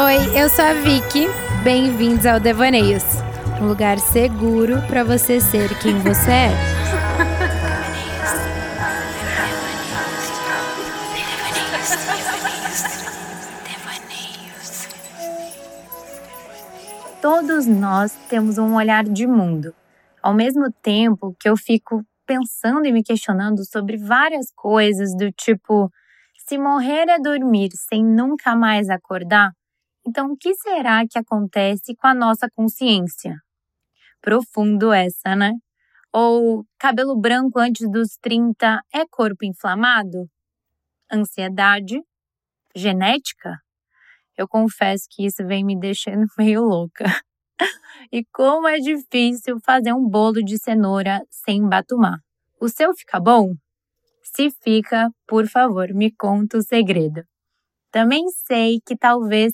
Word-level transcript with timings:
Oi, 0.00 0.40
eu 0.40 0.48
sou 0.48 0.64
a 0.64 0.74
Vicky. 0.74 1.26
Bem-vindos 1.64 2.24
ao 2.24 2.38
Devaneios, 2.38 3.02
um 3.60 3.66
lugar 3.66 3.98
seguro 3.98 4.80
para 4.86 5.02
você 5.02 5.40
ser 5.40 5.76
quem 5.80 5.98
você 5.98 6.30
é. 6.30 6.50
Todos 17.20 17.66
nós 17.66 18.12
temos 18.28 18.56
um 18.56 18.76
olhar 18.76 19.02
de 19.02 19.26
mundo. 19.26 19.74
Ao 20.22 20.32
mesmo 20.32 20.70
tempo 20.80 21.34
que 21.40 21.48
eu 21.48 21.56
fico 21.56 22.04
pensando 22.24 22.86
e 22.86 22.92
me 22.92 23.02
questionando 23.02 23.64
sobre 23.64 23.96
várias 23.96 24.52
coisas 24.54 25.12
do 25.16 25.32
tipo: 25.32 25.90
se 26.46 26.56
morrer 26.56 27.08
é 27.08 27.18
dormir 27.18 27.70
sem 27.72 28.04
nunca 28.04 28.54
mais 28.54 28.88
acordar, 28.88 29.57
então, 30.08 30.32
o 30.32 30.36
que 30.38 30.54
será 30.54 31.06
que 31.06 31.18
acontece 31.18 31.94
com 31.94 32.06
a 32.06 32.14
nossa 32.14 32.48
consciência? 32.48 33.36
Profundo 34.22 34.90
essa, 34.90 35.36
né? 35.36 35.52
Ou 36.10 36.64
cabelo 36.78 37.14
branco 37.14 37.58
antes 37.58 37.86
dos 37.90 38.16
30 38.16 38.80
é 38.90 39.06
corpo 39.06 39.44
inflamado? 39.44 40.26
Ansiedade? 41.12 42.00
Genética? 42.74 43.58
Eu 44.34 44.48
confesso 44.48 45.04
que 45.10 45.26
isso 45.26 45.46
vem 45.46 45.62
me 45.62 45.78
deixando 45.78 46.24
meio 46.38 46.62
louca. 46.62 47.04
e 48.10 48.24
como 48.32 48.66
é 48.66 48.78
difícil 48.78 49.60
fazer 49.62 49.92
um 49.92 50.08
bolo 50.08 50.42
de 50.42 50.56
cenoura 50.56 51.20
sem 51.30 51.68
batumar. 51.68 52.18
O 52.58 52.66
seu 52.70 52.94
fica 52.94 53.20
bom? 53.20 53.54
Se 54.22 54.50
fica, 54.62 55.10
por 55.26 55.46
favor, 55.46 55.92
me 55.92 56.10
conta 56.10 56.56
o 56.56 56.62
segredo. 56.62 57.22
Também 57.90 58.26
sei 58.46 58.80
que 58.86 58.96
talvez 58.96 59.52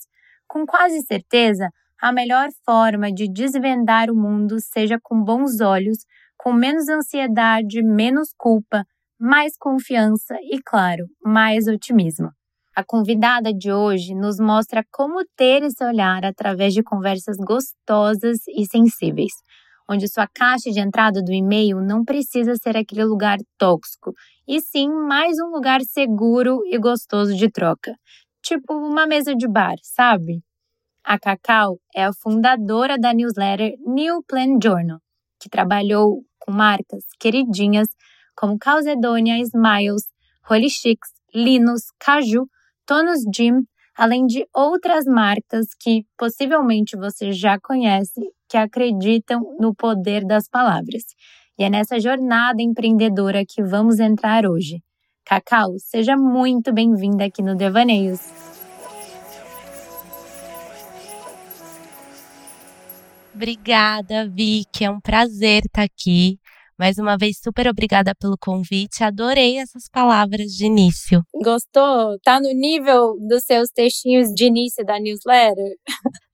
com 0.54 0.64
quase 0.64 1.02
certeza, 1.02 1.68
a 2.00 2.12
melhor 2.12 2.48
forma 2.64 3.12
de 3.12 3.28
desvendar 3.28 4.08
o 4.08 4.14
mundo 4.14 4.60
seja 4.60 5.00
com 5.02 5.20
bons 5.20 5.60
olhos, 5.60 5.98
com 6.38 6.52
menos 6.52 6.88
ansiedade, 6.88 7.82
menos 7.82 8.28
culpa, 8.38 8.84
mais 9.18 9.56
confiança 9.58 10.36
e, 10.42 10.62
claro, 10.64 11.06
mais 11.24 11.66
otimismo. 11.66 12.30
A 12.76 12.84
convidada 12.84 13.52
de 13.52 13.72
hoje 13.72 14.14
nos 14.14 14.38
mostra 14.38 14.84
como 14.92 15.24
ter 15.36 15.64
esse 15.64 15.84
olhar 15.84 16.24
através 16.24 16.72
de 16.72 16.84
conversas 16.84 17.36
gostosas 17.36 18.38
e 18.46 18.64
sensíveis, 18.64 19.32
onde 19.90 20.08
sua 20.08 20.28
caixa 20.32 20.70
de 20.70 20.78
entrada 20.78 21.20
do 21.20 21.32
e-mail 21.32 21.80
não 21.80 22.04
precisa 22.04 22.54
ser 22.54 22.76
aquele 22.76 23.04
lugar 23.04 23.38
tóxico, 23.58 24.12
e 24.46 24.60
sim 24.60 24.88
mais 24.88 25.36
um 25.40 25.50
lugar 25.50 25.80
seguro 25.80 26.60
e 26.66 26.78
gostoso 26.78 27.34
de 27.34 27.50
troca, 27.50 27.96
tipo 28.44 28.74
uma 28.74 29.06
mesa 29.06 29.34
de 29.34 29.48
bar, 29.48 29.76
sabe? 29.82 30.42
A 31.02 31.18
Cacau 31.18 31.78
é 31.94 32.04
a 32.04 32.12
fundadora 32.12 32.98
da 32.98 33.12
newsletter 33.12 33.74
New 33.86 34.22
Plan 34.28 34.58
Journal, 34.62 35.00
que 35.40 35.48
trabalhou 35.48 36.22
com 36.38 36.52
marcas 36.52 37.04
queridinhas 37.18 37.88
como 38.36 38.58
Calzedonia, 38.58 39.38
Smiles, 39.38 40.04
Holy 40.48 40.68
Chicks, 40.68 41.10
Linus, 41.34 41.84
Caju, 41.98 42.46
Tonus 42.86 43.20
Gym, 43.34 43.62
além 43.96 44.26
de 44.26 44.46
outras 44.54 45.06
marcas 45.06 45.68
que 45.80 46.04
possivelmente 46.18 46.96
você 46.96 47.32
já 47.32 47.58
conhece 47.58 48.20
que 48.48 48.58
acreditam 48.58 49.40
no 49.58 49.74
poder 49.74 50.24
das 50.24 50.48
palavras. 50.48 51.02
E 51.58 51.64
é 51.64 51.70
nessa 51.70 51.98
jornada 51.98 52.60
empreendedora 52.60 53.44
que 53.46 53.62
vamos 53.62 53.98
entrar 53.98 54.44
hoje. 54.44 54.82
Cacau, 55.24 55.74
seja 55.78 56.16
muito 56.16 56.70
bem-vinda 56.70 57.24
aqui 57.24 57.42
no 57.42 57.56
Devaneios. 57.56 58.20
Obrigada, 63.34 64.28
Vicky. 64.28 64.84
É 64.84 64.90
um 64.90 65.00
prazer 65.00 65.62
estar 65.64 65.82
aqui. 65.82 66.38
Mais 66.78 66.98
uma 66.98 67.16
vez, 67.16 67.38
super 67.42 67.66
obrigada 67.66 68.14
pelo 68.14 68.36
convite. 68.38 69.02
Adorei 69.02 69.58
essas 69.58 69.88
palavras 69.90 70.52
de 70.52 70.66
início. 70.66 71.22
Gostou? 71.42 72.18
Tá 72.22 72.38
no 72.38 72.52
nível 72.52 73.16
dos 73.26 73.44
seus 73.44 73.70
textinhos 73.70 74.28
de 74.28 74.44
início 74.44 74.84
da 74.84 75.00
newsletter? 75.00 75.76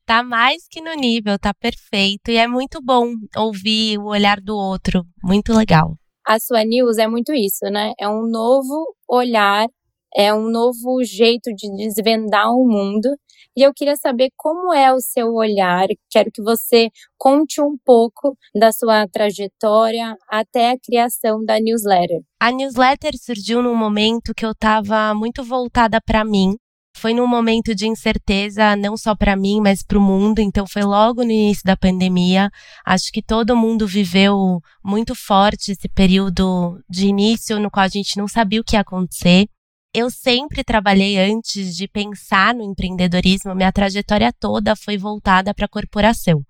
Tá 0.04 0.24
mais 0.24 0.66
que 0.68 0.80
no 0.80 0.92
nível, 0.94 1.38
tá 1.38 1.54
perfeito. 1.54 2.32
E 2.32 2.36
é 2.36 2.48
muito 2.48 2.80
bom 2.82 3.12
ouvir 3.36 3.96
o 3.98 4.06
olhar 4.06 4.40
do 4.40 4.56
outro. 4.56 5.04
Muito 5.22 5.52
legal 5.52 5.99
a 6.26 6.38
sua 6.38 6.64
news 6.64 6.98
é 6.98 7.06
muito 7.06 7.32
isso, 7.32 7.64
né? 7.70 7.92
É 7.98 8.08
um 8.08 8.26
novo 8.28 8.94
olhar, 9.08 9.66
é 10.14 10.32
um 10.34 10.50
novo 10.50 11.02
jeito 11.04 11.52
de 11.54 11.68
desvendar 11.76 12.50
o 12.50 12.66
mundo. 12.66 13.08
E 13.56 13.62
eu 13.62 13.72
queria 13.74 13.96
saber 13.96 14.30
como 14.36 14.72
é 14.72 14.92
o 14.92 15.00
seu 15.00 15.34
olhar. 15.34 15.86
Quero 16.08 16.30
que 16.32 16.42
você 16.42 16.88
conte 17.18 17.60
um 17.60 17.76
pouco 17.84 18.36
da 18.54 18.70
sua 18.72 19.06
trajetória 19.08 20.16
até 20.28 20.70
a 20.70 20.78
criação 20.78 21.44
da 21.44 21.58
newsletter. 21.60 22.20
A 22.40 22.52
newsletter 22.52 23.12
surgiu 23.18 23.62
num 23.62 23.74
momento 23.74 24.32
que 24.36 24.46
eu 24.46 24.52
estava 24.52 25.12
muito 25.14 25.42
voltada 25.42 26.00
para 26.00 26.24
mim, 26.24 26.56
foi 27.00 27.14
num 27.14 27.26
momento 27.26 27.74
de 27.74 27.88
incerteza, 27.88 28.76
não 28.76 28.94
só 28.94 29.14
para 29.14 29.34
mim, 29.34 29.58
mas 29.58 29.82
para 29.82 29.98
o 29.98 30.02
mundo. 30.02 30.38
Então, 30.38 30.66
foi 30.66 30.82
logo 30.82 31.24
no 31.24 31.30
início 31.30 31.64
da 31.64 31.74
pandemia. 31.74 32.50
Acho 32.84 33.10
que 33.10 33.22
todo 33.22 33.56
mundo 33.56 33.86
viveu 33.86 34.60
muito 34.84 35.14
forte 35.14 35.72
esse 35.72 35.88
período 35.88 36.78
de 36.90 37.06
início, 37.06 37.58
no 37.58 37.70
qual 37.70 37.84
a 37.84 37.88
gente 37.88 38.18
não 38.18 38.28
sabia 38.28 38.60
o 38.60 38.64
que 38.64 38.76
ia 38.76 38.82
acontecer. 38.82 39.48
Eu 39.94 40.10
sempre 40.10 40.62
trabalhei 40.62 41.18
antes 41.18 41.74
de 41.74 41.88
pensar 41.88 42.54
no 42.54 42.62
empreendedorismo, 42.62 43.54
minha 43.54 43.72
trajetória 43.72 44.32
toda 44.32 44.76
foi 44.76 44.96
voltada 44.96 45.52
para 45.54 45.64
a 45.64 45.68
corporação. 45.68 46.42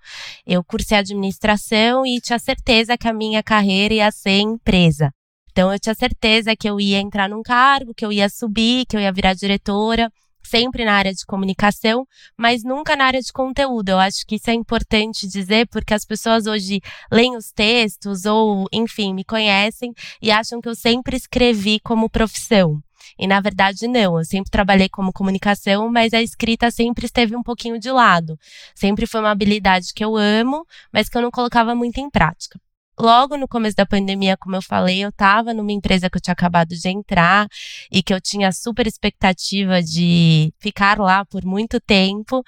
Eu 0.44 0.62
cursei 0.64 0.98
administração 0.98 2.04
e 2.04 2.20
tinha 2.20 2.38
certeza 2.38 2.98
que 2.98 3.08
a 3.08 3.14
minha 3.14 3.42
carreira 3.42 3.94
ia 3.94 4.10
ser 4.10 4.40
empresa. 4.40 5.10
Então 5.52 5.72
eu 5.72 5.78
tinha 5.78 5.94
certeza 5.94 6.54
que 6.54 6.68
eu 6.68 6.78
ia 6.78 6.98
entrar 6.98 7.30
num 7.30 7.42
cargo, 7.42 7.94
que 7.94 8.04
eu 8.04 8.12
ia 8.12 8.28
subir, 8.28 8.84
que 8.86 8.96
eu 8.96 9.00
ia 9.00 9.12
virar 9.12 9.32
diretora 9.32 10.12
sempre 10.42 10.84
na 10.84 10.94
área 10.94 11.12
de 11.12 11.24
comunicação, 11.26 12.06
mas 12.36 12.62
nunca 12.62 12.96
na 12.96 13.04
área 13.04 13.20
de 13.20 13.32
conteúdo. 13.32 13.90
Eu 13.90 13.98
acho 13.98 14.26
que 14.26 14.36
isso 14.36 14.50
é 14.50 14.54
importante 14.54 15.28
dizer, 15.28 15.68
porque 15.68 15.94
as 15.94 16.04
pessoas 16.04 16.46
hoje 16.46 16.80
leem 17.10 17.36
os 17.36 17.50
textos 17.52 18.24
ou, 18.24 18.66
enfim, 18.72 19.14
me 19.14 19.24
conhecem 19.24 19.92
e 20.20 20.30
acham 20.30 20.60
que 20.60 20.68
eu 20.68 20.74
sempre 20.74 21.16
escrevi 21.16 21.80
como 21.80 22.10
profissão. 22.10 22.80
E 23.18 23.26
na 23.26 23.40
verdade 23.40 23.86
não, 23.86 24.18
eu 24.18 24.24
sempre 24.24 24.50
trabalhei 24.50 24.88
como 24.88 25.12
comunicação, 25.12 25.90
mas 25.90 26.14
a 26.14 26.22
escrita 26.22 26.70
sempre 26.70 27.06
esteve 27.06 27.36
um 27.36 27.42
pouquinho 27.42 27.78
de 27.78 27.90
lado. 27.90 28.38
Sempre 28.74 29.06
foi 29.06 29.20
uma 29.20 29.30
habilidade 29.30 29.92
que 29.94 30.04
eu 30.04 30.16
amo, 30.16 30.64
mas 30.92 31.08
que 31.08 31.18
eu 31.18 31.22
não 31.22 31.30
colocava 31.30 31.74
muito 31.74 31.98
em 31.98 32.08
prática 32.10 32.58
logo 33.00 33.36
no 33.36 33.48
começo 33.48 33.76
da 33.76 33.86
pandemia, 33.86 34.36
como 34.36 34.56
eu 34.56 34.62
falei, 34.62 35.04
eu 35.04 35.08
estava 35.08 35.54
numa 35.54 35.72
empresa 35.72 36.10
que 36.10 36.16
eu 36.16 36.20
tinha 36.20 36.32
acabado 36.32 36.68
de 36.68 36.88
entrar 36.88 37.48
e 37.90 38.02
que 38.02 38.12
eu 38.12 38.20
tinha 38.20 38.52
super 38.52 38.86
expectativa 38.86 39.82
de 39.82 40.52
ficar 40.60 40.98
lá 40.98 41.24
por 41.24 41.44
muito 41.44 41.80
tempo. 41.80 42.42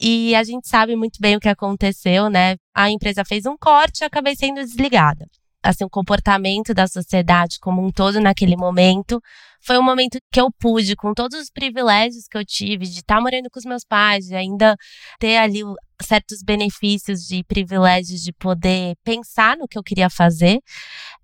E 0.00 0.34
a 0.34 0.42
gente 0.44 0.68
sabe 0.68 0.96
muito 0.96 1.20
bem 1.20 1.36
o 1.36 1.40
que 1.40 1.48
aconteceu, 1.48 2.30
né? 2.30 2.56
A 2.74 2.90
empresa 2.90 3.24
fez 3.24 3.46
um 3.46 3.56
corte 3.56 4.02
e 4.02 4.04
acabei 4.04 4.36
sendo 4.36 4.56
desligada 4.56 5.26
assim, 5.62 5.84
o 5.84 5.90
comportamento 5.90 6.72
da 6.72 6.86
sociedade 6.86 7.58
como 7.60 7.84
um 7.84 7.90
todo 7.90 8.20
naquele 8.20 8.56
momento. 8.56 9.20
Foi 9.60 9.78
um 9.78 9.82
momento 9.82 10.18
que 10.32 10.40
eu 10.40 10.50
pude, 10.58 10.96
com 10.96 11.12
todos 11.12 11.38
os 11.38 11.50
privilégios 11.50 12.26
que 12.28 12.36
eu 12.38 12.44
tive, 12.44 12.86
de 12.86 13.00
estar 13.00 13.20
morando 13.20 13.50
com 13.50 13.58
os 13.58 13.64
meus 13.64 13.84
pais, 13.84 14.26
de 14.26 14.34
ainda 14.34 14.76
ter 15.18 15.36
ali 15.36 15.62
certos 16.00 16.42
benefícios 16.42 17.26
de 17.26 17.42
privilégios 17.44 18.22
de 18.22 18.32
poder 18.32 18.96
pensar 19.04 19.56
no 19.56 19.66
que 19.66 19.78
eu 19.78 19.82
queria 19.82 20.08
fazer, 20.08 20.60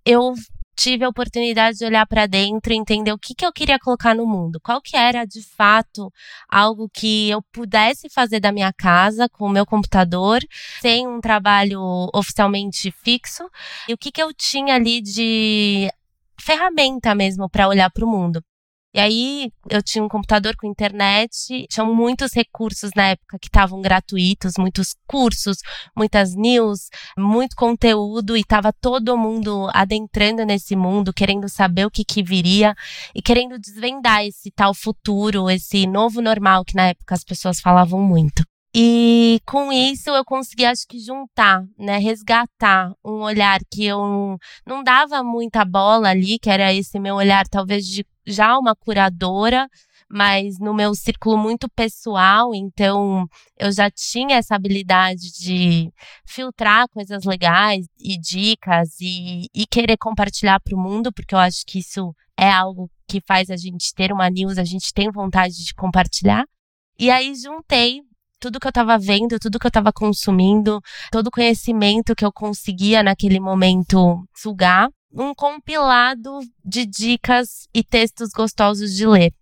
eu 0.04 0.34
tive 0.76 1.04
a 1.04 1.08
oportunidade 1.08 1.78
de 1.78 1.84
olhar 1.84 2.06
para 2.06 2.26
dentro 2.26 2.72
e 2.72 2.76
entender 2.76 3.12
o 3.12 3.18
que, 3.18 3.34
que 3.34 3.46
eu 3.46 3.52
queria 3.52 3.78
colocar 3.78 4.14
no 4.14 4.26
mundo. 4.26 4.60
Qual 4.60 4.80
que 4.82 4.96
era, 4.96 5.24
de 5.24 5.42
fato, 5.42 6.12
algo 6.48 6.88
que 6.92 7.30
eu 7.30 7.42
pudesse 7.52 8.08
fazer 8.10 8.40
da 8.40 8.52
minha 8.52 8.72
casa 8.72 9.28
com 9.28 9.46
o 9.46 9.50
meu 9.50 9.64
computador, 9.64 10.40
sem 10.80 11.06
um 11.06 11.20
trabalho 11.20 11.80
oficialmente 12.12 12.90
fixo. 13.04 13.48
E 13.88 13.94
o 13.94 13.98
que, 13.98 14.10
que 14.10 14.22
eu 14.22 14.32
tinha 14.34 14.74
ali 14.74 15.00
de 15.00 15.88
ferramenta 16.44 17.14
mesmo 17.14 17.48
para 17.48 17.68
olhar 17.68 17.90
para 17.90 18.04
o 18.04 18.08
mundo. 18.08 18.42
E 18.94 19.00
aí 19.00 19.50
eu 19.68 19.82
tinha 19.82 20.04
um 20.04 20.08
computador 20.08 20.54
com 20.56 20.68
internet, 20.68 21.66
tinham 21.68 21.92
muitos 21.92 22.32
recursos 22.32 22.92
na 22.94 23.08
época 23.08 23.38
que 23.40 23.48
estavam 23.48 23.82
gratuitos, 23.82 24.52
muitos 24.56 24.94
cursos, 25.04 25.56
muitas 25.96 26.32
news, 26.36 26.90
muito 27.18 27.56
conteúdo 27.56 28.36
e 28.36 28.40
estava 28.40 28.72
todo 28.72 29.18
mundo 29.18 29.68
adentrando 29.74 30.44
nesse 30.44 30.76
mundo, 30.76 31.12
querendo 31.12 31.48
saber 31.48 31.86
o 31.86 31.90
que, 31.90 32.04
que 32.04 32.22
viria 32.22 32.72
e 33.12 33.20
querendo 33.20 33.58
desvendar 33.58 34.24
esse 34.24 34.48
tal 34.52 34.72
futuro, 34.72 35.50
esse 35.50 35.88
novo 35.88 36.22
normal 36.22 36.64
que 36.64 36.76
na 36.76 36.90
época 36.90 37.16
as 37.16 37.24
pessoas 37.24 37.60
falavam 37.60 38.00
muito. 38.00 38.44
E 38.76 39.40
com 39.46 39.72
isso 39.72 40.10
eu 40.10 40.24
consegui, 40.24 40.64
acho 40.64 40.84
que, 40.88 40.98
juntar, 40.98 41.64
né, 41.78 41.96
resgatar 41.98 42.92
um 43.04 43.22
olhar 43.22 43.60
que 43.70 43.84
eu 43.84 44.36
não 44.66 44.82
dava 44.82 45.22
muita 45.22 45.64
bola 45.64 46.08
ali, 46.08 46.40
que 46.40 46.50
era 46.50 46.74
esse 46.74 46.98
meu 46.98 47.14
olhar, 47.14 47.46
talvez, 47.46 47.86
de 47.86 48.04
já 48.26 48.58
uma 48.58 48.74
curadora, 48.74 49.68
mas 50.10 50.58
no 50.58 50.74
meu 50.74 50.92
círculo 50.94 51.38
muito 51.38 51.68
pessoal, 51.70 52.52
então 52.52 53.28
eu 53.56 53.70
já 53.70 53.88
tinha 53.90 54.38
essa 54.38 54.56
habilidade 54.56 55.32
de 55.38 55.92
filtrar 56.26 56.88
coisas 56.88 57.22
legais 57.24 57.86
e 57.98 58.18
dicas 58.18 58.96
e, 59.00 59.48
e 59.54 59.66
querer 59.66 59.96
compartilhar 59.96 60.58
para 60.58 60.76
o 60.76 60.80
mundo, 60.80 61.12
porque 61.12 61.34
eu 61.34 61.38
acho 61.38 61.64
que 61.64 61.78
isso 61.78 62.12
é 62.36 62.50
algo 62.50 62.90
que 63.06 63.20
faz 63.20 63.50
a 63.50 63.56
gente 63.56 63.94
ter 63.94 64.12
uma 64.12 64.28
news, 64.28 64.58
a 64.58 64.64
gente 64.64 64.92
tem 64.92 65.12
vontade 65.12 65.64
de 65.64 65.72
compartilhar. 65.74 66.44
E 66.98 67.10
aí 67.10 67.34
juntei 67.34 68.02
tudo 68.44 68.60
que 68.60 68.66
eu 68.66 68.70
estava 68.70 68.98
vendo, 68.98 69.38
tudo 69.38 69.58
que 69.58 69.66
eu 69.66 69.70
estava 69.70 69.90
consumindo, 69.90 70.78
todo 71.10 71.28
o 71.28 71.30
conhecimento 71.30 72.14
que 72.14 72.24
eu 72.24 72.30
conseguia 72.30 73.02
naquele 73.02 73.40
momento 73.40 74.22
sugar, 74.36 74.90
um 75.10 75.34
compilado 75.34 76.40
de 76.62 76.84
dicas 76.84 77.66
e 77.72 77.82
textos 77.82 78.28
gostosos 78.36 78.94
de 78.94 79.06
ler. 79.06 79.32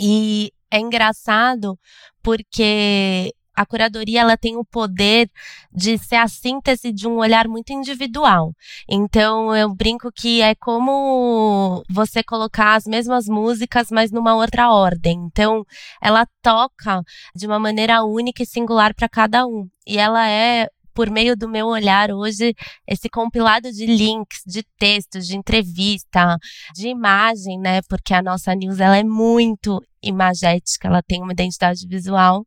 E 0.00 0.52
é 0.70 0.78
engraçado 0.78 1.76
porque 2.22 3.32
a 3.56 3.64
curadoria 3.64 4.20
ela 4.20 4.36
tem 4.36 4.56
o 4.56 4.64
poder 4.64 5.30
de 5.72 5.96
ser 5.98 6.16
a 6.16 6.28
síntese 6.28 6.92
de 6.92 7.08
um 7.08 7.16
olhar 7.16 7.48
muito 7.48 7.72
individual. 7.72 8.52
Então 8.88 9.56
eu 9.56 9.74
brinco 9.74 10.12
que 10.12 10.42
é 10.42 10.54
como 10.54 11.82
você 11.88 12.22
colocar 12.22 12.74
as 12.74 12.84
mesmas 12.84 13.26
músicas, 13.26 13.90
mas 13.90 14.12
numa 14.12 14.34
outra 14.34 14.70
ordem. 14.70 15.18
Então 15.26 15.64
ela 16.02 16.26
toca 16.42 17.02
de 17.34 17.46
uma 17.46 17.58
maneira 17.58 18.04
única 18.04 18.42
e 18.42 18.46
singular 18.46 18.94
para 18.94 19.08
cada 19.08 19.46
um. 19.46 19.68
E 19.86 19.98
ela 19.98 20.28
é 20.28 20.68
por 20.96 21.10
meio 21.10 21.36
do 21.36 21.46
meu 21.46 21.66
olhar 21.66 22.10
hoje, 22.10 22.56
esse 22.86 23.06
compilado 23.10 23.70
de 23.70 23.84
links, 23.84 24.40
de 24.46 24.62
textos, 24.78 25.26
de 25.26 25.36
entrevista, 25.36 26.38
de 26.74 26.88
imagem, 26.88 27.60
né? 27.60 27.82
Porque 27.82 28.14
a 28.14 28.22
nossa 28.22 28.54
news 28.54 28.80
ela 28.80 28.96
é 28.96 29.04
muito 29.04 29.82
imagética, 30.08 30.88
ela 30.88 31.02
tem 31.02 31.22
uma 31.22 31.32
identidade 31.32 31.86
visual. 31.86 32.44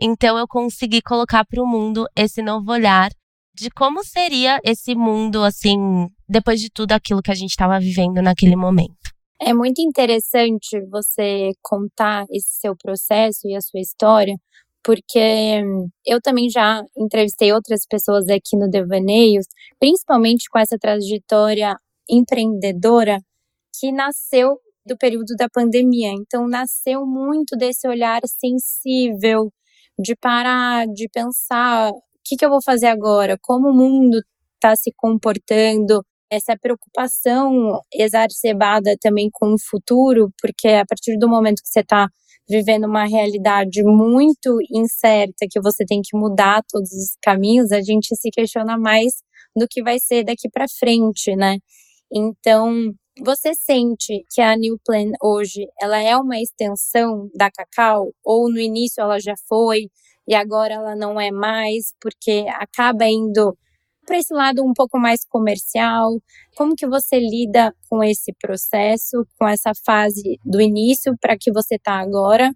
Então 0.00 0.38
eu 0.38 0.46
consegui 0.46 1.00
colocar 1.02 1.44
para 1.44 1.62
o 1.62 1.66
mundo 1.66 2.06
esse 2.16 2.42
novo 2.42 2.70
olhar 2.70 3.10
de 3.54 3.70
como 3.70 4.04
seria 4.04 4.60
esse 4.62 4.94
mundo 4.94 5.42
assim, 5.42 5.78
depois 6.28 6.60
de 6.60 6.70
tudo 6.70 6.92
aquilo 6.92 7.22
que 7.22 7.30
a 7.30 7.34
gente 7.34 7.50
estava 7.50 7.80
vivendo 7.80 8.20
naquele 8.20 8.54
momento. 8.54 9.16
É 9.40 9.52
muito 9.52 9.80
interessante 9.80 10.80
você 10.90 11.52
contar 11.62 12.24
esse 12.30 12.60
seu 12.60 12.74
processo 12.76 13.46
e 13.46 13.54
a 13.54 13.60
sua 13.60 13.80
história, 13.80 14.34
porque 14.82 15.62
eu 16.06 16.20
também 16.20 16.48
já 16.48 16.82
entrevistei 16.96 17.52
outras 17.52 17.86
pessoas 17.88 18.28
aqui 18.28 18.56
no 18.56 18.68
Devaneios, 18.68 19.46
principalmente 19.78 20.48
com 20.50 20.58
essa 20.58 20.78
trajetória 20.78 21.76
empreendedora 22.08 23.18
que 23.78 23.90
nasceu 23.92 24.58
do 24.86 24.96
período 24.96 25.34
da 25.36 25.48
pandemia. 25.48 26.10
Então, 26.12 26.48
nasceu 26.48 27.04
muito 27.06 27.56
desse 27.56 27.88
olhar 27.88 28.20
sensível, 28.26 29.52
de 29.98 30.14
parar, 30.16 30.86
de 30.86 31.08
pensar: 31.12 31.90
o 31.90 32.00
que, 32.24 32.36
que 32.36 32.44
eu 32.44 32.50
vou 32.50 32.62
fazer 32.64 32.86
agora? 32.86 33.36
Como 33.42 33.68
o 33.68 33.74
mundo 33.74 34.20
está 34.54 34.76
se 34.76 34.92
comportando? 34.96 36.02
Essa 36.30 36.56
preocupação 36.60 37.80
exacerbada 37.94 38.96
também 39.00 39.30
com 39.32 39.54
o 39.54 39.60
futuro, 39.60 40.32
porque 40.40 40.68
a 40.68 40.84
partir 40.84 41.16
do 41.18 41.28
momento 41.28 41.62
que 41.62 41.68
você 41.68 41.80
está 41.80 42.08
vivendo 42.48 42.86
uma 42.86 43.06
realidade 43.06 43.82
muito 43.84 44.58
incerta, 44.72 45.46
que 45.50 45.60
você 45.60 45.84
tem 45.84 46.00
que 46.02 46.16
mudar 46.16 46.62
todos 46.68 46.90
os 46.92 47.16
caminhos, 47.22 47.72
a 47.72 47.80
gente 47.80 48.14
se 48.16 48.30
questiona 48.30 48.76
mais 48.78 49.14
do 49.56 49.66
que 49.68 49.82
vai 49.82 49.98
ser 49.98 50.24
daqui 50.24 50.48
para 50.52 50.66
frente, 50.68 51.34
né? 51.36 51.58
Então, 52.12 52.92
você 53.20 53.54
sente 53.54 54.24
que 54.30 54.40
a 54.40 54.56
New 54.56 54.78
Plan 54.84 55.10
hoje, 55.22 55.66
ela 55.80 55.98
é 55.98 56.16
uma 56.16 56.38
extensão 56.40 57.30
da 57.34 57.50
Cacau 57.50 58.12
ou 58.24 58.50
no 58.50 58.58
início 58.58 59.00
ela 59.00 59.18
já 59.18 59.34
foi 59.48 59.88
e 60.28 60.34
agora 60.34 60.74
ela 60.74 60.96
não 60.96 61.20
é 61.20 61.30
mais, 61.30 61.94
porque 62.00 62.44
acaba 62.50 63.06
indo 63.06 63.56
para 64.06 64.18
esse 64.18 64.32
lado 64.34 64.64
um 64.64 64.72
pouco 64.74 64.98
mais 64.98 65.24
comercial? 65.24 66.20
Como 66.56 66.76
que 66.76 66.86
você 66.86 67.18
lida 67.18 67.74
com 67.88 68.02
esse 68.04 68.32
processo, 68.40 69.26
com 69.38 69.48
essa 69.48 69.72
fase 69.84 70.38
do 70.44 70.60
início 70.60 71.16
para 71.20 71.36
que 71.38 71.52
você 71.52 71.76
está 71.76 71.94
agora? 72.00 72.52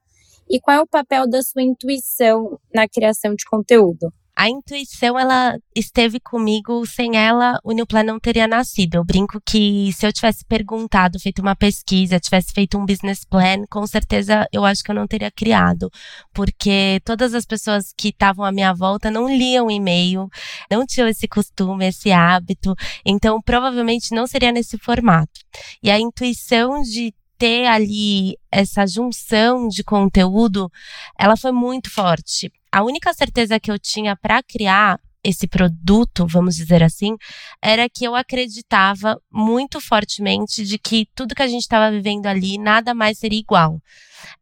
E 0.49 0.61
qual 0.61 0.79
é 0.79 0.81
o 0.83 0.87
papel 0.87 1.29
da 1.29 1.43
sua 1.43 1.63
intuição 1.63 2.59
na 2.75 2.89
criação 2.89 3.35
de 3.35 3.45
conteúdo? 3.45 4.13
A 4.41 4.49
intuição 4.49 5.19
ela 5.19 5.59
esteve 5.77 6.19
comigo, 6.19 6.87
sem 6.87 7.15
ela 7.15 7.61
o 7.63 7.73
New 7.73 7.87
Plan 7.87 8.05
não 8.05 8.19
teria 8.19 8.49
nascido. 8.49 8.95
Eu 8.95 9.05
brinco 9.05 9.39
que 9.45 9.93
se 9.93 10.07
eu 10.07 10.13
tivesse 10.15 10.47
perguntado, 10.47 11.21
feito 11.21 11.43
uma 11.43 11.55
pesquisa, 11.55 12.19
tivesse 12.19 12.51
feito 12.55 12.79
um 12.79 12.87
business 12.87 13.23
plan, 13.23 13.67
com 13.69 13.87
certeza 13.87 14.49
eu 14.51 14.65
acho 14.65 14.83
que 14.83 14.91
eu 14.91 14.95
não 14.95 15.07
teria 15.07 15.31
criado, 15.31 15.91
porque 16.33 17.03
todas 17.05 17.35
as 17.35 17.45
pessoas 17.45 17.93
que 17.95 18.09
estavam 18.09 18.43
à 18.43 18.51
minha 18.51 18.73
volta 18.73 19.11
não 19.11 19.29
liam 19.29 19.71
e-mail, 19.71 20.27
não 20.71 20.87
tinham 20.87 21.07
esse 21.07 21.29
costume, 21.29 21.89
esse 21.89 22.11
hábito, 22.11 22.75
então 23.05 23.43
provavelmente 23.43 24.15
não 24.15 24.27
seria 24.27 24.53
nesse 24.53 24.79
formato. 24.79 25.39
E 25.83 25.91
a 25.91 26.01
intuição 26.01 26.81
de 26.81 27.13
ter 27.37 27.67
ali 27.67 28.39
essa 28.51 28.87
junção 28.87 29.69
de 29.69 29.85
conteúdo, 29.85 30.71
ela 31.19 31.37
foi 31.37 31.53
muito 31.53 31.91
forte 31.91 32.51
a 32.73 32.83
única 32.83 33.13
certeza 33.13 33.59
que 33.59 33.71
eu 33.71 33.79
tinha 33.79 34.17
para 34.17 34.43
criar 34.43 35.01
esse 35.23 35.47
produto, 35.47 36.27
vamos 36.27 36.57
dizer 36.57 36.83
assim, 36.83 37.15
era 37.63 37.89
que 37.89 38.05
eu 38.05 38.15
acreditava 38.15 39.21
muito 39.31 39.81
fortemente 39.81 40.65
de 40.65 40.79
que 40.79 41.07
tudo 41.15 41.35
que 41.35 41.43
a 41.43 41.49
gente 41.49 41.63
estava 41.63 41.91
vivendo 41.91 42.27
ali 42.27 42.59
nada 42.59 42.95
mais 42.95 43.19
seria 43.19 43.39
igual. 43.39 43.81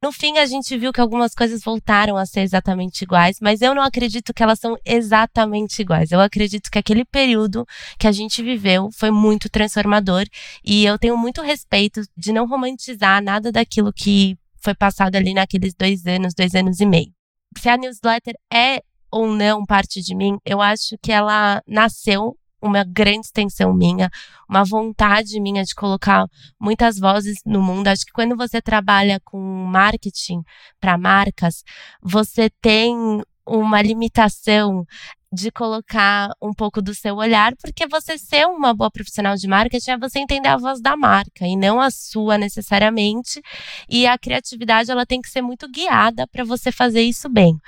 No 0.03 0.13
fim, 0.13 0.39
a 0.39 0.47
gente 0.47 0.77
viu 0.77 0.93
que 0.93 1.01
algumas 1.01 1.35
coisas 1.35 1.63
voltaram 1.63 2.17
a 2.17 2.27
ser 2.27 2.41
exatamente 2.41 3.03
iguais, 3.03 3.39
mas 3.41 3.61
eu 3.61 3.75
não 3.75 3.83
acredito 3.83 4.35
que 4.35 4.43
elas 4.43 4.59
são 4.59 4.77
exatamente 4.85 5.83
iguais. 5.83 6.11
Eu 6.11 6.21
acredito 6.21 6.71
que 6.71 6.79
aquele 6.79 7.05
período 7.05 7.67
que 7.99 8.07
a 8.07 8.13
gente 8.13 8.43
viveu 8.43 8.89
foi 8.93 9.11
muito 9.11 9.49
transformador 9.49 10.25
e 10.65 10.85
eu 10.85 10.99
tenho 10.99 11.17
muito 11.17 11.43
respeito 11.43 12.03
de 12.17 12.33
não 12.33 12.47
romantizar 12.47 13.23
nada 13.23 13.51
daquilo 13.53 13.93
que 13.93 14.37
foi 14.61 14.75
passado 14.75 15.17
ali 15.17 15.35
naqueles 15.35 15.75
dois 15.75 16.07
anos, 16.07 16.35
dois 16.35 16.55
anos 16.55 16.81
e 16.81 16.87
meio 16.87 17.18
se 17.57 17.69
a 17.69 17.77
newsletter 17.77 18.35
é 18.53 18.83
ou 19.11 19.29
não 19.29 19.65
parte 19.65 20.03
de 20.03 20.15
mim, 20.15 20.39
eu 20.45 20.61
acho 20.61 20.97
que 21.03 21.11
ela 21.11 21.63
nasceu 21.67 22.37
uma 22.61 22.85
grande 22.85 23.27
extensão 23.27 23.73
minha, 23.73 24.11
uma 24.49 24.65
vontade 24.65 25.41
minha 25.41 25.65
de 25.65 25.75
colocar 25.75 26.27
muitas 26.61 26.99
vozes 26.99 27.39
no 27.47 27.63
mundo. 27.63 27.89
Acho 27.89 28.05
que 28.05 28.13
quando 28.13 28.37
você 28.37 28.61
trabalha 28.61 29.21
com 29.25 29.39
marketing 29.39 30.43
para 30.81 30.99
marcas, 30.99 31.63
você 32.03 32.51
tem 32.61 33.23
uma 33.47 33.81
limitação 33.81 34.85
de 35.33 35.51
colocar 35.51 36.31
um 36.41 36.53
pouco 36.53 36.81
do 36.81 36.95
seu 36.95 37.17
olhar, 37.17 37.55
porque 37.57 37.87
você 37.87 38.17
ser 38.19 38.47
uma 38.47 38.75
boa 38.75 38.91
profissional 38.91 39.35
de 39.37 39.47
marketing 39.47 39.91
é 39.93 39.99
você 39.99 40.19
entender 40.19 40.49
a 40.49 40.57
voz 40.57 40.81
da 40.81 40.97
marca 40.97 41.47
e 41.47 41.57
não 41.57 41.81
a 41.81 41.91
sua 41.91 42.39
necessariamente. 42.39 43.41
E 43.89 44.07
a 44.07 44.19
criatividade 44.19 44.91
ela 44.91 45.07
tem 45.07 45.21
que 45.21 45.29
ser 45.29 45.43
muito 45.43 45.71
guiada 45.71 46.27
para 46.27 46.45
você 46.45 46.73
fazer 46.73 47.03
isso 47.03 47.29
bem. 47.29 47.59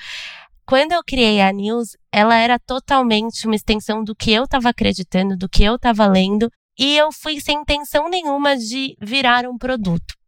Quando 0.67 0.93
eu 0.93 1.03
criei 1.05 1.41
a 1.41 1.53
News, 1.53 1.97
ela 2.13 2.37
era 2.37 2.59
totalmente 2.59 3.45
uma 3.47 3.57
extensão 3.57 4.05
do 4.05 4.15
que 4.15 4.31
eu 4.31 4.45
estava 4.45 4.69
acreditando, 4.69 5.37
do 5.37 5.49
que 5.49 5.65
eu 5.65 5.75
estava 5.75 6.07
lendo, 6.07 6.49
e 6.79 6.97
eu 6.97 7.11
fui 7.13 7.41
sem 7.41 7.61
intenção 7.61 8.09
nenhuma 8.09 8.57
de 8.57 8.97
virar 9.01 9.47
um 9.47 9.59
produto. 9.59 10.20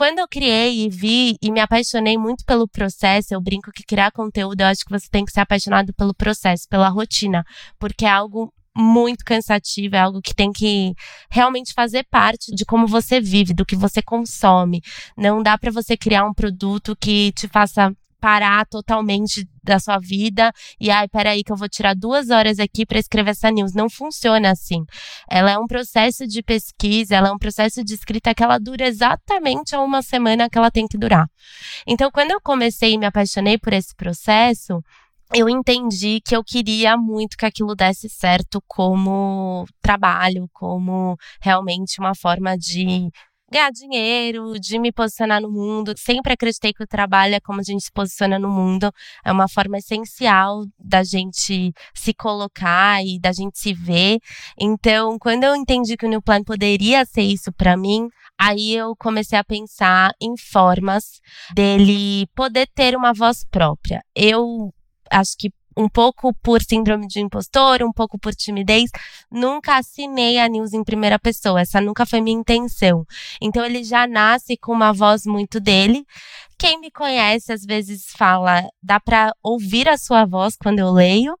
Quando 0.00 0.18
eu 0.18 0.26
criei 0.26 0.86
e 0.86 0.88
vi 0.88 1.36
e 1.42 1.52
me 1.52 1.60
apaixonei 1.60 2.16
muito 2.16 2.42
pelo 2.46 2.66
processo, 2.66 3.34
eu 3.34 3.40
brinco 3.42 3.70
que 3.70 3.84
criar 3.84 4.10
conteúdo, 4.10 4.62
eu 4.62 4.68
acho 4.68 4.82
que 4.82 4.90
você 4.90 5.06
tem 5.10 5.26
que 5.26 5.30
ser 5.30 5.40
apaixonado 5.40 5.92
pelo 5.92 6.14
processo, 6.14 6.66
pela 6.70 6.88
rotina, 6.88 7.44
porque 7.78 8.06
é 8.06 8.08
algo 8.08 8.50
muito 8.74 9.22
cansativo, 9.22 9.96
é 9.96 9.98
algo 9.98 10.22
que 10.22 10.34
tem 10.34 10.52
que 10.52 10.94
realmente 11.30 11.74
fazer 11.74 12.06
parte 12.10 12.50
de 12.54 12.64
como 12.64 12.86
você 12.86 13.20
vive, 13.20 13.52
do 13.52 13.66
que 13.66 13.76
você 13.76 14.00
consome. 14.00 14.80
Não 15.18 15.42
dá 15.42 15.58
para 15.58 15.70
você 15.70 15.98
criar 15.98 16.24
um 16.24 16.32
produto 16.32 16.96
que 16.98 17.30
te 17.32 17.46
faça 17.46 17.94
parar 18.20 18.66
totalmente 18.66 19.48
da 19.62 19.78
sua 19.78 19.98
vida 19.98 20.52
e 20.80 20.90
ai, 20.90 21.08
peraí 21.08 21.42
que 21.42 21.52
eu 21.52 21.56
vou 21.56 21.68
tirar 21.68 21.94
duas 21.94 22.30
horas 22.30 22.58
aqui 22.58 22.84
para 22.84 22.98
escrever 22.98 23.30
essa 23.30 23.50
news. 23.50 23.74
Não 23.74 23.88
funciona 23.88 24.50
assim. 24.50 24.84
Ela 25.28 25.52
é 25.52 25.58
um 25.58 25.66
processo 25.66 26.26
de 26.26 26.42
pesquisa, 26.42 27.16
ela 27.16 27.28
é 27.28 27.32
um 27.32 27.38
processo 27.38 27.84
de 27.84 27.94
escrita 27.94 28.34
que 28.34 28.42
ela 28.42 28.58
dura 28.58 28.86
exatamente 28.86 29.74
a 29.74 29.80
uma 29.80 30.02
semana 30.02 30.48
que 30.48 30.58
ela 30.58 30.70
tem 30.70 30.86
que 30.86 30.98
durar. 30.98 31.26
Então, 31.86 32.10
quando 32.10 32.30
eu 32.32 32.40
comecei 32.40 32.92
e 32.92 32.98
me 32.98 33.06
apaixonei 33.06 33.58
por 33.58 33.72
esse 33.72 33.94
processo, 33.94 34.82
eu 35.32 35.48
entendi 35.48 36.20
que 36.20 36.34
eu 36.34 36.42
queria 36.42 36.96
muito 36.96 37.36
que 37.36 37.46
aquilo 37.46 37.74
desse 37.76 38.08
certo 38.08 38.60
como 38.66 39.64
trabalho, 39.80 40.48
como 40.52 41.16
realmente 41.40 42.00
uma 42.00 42.14
forma 42.14 42.58
de 42.58 43.10
ganhar 43.50 43.70
dinheiro, 43.70 44.54
de 44.60 44.78
me 44.78 44.92
posicionar 44.92 45.40
no 45.40 45.50
mundo. 45.50 45.94
Sempre 45.96 46.32
acreditei 46.32 46.72
que 46.72 46.82
o 46.82 46.86
trabalho 46.86 47.34
é 47.34 47.40
como 47.40 47.60
a 47.60 47.62
gente 47.62 47.84
se 47.84 47.92
posiciona 47.92 48.38
no 48.38 48.48
mundo, 48.48 48.92
é 49.24 49.32
uma 49.32 49.48
forma 49.48 49.78
essencial 49.78 50.64
da 50.78 51.02
gente 51.02 51.72
se 51.94 52.14
colocar 52.14 53.04
e 53.04 53.18
da 53.18 53.32
gente 53.32 53.58
se 53.58 53.72
ver. 53.72 54.18
Então, 54.58 55.18
quando 55.18 55.44
eu 55.44 55.54
entendi 55.56 55.96
que 55.96 56.06
o 56.06 56.08
New 56.08 56.22
Plan 56.22 56.42
poderia 56.42 57.04
ser 57.04 57.22
isso 57.22 57.52
para 57.52 57.76
mim, 57.76 58.08
Aí 58.42 58.74
eu 58.74 58.96
comecei 58.96 59.38
a 59.38 59.44
pensar 59.44 60.12
em 60.18 60.34
formas 60.34 61.20
dele 61.54 62.26
poder 62.34 62.66
ter 62.74 62.96
uma 62.96 63.12
voz 63.12 63.44
própria. 63.44 64.02
Eu 64.14 64.72
acho 65.10 65.36
que 65.38 65.50
um 65.80 65.88
pouco 65.88 66.34
por 66.42 66.62
síndrome 66.62 67.06
de 67.06 67.20
impostor, 67.20 67.82
um 67.82 67.92
pouco 67.92 68.18
por 68.18 68.34
timidez, 68.34 68.90
nunca 69.30 69.78
assinei 69.78 70.38
a 70.38 70.46
news 70.46 70.72
em 70.74 70.84
primeira 70.84 71.18
pessoa. 71.18 71.60
Essa 71.60 71.80
nunca 71.80 72.04
foi 72.04 72.20
minha 72.20 72.38
intenção. 72.38 73.04
Então 73.40 73.64
ele 73.64 73.82
já 73.82 74.06
nasce 74.06 74.56
com 74.56 74.72
uma 74.72 74.92
voz 74.92 75.24
muito 75.24 75.58
dele. 75.58 76.04
Quem 76.58 76.78
me 76.78 76.90
conhece 76.90 77.50
às 77.50 77.64
vezes 77.64 78.04
fala, 78.14 78.68
dá 78.82 79.00
para 79.00 79.32
ouvir 79.42 79.88
a 79.88 79.96
sua 79.96 80.26
voz 80.26 80.56
quando 80.56 80.78
eu 80.78 80.90
leio, 80.92 81.34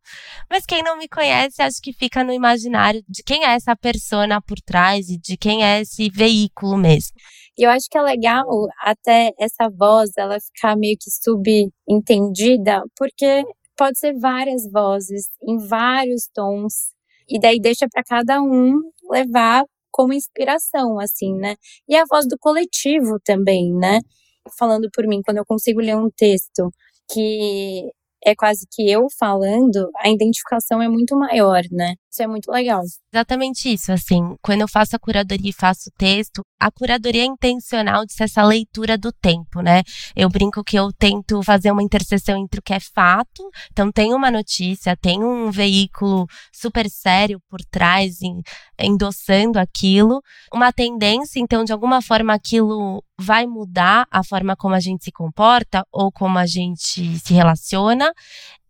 mas 0.48 0.64
quem 0.64 0.82
não 0.82 0.96
me 0.96 1.06
conhece 1.06 1.60
acho 1.60 1.76
que 1.82 1.92
fica 1.92 2.24
no 2.24 2.32
imaginário 2.32 3.04
de 3.06 3.22
quem 3.22 3.44
é 3.44 3.52
essa 3.52 3.76
persona 3.76 4.40
por 4.40 4.58
trás 4.62 5.10
e 5.10 5.18
de 5.18 5.36
quem 5.36 5.62
é 5.62 5.82
esse 5.82 6.08
veículo 6.08 6.78
mesmo. 6.78 7.12
E 7.58 7.64
eu 7.64 7.70
acho 7.70 7.86
que 7.90 7.98
é 7.98 8.00
legal 8.00 8.46
até 8.80 9.32
essa 9.38 9.68
voz 9.68 10.10
ela 10.16 10.38
ficar 10.40 10.74
meio 10.74 10.96
que 10.98 11.10
subentendida, 11.10 12.82
porque 12.96 13.44
pode 13.80 13.98
ser 13.98 14.12
várias 14.20 14.70
vozes, 14.70 15.30
em 15.42 15.56
vários 15.56 16.28
tons, 16.34 16.90
e 17.26 17.40
daí 17.40 17.58
deixa 17.58 17.86
para 17.90 18.04
cada 18.04 18.42
um 18.42 18.74
levar 19.10 19.64
como 19.90 20.12
inspiração, 20.12 21.00
assim, 21.00 21.34
né? 21.34 21.56
E 21.88 21.96
a 21.96 22.04
voz 22.04 22.26
do 22.28 22.36
coletivo 22.38 23.18
também, 23.24 23.72
né? 23.74 24.00
Falando 24.58 24.90
por 24.92 25.06
mim, 25.06 25.22
quando 25.24 25.38
eu 25.38 25.46
consigo 25.46 25.80
ler 25.80 25.96
um 25.96 26.10
texto 26.14 26.68
que 27.10 27.90
é 28.22 28.34
quase 28.34 28.66
que 28.70 28.90
eu 28.90 29.06
falando, 29.18 29.90
a 29.98 30.10
identificação 30.10 30.82
é 30.82 30.88
muito 30.88 31.16
maior, 31.16 31.62
né? 31.72 31.94
Isso 32.10 32.22
é 32.24 32.26
muito 32.26 32.50
legal. 32.50 32.82
Exatamente 33.12 33.72
isso, 33.72 33.92
assim, 33.92 34.34
quando 34.42 34.62
eu 34.62 34.68
faço 34.68 34.96
a 34.96 34.98
curadoria 34.98 35.50
e 35.50 35.52
faço 35.52 35.90
texto, 35.96 36.42
a 36.58 36.70
curadoria 36.70 37.22
é 37.22 37.26
intencional 37.26 38.04
de 38.04 38.12
ser 38.12 38.24
essa 38.24 38.42
leitura 38.42 38.98
do 38.98 39.12
tempo, 39.12 39.60
né? 39.60 39.82
Eu 40.16 40.28
brinco 40.28 40.64
que 40.64 40.76
eu 40.76 40.92
tento 40.92 41.40
fazer 41.42 41.70
uma 41.70 41.82
interseção 41.82 42.36
entre 42.36 42.58
o 42.58 42.62
que 42.62 42.74
é 42.74 42.80
fato, 42.80 43.48
então 43.70 43.92
tem 43.92 44.12
uma 44.12 44.30
notícia, 44.30 44.96
tem 44.96 45.22
um 45.22 45.52
veículo 45.52 46.26
super 46.52 46.90
sério 46.90 47.40
por 47.48 47.60
trás, 47.70 48.18
endossando 48.78 49.58
aquilo, 49.58 50.20
uma 50.52 50.72
tendência, 50.72 51.38
então 51.38 51.64
de 51.64 51.72
alguma 51.72 52.02
forma 52.02 52.34
aquilo 52.34 53.04
vai 53.20 53.46
mudar 53.46 54.06
a 54.10 54.24
forma 54.24 54.56
como 54.56 54.74
a 54.74 54.80
gente 54.80 55.04
se 55.04 55.12
comporta 55.12 55.84
ou 55.92 56.10
como 56.10 56.38
a 56.38 56.46
gente 56.46 57.18
se 57.18 57.34
relaciona 57.34 58.12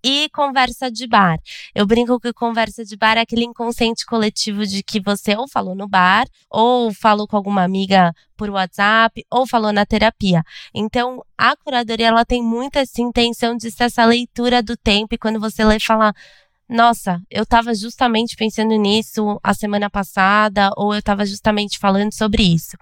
e 0.05 0.29
conversa 0.31 0.91
de 0.91 1.07
bar. 1.07 1.39
Eu 1.75 1.87
brinco 1.87 2.19
que 2.19 2.33
conversa 2.33 2.85
de 2.85 2.97
bar 2.97 3.17
é 3.17 3.21
aquele 3.21 3.45
inconsciente 3.45 4.05
coletivo 4.07 4.67
de 4.67 4.83
que 4.83 5.01
você 5.01 5.37
ou 5.37 5.49
falou 5.49 5.75
no 5.75 5.89
bar, 5.89 6.27
ou 6.49 6.93
falou 6.93 7.27
com 7.27 7.37
alguma 7.37 7.63
amiga 7.63 8.13
por 8.37 8.51
WhatsApp, 8.51 9.25
ou 9.31 9.47
falou 9.47 9.73
na 9.73 9.85
terapia. 9.85 10.43
Então, 10.75 11.23
a 11.37 11.57
curadoria 11.57 12.09
ela 12.09 12.25
tem 12.25 12.43
muito 12.43 12.77
essa 12.77 13.01
intenção 13.01 13.57
de 13.57 13.71
ser 13.71 13.85
essa 13.85 14.05
leitura 14.05 14.63
do 14.63 14.77
tempo 14.77 15.15
e 15.15 15.19
quando 15.19 15.39
você 15.39 15.65
lê 15.65 15.79
fala 15.79 16.13
nossa, 16.73 17.21
eu 17.29 17.43
estava 17.43 17.75
justamente 17.75 18.37
pensando 18.37 18.77
nisso 18.77 19.41
a 19.43 19.53
semana 19.53 19.91
passada, 19.91 20.71
ou 20.77 20.95
eu 20.95 21.01
estava 21.01 21.27
justamente 21.27 21.81
falando 21.81 22.15
sobre 22.15 22.45
isso. 22.45 22.77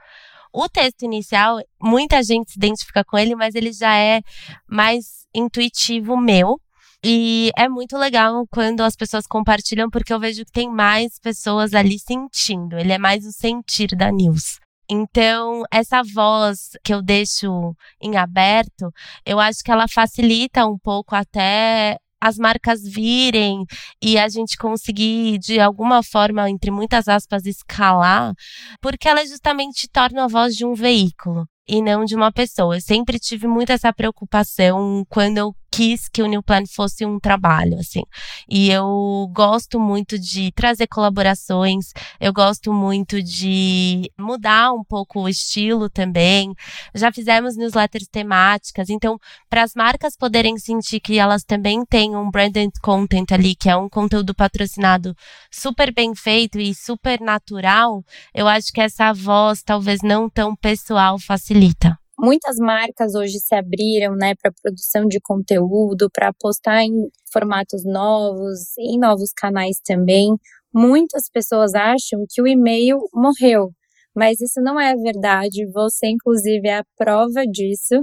O 0.52 0.68
texto 0.68 1.04
inicial, 1.04 1.58
muita 1.80 2.22
gente 2.22 2.52
se 2.52 2.58
identifica 2.58 3.02
com 3.02 3.16
ele, 3.16 3.34
mas 3.34 3.54
ele 3.54 3.72
já 3.72 3.96
é 3.96 4.20
mais 4.68 5.26
intuitivo 5.34 6.18
meu. 6.18 6.60
E 7.04 7.50
é 7.56 7.68
muito 7.68 7.96
legal 7.96 8.44
quando 8.50 8.80
as 8.80 8.96
pessoas 8.96 9.26
compartilham, 9.26 9.88
porque 9.88 10.12
eu 10.12 10.18
vejo 10.18 10.44
que 10.44 10.50
tem 10.52 10.68
mais 10.68 11.18
pessoas 11.20 11.72
ali 11.72 11.98
sentindo. 11.98 12.76
Ele 12.76 12.92
é 12.92 12.98
mais 12.98 13.24
o 13.24 13.32
sentir 13.32 13.88
da 13.96 14.10
news. 14.10 14.58
Então, 14.90 15.62
essa 15.70 16.02
voz 16.02 16.70
que 16.82 16.92
eu 16.92 17.02
deixo 17.02 17.76
em 18.00 18.16
aberto, 18.16 18.90
eu 19.24 19.38
acho 19.38 19.62
que 19.62 19.70
ela 19.70 19.86
facilita 19.86 20.66
um 20.66 20.78
pouco 20.78 21.14
até 21.14 21.98
as 22.20 22.36
marcas 22.36 22.82
virem 22.82 23.64
e 24.02 24.18
a 24.18 24.28
gente 24.28 24.56
conseguir, 24.56 25.38
de 25.38 25.60
alguma 25.60 26.02
forma, 26.02 26.50
entre 26.50 26.70
muitas 26.70 27.06
aspas, 27.06 27.46
escalar, 27.46 28.34
porque 28.80 29.08
ela 29.08 29.24
justamente 29.26 29.88
torna 29.88 30.24
a 30.24 30.28
voz 30.28 30.56
de 30.56 30.64
um 30.64 30.74
veículo 30.74 31.46
e 31.68 31.82
não 31.82 32.04
de 32.04 32.16
uma 32.16 32.32
pessoa. 32.32 32.76
Eu 32.76 32.80
sempre 32.80 33.18
tive 33.20 33.46
muito 33.46 33.70
essa 33.70 33.92
preocupação 33.92 35.04
quando 35.08 35.38
eu 35.38 35.54
quis 35.78 36.08
que 36.08 36.20
o 36.20 36.26
New 36.26 36.42
Plan 36.42 36.64
fosse 36.66 37.06
um 37.06 37.20
trabalho, 37.20 37.78
assim. 37.78 38.02
E 38.50 38.68
eu 38.68 39.30
gosto 39.32 39.78
muito 39.78 40.18
de 40.18 40.50
trazer 40.50 40.88
colaborações, 40.88 41.92
eu 42.20 42.32
gosto 42.32 42.72
muito 42.72 43.22
de 43.22 44.10
mudar 44.18 44.72
um 44.72 44.82
pouco 44.82 45.20
o 45.20 45.28
estilo 45.28 45.88
também. 45.88 46.52
Já 46.92 47.12
fizemos 47.12 47.56
newsletters 47.56 48.08
temáticas, 48.08 48.90
então, 48.90 49.20
para 49.48 49.62
as 49.62 49.74
marcas 49.76 50.16
poderem 50.16 50.58
sentir 50.58 50.98
que 50.98 51.16
elas 51.16 51.44
também 51.44 51.84
têm 51.86 52.16
um 52.16 52.28
branded 52.28 52.72
content 52.82 53.30
ali, 53.30 53.54
que 53.54 53.70
é 53.70 53.76
um 53.76 53.88
conteúdo 53.88 54.34
patrocinado 54.34 55.14
super 55.48 55.94
bem 55.94 56.12
feito 56.12 56.58
e 56.58 56.74
super 56.74 57.20
natural, 57.20 58.02
eu 58.34 58.48
acho 58.48 58.72
que 58.72 58.80
essa 58.80 59.12
voz, 59.12 59.62
talvez 59.62 60.00
não 60.02 60.28
tão 60.28 60.56
pessoal, 60.56 61.20
facilita. 61.20 61.96
Muitas 62.20 62.56
marcas 62.58 63.14
hoje 63.14 63.38
se 63.38 63.54
abriram, 63.54 64.16
né, 64.16 64.34
para 64.42 64.52
produção 64.62 65.06
de 65.06 65.20
conteúdo, 65.20 66.10
para 66.12 66.32
postar 66.40 66.82
em 66.82 67.08
formatos 67.32 67.84
novos, 67.84 68.76
em 68.78 68.98
novos 68.98 69.32
canais 69.32 69.78
também. 69.86 70.30
Muitas 70.74 71.28
pessoas 71.32 71.74
acham 71.74 72.24
que 72.28 72.42
o 72.42 72.46
e-mail 72.48 72.98
morreu, 73.14 73.70
mas 74.16 74.40
isso 74.40 74.60
não 74.60 74.80
é 74.80 74.96
verdade. 74.96 75.64
Você, 75.72 76.08
inclusive, 76.08 76.66
é 76.68 76.78
a 76.78 76.84
prova 76.96 77.44
disso. 77.46 77.94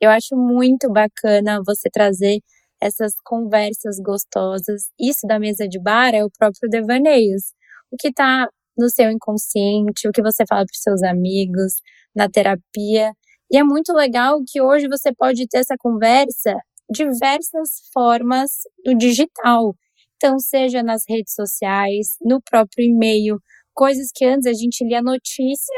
Eu 0.00 0.10
acho 0.10 0.36
muito 0.36 0.88
bacana 0.92 1.60
você 1.66 1.90
trazer 1.90 2.38
essas 2.80 3.14
conversas 3.24 3.96
gostosas. 4.00 4.82
Isso 5.00 5.26
da 5.26 5.38
mesa 5.40 5.66
de 5.66 5.80
bar 5.80 6.14
é 6.14 6.24
o 6.24 6.30
próprio 6.38 6.68
devaneios. 6.70 7.42
O 7.90 7.96
que 7.98 8.08
está 8.08 8.48
no 8.78 8.88
seu 8.90 9.10
inconsciente, 9.10 10.06
o 10.08 10.12
que 10.12 10.22
você 10.22 10.44
fala 10.48 10.64
para 10.66 10.74
seus 10.78 11.02
amigos, 11.02 11.74
na 12.14 12.28
terapia. 12.28 13.12
E 13.50 13.56
é 13.58 13.64
muito 13.64 13.92
legal 13.92 14.40
que 14.46 14.60
hoje 14.60 14.88
você 14.88 15.12
pode 15.14 15.46
ter 15.48 15.58
essa 15.58 15.76
conversa 15.78 16.54
diversas 16.90 17.88
formas 17.92 18.50
do 18.84 18.94
digital. 18.96 19.74
Então, 20.16 20.38
seja 20.38 20.82
nas 20.82 21.02
redes 21.08 21.34
sociais, 21.34 22.16
no 22.22 22.40
próprio 22.40 22.84
e-mail, 22.84 23.38
coisas 23.74 24.10
que 24.14 24.24
antes 24.24 24.46
a 24.46 24.52
gente 24.52 24.84
lia 24.84 25.02
notícia 25.02 25.74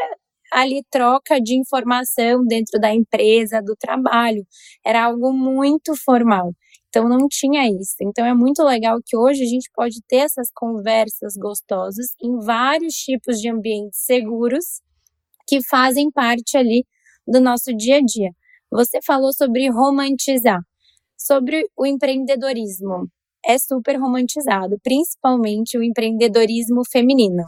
ali 0.52 0.82
troca 0.90 1.40
de 1.40 1.54
informação 1.58 2.44
dentro 2.46 2.80
da 2.80 2.94
empresa, 2.94 3.60
do 3.62 3.76
trabalho. 3.76 4.46
Era 4.84 5.04
algo 5.04 5.32
muito 5.32 5.94
formal. 5.94 6.54
Então 6.88 7.06
não 7.08 7.28
tinha 7.28 7.68
isso. 7.68 7.96
Então 8.00 8.24
é 8.24 8.32
muito 8.32 8.62
legal 8.62 8.98
que 9.04 9.16
hoje 9.16 9.42
a 9.42 9.46
gente 9.46 9.70
pode 9.74 10.00
ter 10.08 10.18
essas 10.18 10.48
conversas 10.54 11.34
gostosas 11.36 12.06
em 12.22 12.38
vários 12.40 12.94
tipos 12.94 13.38
de 13.40 13.50
ambientes 13.50 14.00
seguros 14.06 14.80
que 15.46 15.60
fazem 15.68 16.10
parte 16.10 16.56
ali 16.56 16.84
do 17.28 17.40
nosso 17.40 17.76
dia 17.76 17.98
a 17.98 18.00
dia. 18.00 18.30
Você 18.70 19.00
falou 19.04 19.32
sobre 19.32 19.68
romantizar, 19.68 20.60
sobre 21.16 21.64
o 21.76 21.86
empreendedorismo. 21.86 23.08
É 23.44 23.58
super 23.58 23.96
romantizado, 23.96 24.78
principalmente 24.82 25.78
o 25.78 25.82
empreendedorismo 25.82 26.82
feminino. 26.90 27.44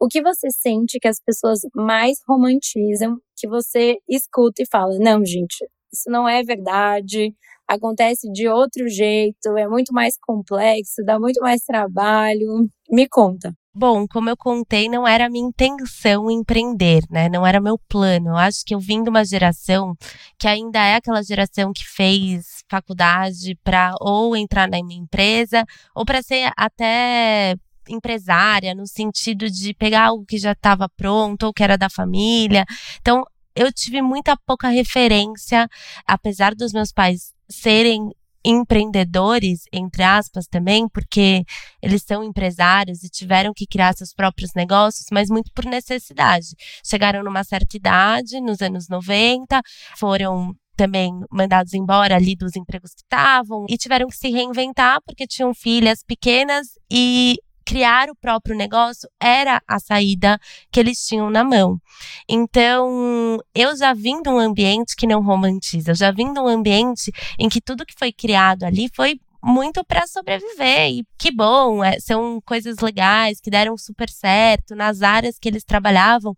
O 0.00 0.08
que 0.08 0.22
você 0.22 0.50
sente 0.50 0.98
que 1.00 1.08
as 1.08 1.20
pessoas 1.20 1.60
mais 1.74 2.18
romantizam, 2.28 3.18
que 3.36 3.48
você 3.48 3.96
escuta 4.08 4.62
e 4.62 4.66
fala: 4.70 4.98
não, 4.98 5.24
gente, 5.24 5.66
isso 5.92 6.10
não 6.10 6.28
é 6.28 6.42
verdade, 6.42 7.34
acontece 7.66 8.30
de 8.30 8.48
outro 8.48 8.88
jeito, 8.88 9.56
é 9.56 9.68
muito 9.68 9.92
mais 9.92 10.16
complexo, 10.20 11.02
dá 11.04 11.18
muito 11.18 11.40
mais 11.40 11.62
trabalho. 11.62 12.68
Me 12.90 13.08
conta. 13.08 13.52
Bom, 13.78 14.06
como 14.08 14.30
eu 14.30 14.36
contei, 14.38 14.88
não 14.88 15.06
era 15.06 15.28
minha 15.28 15.46
intenção 15.46 16.30
empreender, 16.30 17.02
né? 17.10 17.28
Não 17.28 17.46
era 17.46 17.60
meu 17.60 17.78
plano. 17.78 18.30
Eu 18.30 18.36
acho 18.36 18.64
que 18.64 18.74
eu 18.74 18.80
vim 18.80 19.02
de 19.02 19.10
uma 19.10 19.22
geração 19.22 19.94
que 20.38 20.48
ainda 20.48 20.78
é 20.78 20.94
aquela 20.94 21.22
geração 21.22 21.74
que 21.74 21.84
fez 21.86 22.64
faculdade 22.70 23.54
para 23.62 23.92
ou 24.00 24.34
entrar 24.34 24.66
na 24.66 24.82
minha 24.82 24.98
empresa 24.98 25.62
ou 25.94 26.06
para 26.06 26.22
ser 26.22 26.50
até 26.56 27.54
empresária, 27.86 28.74
no 28.74 28.86
sentido 28.86 29.50
de 29.50 29.74
pegar 29.74 30.06
algo 30.06 30.24
que 30.24 30.38
já 30.38 30.52
estava 30.52 30.88
pronto 30.88 31.42
ou 31.44 31.52
que 31.52 31.62
era 31.62 31.76
da 31.76 31.90
família. 31.90 32.64
Então, 33.02 33.24
eu 33.54 33.70
tive 33.70 34.00
muita 34.00 34.38
pouca 34.46 34.68
referência, 34.68 35.68
apesar 36.06 36.54
dos 36.54 36.72
meus 36.72 36.92
pais 36.92 37.34
serem 37.46 38.10
empreendedores, 38.46 39.62
entre 39.72 40.04
aspas, 40.04 40.46
também, 40.46 40.88
porque 40.88 41.44
eles 41.82 42.02
são 42.02 42.22
empresários 42.22 43.02
e 43.02 43.08
tiveram 43.08 43.52
que 43.54 43.66
criar 43.66 43.92
seus 43.94 44.14
próprios 44.14 44.52
negócios, 44.54 45.06
mas 45.10 45.28
muito 45.28 45.50
por 45.52 45.64
necessidade. 45.64 46.48
Chegaram 46.84 47.24
numa 47.24 47.42
certa 47.42 47.76
idade, 47.76 48.40
nos 48.40 48.62
anos 48.62 48.88
90, 48.88 49.60
foram 49.98 50.54
também 50.76 51.10
mandados 51.30 51.72
embora 51.72 52.14
ali 52.14 52.36
dos 52.36 52.54
empregos 52.54 52.92
que 52.92 53.00
estavam 53.00 53.64
e 53.68 53.76
tiveram 53.76 54.08
que 54.08 54.16
se 54.16 54.30
reinventar 54.30 55.00
porque 55.04 55.26
tinham 55.26 55.54
filhas 55.54 56.04
pequenas 56.06 56.66
e 56.90 57.36
criar 57.76 58.08
o 58.08 58.16
próprio 58.16 58.56
negócio 58.56 59.06
era 59.20 59.60
a 59.68 59.78
saída 59.78 60.40
que 60.72 60.80
eles 60.80 61.06
tinham 61.06 61.28
na 61.28 61.44
mão. 61.44 61.78
Então, 62.26 63.38
eu 63.54 63.76
já 63.76 63.92
vim 63.92 64.22
de 64.22 64.30
um 64.30 64.38
ambiente 64.38 64.96
que 64.96 65.06
não 65.06 65.22
romantiza, 65.22 65.90
eu 65.90 65.94
já 65.94 66.10
vim 66.10 66.32
de 66.32 66.40
um 66.40 66.48
ambiente 66.48 67.12
em 67.38 67.50
que 67.50 67.60
tudo 67.60 67.84
que 67.84 67.94
foi 67.98 68.10
criado 68.10 68.64
ali 68.64 68.88
foi 68.94 69.20
muito 69.44 69.84
para 69.84 70.06
sobreviver. 70.06 70.88
E 70.88 71.04
que 71.18 71.30
bom, 71.30 71.84
é, 71.84 72.00
são 72.00 72.40
coisas 72.46 72.78
legais 72.78 73.42
que 73.42 73.50
deram 73.50 73.76
super 73.76 74.08
certo 74.08 74.74
nas 74.74 75.02
áreas 75.02 75.38
que 75.38 75.46
eles 75.46 75.62
trabalhavam. 75.62 76.34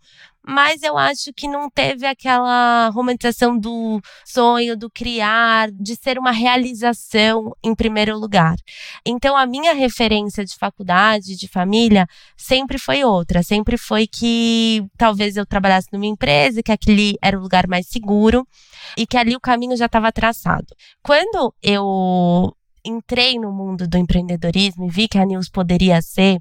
Mas 0.51 0.83
eu 0.83 0.97
acho 0.97 1.31
que 1.37 1.47
não 1.47 1.69
teve 1.69 2.07
aquela 2.07 2.89
romantização 2.89 3.59
do 3.59 4.01
sonho, 4.25 4.79
do 4.79 4.89
criar, 4.89 5.71
de 5.71 5.95
ser 5.95 6.19
uma 6.19 6.31
realização 6.31 7.53
em 7.63 7.75
primeiro 7.75 8.19
lugar. 8.19 8.57
Então, 9.05 9.37
a 9.37 9.45
minha 9.45 9.75
referência 9.75 10.47
de 10.47 10.57
faculdade, 10.57 11.37
de 11.37 11.47
família, 11.47 12.07
sempre 12.35 12.79
foi 12.79 13.05
outra. 13.05 13.43
Sempre 13.43 13.77
foi 13.77 14.07
que 14.07 14.83
talvez 14.97 15.37
eu 15.37 15.45
trabalhasse 15.45 15.89
numa 15.93 16.07
empresa, 16.07 16.63
que 16.63 16.73
aquele 16.73 17.19
era 17.23 17.39
o 17.39 17.43
lugar 17.43 17.67
mais 17.67 17.87
seguro 17.87 18.49
e 18.97 19.07
que 19.07 19.19
ali 19.19 19.37
o 19.37 19.41
caminho 19.41 19.77
já 19.77 19.85
estava 19.85 20.11
traçado. 20.11 20.75
Quando 21.03 21.55
eu 21.63 22.57
entrei 22.83 23.39
no 23.39 23.53
mundo 23.53 23.87
do 23.87 23.99
empreendedorismo 23.99 24.87
e 24.87 24.91
vi 24.91 25.09
que 25.09 25.19
a 25.19 25.27
News 25.27 25.51
poderia 25.51 26.01
ser, 26.01 26.39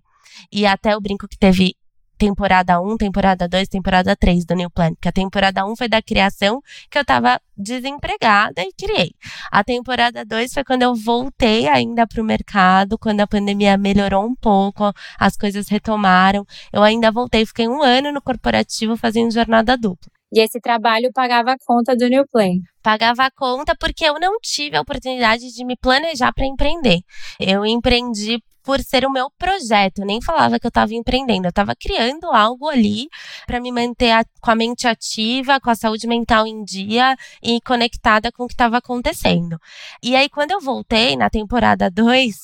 e 0.50 0.66
até 0.66 0.94
eu 0.94 1.02
brinco 1.02 1.28
que 1.28 1.38
teve 1.38 1.76
temporada 2.18 2.82
1, 2.82 2.98
temporada 2.98 3.48
2, 3.48 3.68
temporada 3.68 4.16
3 4.16 4.46
do 4.46 4.56
New 4.56 4.70
Plan. 4.70 4.94
Que 5.00 5.08
a 5.08 5.12
temporada 5.12 5.66
1 5.66 5.76
foi 5.76 5.88
da 5.88 6.02
criação, 6.02 6.62
que 6.90 6.98
eu 6.98 7.06
tava 7.06 7.40
desempregada 7.56 8.62
e 8.62 8.72
criei. 8.74 9.12
A 9.52 9.64
temporada 9.64 10.26
2 10.26 10.54
foi 10.54 10.64
quando 10.64 10.84
eu 10.84 10.96
voltei 10.96 11.68
ainda 11.68 12.06
para 12.08 12.22
o 12.22 12.26
mercado, 12.26 12.98
quando 12.98 13.22
a 13.22 13.28
pandemia 13.28 13.78
melhorou 13.78 14.26
um 14.26 14.36
pouco, 14.36 14.92
as 15.20 15.38
coisas 15.38 15.68
retomaram. 15.68 16.46
Eu 16.72 16.84
ainda 16.84 17.12
voltei, 17.12 17.46
fiquei 17.46 17.68
um 17.68 17.82
ano 17.82 18.12
no 18.12 18.22
corporativo 18.22 18.98
fazendo 18.98 19.32
jornada 19.32 19.78
dupla. 19.78 20.12
E 20.32 20.42
esse 20.42 20.60
trabalho 20.60 21.10
pagava 21.14 21.52
a 21.52 21.58
conta 21.66 21.96
do 21.96 22.08
New 22.10 22.26
Plan? 22.28 22.60
Pagava 22.84 23.24
a 23.24 23.32
conta 23.32 23.74
porque 23.80 24.04
eu 24.04 24.20
não 24.20 24.38
tive 24.42 24.76
a 24.76 24.82
oportunidade 24.82 25.54
de 25.54 25.66
me 25.66 25.76
planejar 25.78 26.34
para 26.34 26.46
empreender. 26.46 27.00
Eu 27.40 27.66
empreendi 27.66 28.44
por 28.68 28.82
ser 28.82 29.06
o 29.06 29.10
meu 29.10 29.32
projeto. 29.38 30.04
Nem 30.04 30.22
falava 30.22 30.60
que 30.60 30.68
eu 30.68 30.70
estava 30.70 30.94
empreendendo, 30.94 31.46
eu 31.46 31.52
estava 31.52 31.74
criando 31.74 32.26
algo 32.34 32.68
ali 32.68 33.08
para 33.46 33.62
me 33.62 33.72
manter 33.72 34.12
a, 34.12 34.26
com 34.42 34.52
a 34.52 34.56
mente 34.56 34.86
ativa, 34.86 35.58
com 35.62 35.70
a 35.70 35.76
saúde 35.76 36.06
mental 36.06 36.46
em 36.46 36.66
dia 36.66 37.16
e 37.42 37.62
conectada 37.62 38.30
com 38.30 38.44
o 38.44 38.48
que 38.48 38.54
estava 38.54 38.80
acontecendo. 38.80 39.58
E 40.04 40.18
aí, 40.18 40.28
quando 40.28 40.52
eu 40.52 40.60
voltei 40.60 41.16
na 41.16 41.30
temporada 41.30 41.88
2, 41.90 42.36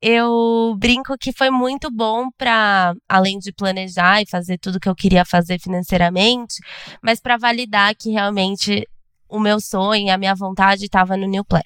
eu 0.00 0.76
brinco 0.78 1.18
que 1.18 1.32
foi 1.32 1.50
muito 1.50 1.90
bom 1.90 2.30
para, 2.38 2.94
além 3.08 3.40
de 3.40 3.52
planejar 3.52 4.22
e 4.22 4.30
fazer 4.30 4.58
tudo 4.58 4.78
que 4.78 4.88
eu 4.88 4.94
queria 4.94 5.24
fazer 5.24 5.58
financeiramente, 5.58 6.54
mas 7.02 7.18
para 7.18 7.36
validar 7.36 7.96
que 7.96 8.10
realmente 8.10 8.86
o 9.34 9.40
meu 9.40 9.60
sonho, 9.60 10.12
a 10.12 10.16
minha 10.16 10.34
vontade 10.34 10.84
estava 10.84 11.16
no 11.16 11.26
New 11.26 11.44
Plan. 11.44 11.60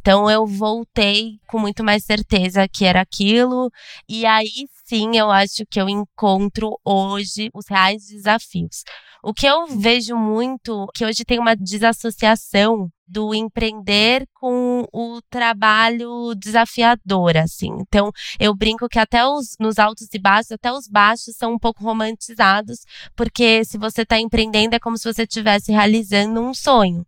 Então 0.00 0.30
eu 0.30 0.46
voltei 0.46 1.38
com 1.48 1.58
muito 1.58 1.82
mais 1.82 2.04
certeza 2.04 2.68
que 2.68 2.84
era 2.84 3.00
aquilo, 3.00 3.70
e 4.06 4.26
aí 4.26 4.68
sim 4.84 5.16
eu 5.16 5.30
acho 5.30 5.64
que 5.70 5.80
eu 5.80 5.88
encontro 5.88 6.78
hoje 6.84 7.50
os 7.54 7.66
reais 7.66 8.06
desafios. 8.06 8.84
O 9.22 9.32
que 9.32 9.46
eu 9.46 9.66
vejo 9.66 10.14
muito, 10.16 10.86
que 10.94 11.04
hoje 11.04 11.24
tem 11.24 11.38
uma 11.38 11.56
desassociação 11.56 12.90
do 13.06 13.34
empreender 13.34 14.26
com 14.34 14.86
o 14.92 15.20
trabalho 15.30 16.34
desafiador, 16.34 17.36
assim. 17.36 17.70
Então, 17.80 18.10
eu 18.38 18.54
brinco 18.54 18.88
que 18.88 18.98
até 18.98 19.26
os 19.26 19.56
nos 19.60 19.78
altos 19.78 20.08
e 20.12 20.18
baixos, 20.18 20.52
até 20.52 20.72
os 20.72 20.88
baixos 20.88 21.36
são 21.36 21.54
um 21.54 21.58
pouco 21.58 21.82
romantizados, 21.84 22.80
porque 23.14 23.64
se 23.64 23.78
você 23.78 24.02
está 24.02 24.18
empreendendo 24.18 24.74
é 24.74 24.80
como 24.80 24.96
se 24.98 25.12
você 25.12 25.22
estivesse 25.22 25.72
realizando 25.72 26.40
um 26.40 26.54
sonho. 26.54 27.06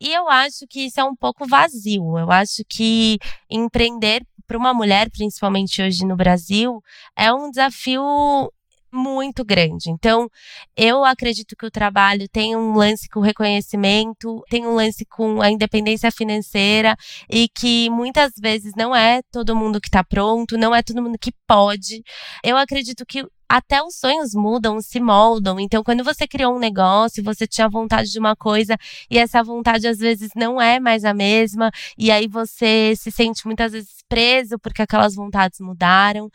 E 0.00 0.12
eu 0.12 0.28
acho 0.28 0.66
que 0.68 0.86
isso 0.86 1.00
é 1.00 1.04
um 1.04 1.16
pouco 1.16 1.46
vazio. 1.46 2.18
Eu 2.18 2.30
acho 2.30 2.62
que 2.68 3.18
empreender 3.50 4.22
para 4.46 4.58
uma 4.58 4.72
mulher, 4.72 5.10
principalmente 5.10 5.82
hoje 5.82 6.04
no 6.04 6.16
Brasil, 6.16 6.82
é 7.16 7.32
um 7.32 7.50
desafio 7.50 8.02
muito 8.96 9.44
grande. 9.44 9.90
Então, 9.90 10.28
eu 10.76 11.04
acredito 11.04 11.54
que 11.56 11.66
o 11.66 11.70
trabalho 11.70 12.28
tem 12.28 12.56
um 12.56 12.74
lance 12.74 13.08
com 13.08 13.20
reconhecimento, 13.20 14.42
tem 14.48 14.66
um 14.66 14.74
lance 14.74 15.04
com 15.04 15.40
a 15.40 15.50
independência 15.50 16.10
financeira 16.10 16.96
e 17.30 17.48
que 17.48 17.90
muitas 17.90 18.32
vezes 18.40 18.72
não 18.76 18.96
é 18.96 19.20
todo 19.30 19.54
mundo 19.54 19.80
que 19.80 19.88
está 19.88 20.02
pronto, 20.02 20.56
não 20.56 20.74
é 20.74 20.82
todo 20.82 21.02
mundo 21.02 21.18
que 21.20 21.32
pode. 21.46 22.02
Eu 22.42 22.56
acredito 22.56 23.04
que 23.06 23.24
até 23.48 23.82
os 23.82 23.96
sonhos 23.96 24.34
mudam, 24.34 24.80
se 24.80 25.00
moldam. 25.00 25.60
Então, 25.60 25.82
quando 25.82 26.02
você 26.02 26.26
criou 26.26 26.56
um 26.56 26.58
negócio, 26.58 27.22
você 27.22 27.46
tinha 27.46 27.68
vontade 27.68 28.10
de 28.10 28.18
uma 28.18 28.34
coisa 28.34 28.76
e 29.10 29.18
essa 29.18 29.42
vontade 29.42 29.86
às 29.86 29.98
vezes 29.98 30.30
não 30.34 30.60
é 30.60 30.80
mais 30.80 31.04
a 31.04 31.14
mesma, 31.14 31.70
e 31.96 32.10
aí 32.10 32.26
você 32.26 32.94
se 32.96 33.10
sente 33.10 33.46
muitas 33.46 33.72
vezes 33.72 33.96
preso 34.08 34.58
porque 34.58 34.82
aquelas 34.82 35.14
vontades 35.14 35.60
mudaram. 35.60 36.28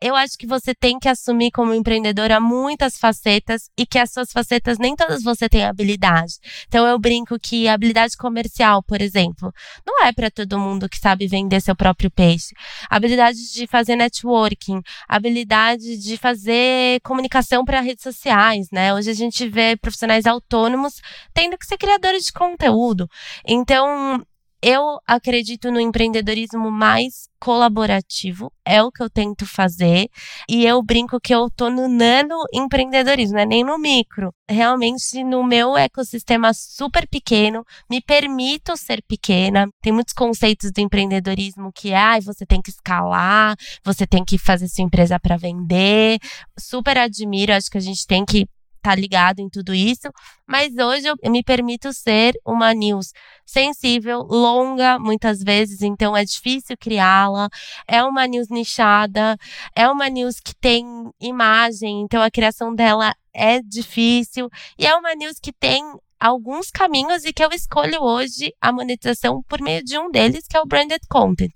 Eu 0.00 0.14
acho 0.14 0.36
que 0.38 0.46
você 0.46 0.74
tem 0.74 0.98
que 0.98 1.08
assumir 1.08 1.50
como 1.50 1.74
empreendedora 1.74 2.40
muitas 2.40 2.96
facetas 2.98 3.70
e 3.78 3.86
que 3.86 3.98
as 3.98 4.12
suas 4.12 4.32
facetas 4.32 4.78
nem 4.78 4.94
todas 4.96 5.22
você 5.22 5.48
tem 5.48 5.64
habilidade. 5.64 6.34
Então, 6.66 6.86
eu 6.86 6.98
brinco 6.98 7.38
que 7.38 7.68
habilidade 7.68 8.16
comercial, 8.16 8.82
por 8.82 9.00
exemplo, 9.00 9.52
não 9.86 10.04
é 10.04 10.12
para 10.12 10.30
todo 10.30 10.58
mundo 10.58 10.88
que 10.88 10.98
sabe 10.98 11.26
vender 11.26 11.60
seu 11.60 11.76
próprio 11.76 12.10
peixe. 12.10 12.54
Habilidade 12.90 13.52
de 13.52 13.66
fazer 13.66 13.96
networking, 13.96 14.80
habilidade 15.08 15.96
de 15.98 16.16
fazer 16.16 16.55
fazer 16.56 17.00
comunicação 17.02 17.64
para 17.64 17.80
redes 17.80 18.02
sociais, 18.02 18.68
né? 18.72 18.94
Hoje 18.94 19.10
a 19.10 19.14
gente 19.14 19.48
vê 19.48 19.76
profissionais 19.76 20.26
autônomos 20.26 21.00
tendo 21.34 21.58
que 21.58 21.66
ser 21.66 21.76
criadores 21.76 22.24
de 22.24 22.32
conteúdo. 22.32 23.08
Então, 23.46 24.24
eu 24.62 24.98
acredito 25.06 25.70
no 25.70 25.80
empreendedorismo 25.80 26.70
mais 26.70 27.28
colaborativo, 27.38 28.50
é 28.64 28.82
o 28.82 28.90
que 28.90 29.02
eu 29.02 29.10
tento 29.10 29.46
fazer, 29.46 30.08
e 30.48 30.66
eu 30.66 30.82
brinco 30.82 31.20
que 31.20 31.34
eu 31.34 31.48
tô 31.50 31.70
no 31.70 31.88
nano 31.88 32.34
empreendedorismo, 32.52 33.36
não 33.36 33.42
é 33.42 33.46
nem 33.46 33.64
no 33.64 33.78
micro. 33.78 34.32
Realmente, 34.48 35.22
no 35.22 35.44
meu 35.44 35.76
ecossistema 35.76 36.52
super 36.54 37.06
pequeno, 37.08 37.64
me 37.90 38.00
permito 38.00 38.76
ser 38.76 39.02
pequena. 39.06 39.68
Tem 39.82 39.92
muitos 39.92 40.14
conceitos 40.14 40.72
do 40.72 40.80
empreendedorismo 40.80 41.70
que 41.72 41.92
ah, 41.92 42.18
você 42.20 42.46
tem 42.46 42.60
que 42.62 42.70
escalar, 42.70 43.56
você 43.84 44.06
tem 44.06 44.24
que 44.24 44.38
fazer 44.38 44.68
sua 44.68 44.84
empresa 44.84 45.20
para 45.20 45.36
vender. 45.36 46.18
Super 46.58 46.98
admiro, 46.98 47.52
acho 47.52 47.70
que 47.70 47.78
a 47.78 47.82
gente 47.82 48.06
tem 48.06 48.24
que 48.24 48.46
tá 48.86 48.94
ligado 48.94 49.40
em 49.40 49.48
tudo 49.48 49.74
isso, 49.74 50.08
mas 50.46 50.72
hoje 50.76 51.08
eu 51.08 51.16
me 51.28 51.42
permito 51.42 51.92
ser 51.92 52.34
uma 52.46 52.72
news 52.72 53.12
sensível, 53.44 54.22
longa 54.22 54.96
muitas 54.96 55.42
vezes, 55.42 55.82
então 55.82 56.16
é 56.16 56.24
difícil 56.24 56.76
criá-la. 56.78 57.48
É 57.88 58.04
uma 58.04 58.28
news 58.28 58.48
nichada, 58.48 59.36
é 59.74 59.88
uma 59.88 60.08
news 60.08 60.38
que 60.38 60.54
tem 60.54 60.84
imagem, 61.20 62.02
então 62.02 62.22
a 62.22 62.30
criação 62.30 62.72
dela 62.72 63.12
é 63.34 63.60
difícil 63.60 64.48
e 64.78 64.86
é 64.86 64.94
uma 64.94 65.16
news 65.16 65.40
que 65.40 65.52
tem 65.52 65.82
alguns 66.18 66.70
caminhos 66.70 67.24
e 67.24 67.32
que 67.32 67.44
eu 67.44 67.50
escolho 67.50 68.02
hoje 68.02 68.52
a 68.60 68.72
monetização 68.72 69.42
por 69.48 69.60
meio 69.60 69.82
de 69.84 69.98
um 69.98 70.10
deles, 70.10 70.46
que 70.48 70.56
é 70.56 70.60
o 70.60 70.66
branded 70.66 71.00
content. 71.08 71.52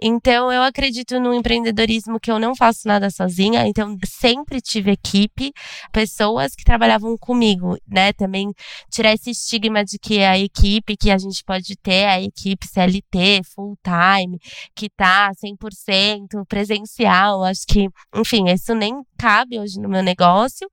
Então, 0.00 0.52
eu 0.52 0.62
acredito 0.62 1.18
no 1.20 1.34
empreendedorismo 1.34 2.20
que 2.20 2.30
eu 2.30 2.38
não 2.38 2.54
faço 2.54 2.86
nada 2.86 3.10
sozinha, 3.10 3.66
então 3.66 3.96
sempre 4.06 4.60
tive 4.60 4.92
equipe, 4.92 5.52
pessoas 5.92 6.54
que 6.54 6.64
trabalhavam 6.64 7.16
comigo, 7.18 7.76
né? 7.86 8.12
Também 8.12 8.52
tirar 8.90 9.12
esse 9.12 9.30
estigma 9.30 9.84
de 9.84 9.98
que 9.98 10.22
a 10.22 10.38
equipe 10.38 10.96
que 10.96 11.10
a 11.10 11.18
gente 11.18 11.42
pode 11.44 11.76
ter, 11.76 12.06
a 12.06 12.20
equipe 12.20 12.66
CLT, 12.66 13.42
full 13.54 13.76
time, 13.82 14.38
que 14.74 14.88
tá 14.88 15.30
100% 15.32 16.44
presencial, 16.48 17.44
acho 17.44 17.66
que, 17.66 17.88
enfim, 18.14 18.48
isso 18.48 18.74
nem 18.74 18.94
cabe 19.18 19.58
hoje 19.58 19.80
no 19.80 19.88
meu 19.88 20.02
negócio 20.02 20.68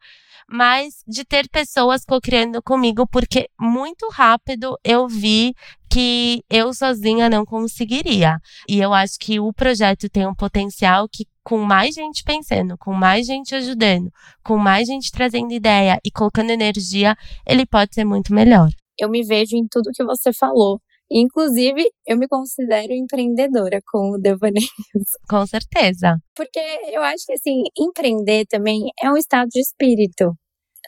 mas 0.52 1.04
de 1.08 1.24
ter 1.24 1.48
pessoas 1.50 2.04
co-criando 2.04 2.62
comigo, 2.62 3.08
porque 3.08 3.48
muito 3.60 4.10
rápido 4.10 4.78
eu 4.84 5.08
vi 5.08 5.56
que 5.90 6.44
eu 6.50 6.74
sozinha 6.74 7.30
não 7.30 7.46
conseguiria. 7.46 8.38
E 8.68 8.80
eu 8.80 8.94
acho 8.94 9.18
que 9.20 9.40
o 9.40 9.54
projeto 9.54 10.10
tem 10.10 10.28
um 10.28 10.36
potencial 10.36 11.08
que 11.10 11.26
com 11.44 11.58
mais 11.58 11.96
gente 11.96 12.24
pensando, 12.24 12.78
com 12.78 12.94
mais 12.94 13.26
gente 13.26 13.56
ajudando, 13.56 14.12
com 14.44 14.58
mais 14.58 14.88
gente 14.88 15.12
trazendo 15.12 15.54
ideia 15.54 16.00
e 16.06 16.12
colocando 16.12 16.52
energia, 16.52 17.16
ele 17.48 17.66
pode 17.66 17.96
ser 17.96 18.06
muito 18.06 18.34
melhor. 18.34 18.70
Eu 19.00 19.10
me 19.10 19.24
vejo 19.24 19.56
em 19.56 19.66
tudo 19.70 19.92
que 19.94 20.04
você 20.04 20.32
falou. 20.34 20.80
Inclusive, 21.14 21.84
eu 22.08 22.18
me 22.18 22.26
considero 22.26 22.94
empreendedora 22.94 23.82
com 23.92 24.12
o 24.12 24.18
Devaneios. 24.18 24.70
Com 25.30 25.46
certeza. 25.46 26.18
Porque 26.34 26.60
eu 26.94 27.02
acho 27.02 27.26
que, 27.26 27.34
assim, 27.34 27.64
empreender 27.78 28.46
também 28.46 28.84
é 29.04 29.12
um 29.12 29.18
estado 29.18 29.50
de 29.50 29.60
espírito. 29.60 30.34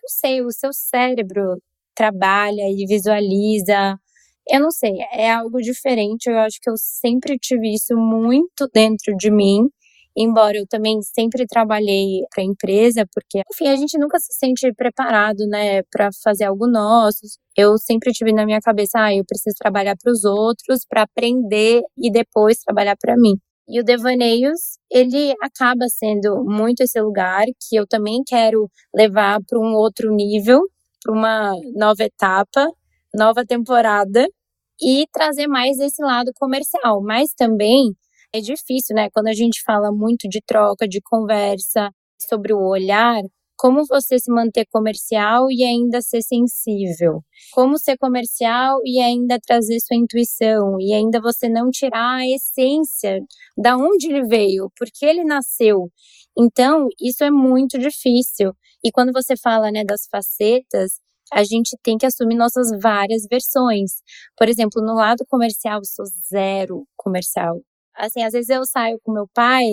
Não 0.03 0.09
sei, 0.09 0.41
o 0.41 0.51
seu 0.51 0.71
cérebro 0.73 1.57
trabalha 1.95 2.63
e 2.69 2.85
visualiza. 2.87 3.97
Eu 4.49 4.59
não 4.61 4.71
sei, 4.71 4.93
é 5.13 5.31
algo 5.31 5.59
diferente. 5.61 6.27
Eu 6.29 6.39
acho 6.39 6.59
que 6.61 6.69
eu 6.69 6.75
sempre 6.77 7.37
tive 7.39 7.73
isso 7.73 7.95
muito 7.95 8.67
dentro 8.73 9.15
de 9.17 9.31
mim. 9.31 9.69
embora 10.17 10.57
eu 10.57 10.67
também 10.67 11.01
sempre 11.01 11.45
trabalhei 11.47 12.21
para 12.33 12.43
empresa, 12.43 13.03
porque, 13.13 13.41
enfim, 13.53 13.67
a 13.69 13.75
gente 13.77 13.97
nunca 13.97 14.19
se 14.19 14.33
sente 14.33 14.71
preparado, 14.73 15.47
né, 15.47 15.81
para 15.91 16.09
fazer 16.23 16.45
algo 16.45 16.67
nosso. 16.67 17.21
Eu 17.57 17.77
sempre 17.79 18.11
tive 18.13 18.31
na 18.33 18.45
minha 18.45 18.61
cabeça, 18.61 18.99
ah, 18.99 19.15
eu 19.15 19.25
preciso 19.25 19.55
trabalhar 19.59 19.95
para 20.01 20.11
os 20.11 20.23
outros, 20.25 20.85
para 20.87 21.03
aprender 21.03 21.81
e 21.97 22.11
depois 22.11 22.59
trabalhar 22.59 22.95
para 22.97 23.15
mim. 23.17 23.35
E 23.67 23.79
o 23.79 23.83
Devaneios, 23.83 24.77
ele 24.91 25.33
acaba 25.41 25.87
sendo 25.87 26.43
muito 26.43 26.81
esse 26.81 26.99
lugar 27.01 27.45
que 27.61 27.75
eu 27.77 27.87
também 27.87 28.21
quero 28.27 28.69
levar 28.93 29.39
para 29.47 29.57
um 29.59 29.73
outro 29.75 30.13
nível, 30.13 30.61
para 31.03 31.13
uma 31.13 31.53
nova 31.75 32.03
etapa, 32.03 32.67
nova 33.15 33.45
temporada 33.45 34.27
e 34.81 35.05
trazer 35.13 35.47
mais 35.47 35.79
esse 35.79 36.03
lado 36.03 36.31
comercial, 36.35 37.01
mas 37.01 37.33
também 37.37 37.93
é 38.33 38.39
difícil, 38.41 38.95
né? 38.95 39.09
Quando 39.13 39.27
a 39.27 39.33
gente 39.33 39.61
fala 39.65 39.91
muito 39.91 40.27
de 40.27 40.41
troca, 40.45 40.87
de 40.87 40.99
conversa, 41.01 41.89
sobre 42.29 42.53
o 42.53 42.59
olhar, 42.59 43.21
como 43.63 43.85
você 43.87 44.19
se 44.19 44.29
manter 44.29 44.65
comercial 44.69 45.49
e 45.49 45.63
ainda 45.63 46.01
ser 46.01 46.21
sensível? 46.21 47.23
Como 47.53 47.79
ser 47.79 47.97
comercial 47.97 48.81
e 48.83 48.99
ainda 48.99 49.39
trazer 49.39 49.79
sua 49.79 49.95
intuição 49.95 50.75
e 50.81 50.93
ainda 50.93 51.21
você 51.21 51.47
não 51.47 51.69
tirar 51.71 52.17
a 52.17 52.27
essência 52.27 53.21
da 53.57 53.77
onde 53.77 54.07
ele 54.09 54.27
veio, 54.27 54.69
porque 54.77 55.05
ele 55.05 55.23
nasceu. 55.23 55.89
Então, 56.37 56.89
isso 56.99 57.23
é 57.23 57.31
muito 57.31 57.79
difícil. 57.79 58.51
E 58.83 58.91
quando 58.91 59.13
você 59.13 59.37
fala, 59.37 59.71
né, 59.71 59.85
das 59.85 60.09
facetas, 60.11 60.99
a 61.31 61.45
gente 61.45 61.77
tem 61.81 61.97
que 61.97 62.05
assumir 62.05 62.35
nossas 62.35 62.67
várias 62.81 63.25
versões. 63.31 63.91
Por 64.37 64.49
exemplo, 64.49 64.81
no 64.81 64.93
lado 64.93 65.23
comercial, 65.29 65.79
eu 65.79 65.85
sou 65.85 66.05
zero 66.29 66.85
comercial. 66.97 67.61
Assim, 67.95 68.23
às 68.23 68.33
vezes 68.33 68.49
eu 68.49 68.65
saio 68.65 68.99
com 69.01 69.13
meu 69.13 69.25
pai 69.33 69.63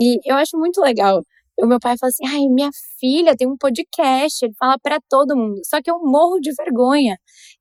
e 0.00 0.20
eu 0.24 0.36
acho 0.36 0.56
muito 0.56 0.80
legal. 0.80 1.22
O 1.58 1.66
meu 1.66 1.80
pai 1.80 1.96
fala 1.98 2.10
assim: 2.10 2.26
ai, 2.26 2.46
minha 2.48 2.70
filha 3.00 3.34
tem 3.36 3.48
um 3.48 3.56
podcast, 3.56 4.44
ele 4.44 4.54
fala 4.58 4.78
para 4.82 4.98
todo 5.08 5.36
mundo. 5.36 5.60
Só 5.64 5.80
que 5.82 5.90
eu 5.90 5.98
morro 6.00 6.38
de 6.38 6.52
vergonha. 6.54 7.16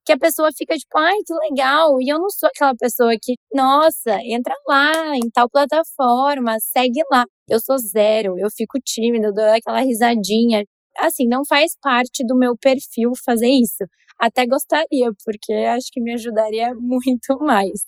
Que 0.06 0.12
a 0.14 0.18
pessoa 0.18 0.50
fica 0.56 0.76
tipo, 0.76 0.98
ai, 0.98 1.16
que 1.26 1.34
legal. 1.50 2.02
E 2.02 2.10
eu 2.10 2.20
não 2.20 2.30
sou 2.30 2.50
aquela 2.50 2.76
pessoa 2.76 3.14
que, 3.22 3.36
nossa, 3.54 4.18
entra 4.24 4.54
lá 4.68 5.16
em 5.16 5.30
tal 5.32 5.50
plataforma, 5.50 6.58
segue 6.60 7.02
lá. 7.12 7.26
Eu 7.50 7.60
sou 7.60 7.78
zero, 7.78 8.38
eu 8.38 8.50
fico 8.52 8.80
tímida, 8.84 9.32
dou 9.32 9.46
aquela 9.46 9.80
risadinha. 9.82 10.66
Assim, 10.98 11.28
não 11.28 11.44
faz 11.46 11.74
parte 11.82 12.26
do 12.26 12.38
meu 12.38 12.56
perfil 12.58 13.12
fazer 13.26 13.50
isso. 13.50 13.86
Até 14.20 14.46
gostaria, 14.46 15.12
porque 15.26 15.54
acho 15.54 15.88
que 15.92 16.02
me 16.02 16.14
ajudaria 16.14 16.74
muito 16.80 17.38
mais. 17.40 17.86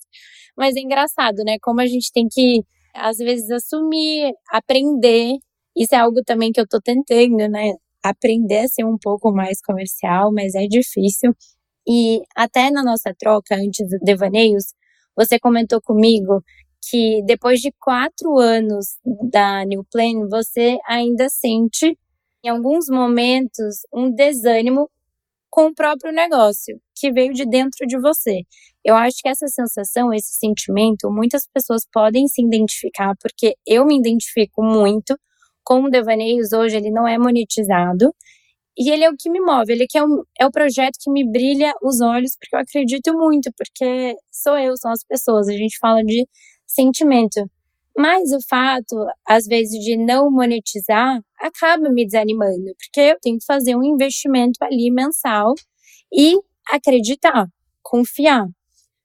Mas 0.56 0.76
é 0.76 0.80
engraçado, 0.80 1.42
né? 1.44 1.56
Como 1.62 1.80
a 1.80 1.86
gente 1.86 2.10
tem 2.12 2.26
que, 2.30 2.62
às 2.94 3.18
vezes, 3.18 3.50
assumir, 3.50 4.32
aprender. 4.50 5.36
Isso 5.78 5.94
é 5.94 5.98
algo 5.98 6.22
também 6.24 6.52
que 6.52 6.60
eu 6.60 6.68
tô 6.68 6.80
tentando, 6.80 7.48
né? 7.50 7.74
Aprender 8.04 8.60
a 8.60 8.68
ser 8.68 8.84
um 8.84 8.98
pouco 8.98 9.32
mais 9.32 9.60
comercial, 9.62 10.32
mas 10.32 10.54
é 10.56 10.66
difícil. 10.66 11.34
E 11.88 12.22
até 12.36 12.70
na 12.70 12.84
nossa 12.84 13.14
troca, 13.18 13.56
antes 13.56 13.88
do 13.90 13.98
Devaneios, 14.02 14.64
você 15.16 15.38
comentou 15.40 15.80
comigo 15.82 16.42
que 16.90 17.22
depois 17.26 17.60
de 17.60 17.72
quatro 17.80 18.38
anos 18.38 18.98
da 19.30 19.64
New 19.66 19.84
Plan, 19.92 20.28
você 20.30 20.78
ainda 20.88 21.28
sente, 21.28 21.98
em 22.44 22.48
alguns 22.48 22.86
momentos, 22.90 23.78
um 23.94 24.10
desânimo 24.12 24.90
com 25.50 25.66
o 25.68 25.74
próprio 25.74 26.12
negócio, 26.12 26.80
que 26.96 27.12
veio 27.12 27.32
de 27.34 27.46
dentro 27.46 27.86
de 27.86 27.98
você. 28.00 28.42
Eu 28.84 28.94
acho 28.96 29.18
que 29.22 29.28
essa 29.28 29.48
sensação, 29.48 30.12
esse 30.12 30.34
sentimento, 30.38 31.10
muitas 31.10 31.46
pessoas 31.52 31.82
podem 31.92 32.28
se 32.28 32.42
identificar, 32.42 33.14
porque 33.20 33.54
eu 33.66 33.86
me 33.86 33.98
identifico 33.98 34.62
muito 34.62 35.16
com 35.68 35.90
Devaneios 35.90 36.54
hoje, 36.54 36.78
ele 36.78 36.90
não 36.90 37.06
é 37.06 37.18
monetizado. 37.18 38.14
E 38.78 38.90
ele 38.90 39.04
é 39.04 39.10
o 39.10 39.16
que 39.18 39.28
me 39.28 39.38
move, 39.40 39.72
ele 39.72 39.86
que 39.86 39.98
é 39.98 40.04
o, 40.04 40.24
é 40.40 40.46
o 40.46 40.50
projeto 40.50 40.94
que 40.98 41.10
me 41.10 41.30
brilha 41.30 41.74
os 41.82 42.00
olhos, 42.00 42.36
porque 42.38 42.56
eu 42.56 42.60
acredito 42.60 43.12
muito, 43.12 43.50
porque 43.54 44.16
sou 44.32 44.56
eu, 44.56 44.76
são 44.78 44.90
as 44.92 45.04
pessoas, 45.04 45.48
a 45.48 45.52
gente 45.52 45.76
fala 45.78 46.02
de 46.02 46.26
sentimento. 46.66 47.44
Mas 47.98 48.32
o 48.32 48.38
fato, 48.48 48.96
às 49.26 49.44
vezes, 49.46 49.84
de 49.84 49.96
não 49.96 50.30
monetizar 50.30 51.20
acaba 51.38 51.90
me 51.90 52.06
desanimando, 52.06 52.72
porque 52.78 53.00
eu 53.00 53.18
tenho 53.20 53.38
que 53.38 53.44
fazer 53.44 53.76
um 53.76 53.84
investimento 53.84 54.58
ali 54.62 54.90
mensal 54.90 55.52
e 56.10 56.34
acreditar, 56.70 57.46
confiar. 57.82 58.46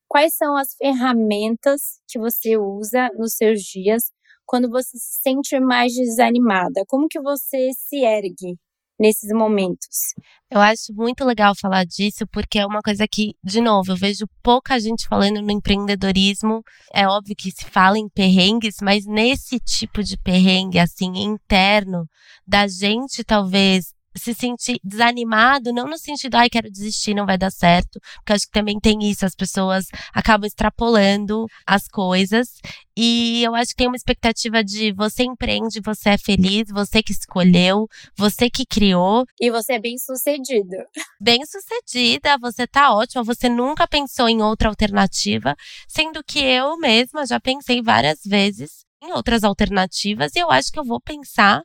Quais 0.08 0.36
são 0.36 0.56
as 0.56 0.76
ferramentas 0.76 1.99
que 2.08 2.19
você 2.19 2.56
usa 2.58 3.10
nos 3.17 3.34
seus 3.34 3.62
dias 3.62 4.13
quando 4.45 4.69
você 4.69 4.97
se 4.97 5.21
sente 5.21 5.60
mais 5.60 5.93
desanimada? 5.93 6.84
Como 6.88 7.08
que 7.10 7.21
você 7.21 7.69
se 7.77 8.03
ergue 8.03 8.58
nesses 8.99 9.32
momentos? 9.34 10.13
Eu 10.49 10.60
acho 10.60 10.93
muito 10.93 11.25
legal 11.25 11.53
falar 11.60 11.86
disso, 11.86 12.25
porque 12.32 12.60
é 12.60 12.65
uma 12.65 12.82
coisa 12.82 13.08
que, 13.08 13.34
de 13.43 13.60
novo, 13.60 13.91
eu 13.91 13.97
vejo 13.97 14.25
pouca 14.41 14.79
gente 14.79 15.08
falando 15.08 15.41
no 15.41 15.51
empreendedorismo. 15.51 16.62
É 16.93 17.08
óbvio 17.08 17.36
que 17.36 17.51
se 17.51 17.65
fala 17.65 17.97
em 17.97 18.08
perrengues, 18.10 18.75
mas 18.82 19.06
nesse 19.06 19.60
tipo 19.60 20.03
de 20.03 20.17
perrengue, 20.17 20.79
assim, 20.79 21.12
interno, 21.15 22.06
da 22.47 22.67
gente 22.67 23.23
talvez 23.23 23.93
se 24.15 24.34
sentir 24.34 24.80
desanimado, 24.84 25.73
não 25.73 25.88
no 25.88 25.97
sentido, 25.97 26.36
ai, 26.36 26.49
quero 26.49 26.69
desistir, 26.69 27.13
não 27.13 27.26
vai 27.26 27.38
dar 27.38 27.52
certo, 27.52 27.99
porque 28.17 28.34
acho 28.34 28.45
que 28.45 28.52
também 28.52 28.80
tem 28.80 28.99
isso, 29.10 29.26
as 29.26 29.36
pessoas 29.36 29.86
acabam 30.13 30.47
extrapolando 30.47 31.45
as 31.65 31.88
coisas. 31.88 32.60
E 32.95 33.43
eu 33.43 33.56
acho 33.56 33.71
que 33.71 33.78
tem 33.78 33.88
uma 33.88 33.95
expectativa 33.95 34.63
de 34.63 34.91
você 34.93 35.23
empreende, 35.23 35.82
você 35.84 36.12
é 36.12 36.17
feliz, 36.17 36.65
você 36.71 37.02
que 37.02 37.12
escolheu, 37.12 37.88
você 38.15 38.49
que 38.49 38.65
criou. 38.65 39.26
E 39.41 39.49
você 39.49 39.73
é 39.73 39.80
bem 39.80 39.97
sucedido. 39.97 40.78
Bem 41.19 41.41
sucedida, 41.45 42.38
você 42.39 42.67
tá 42.67 42.93
ótima, 42.93 43.23
você 43.23 43.49
nunca 43.49 43.88
pensou 43.88 44.30
em 44.30 44.41
outra 44.41 44.69
alternativa, 44.69 45.56
sendo 45.88 46.23
que 46.23 46.39
eu 46.39 46.78
mesma 46.78 47.26
já 47.26 47.39
pensei 47.39 47.82
várias 47.82 48.19
vezes 48.23 48.84
outras 49.12 49.44
alternativas 49.44 50.36
e 50.36 50.39
eu 50.39 50.52
acho 50.52 50.72
que 50.72 50.80
eu 50.80 50.84
vou 50.84 51.00
pensar 51.02 51.62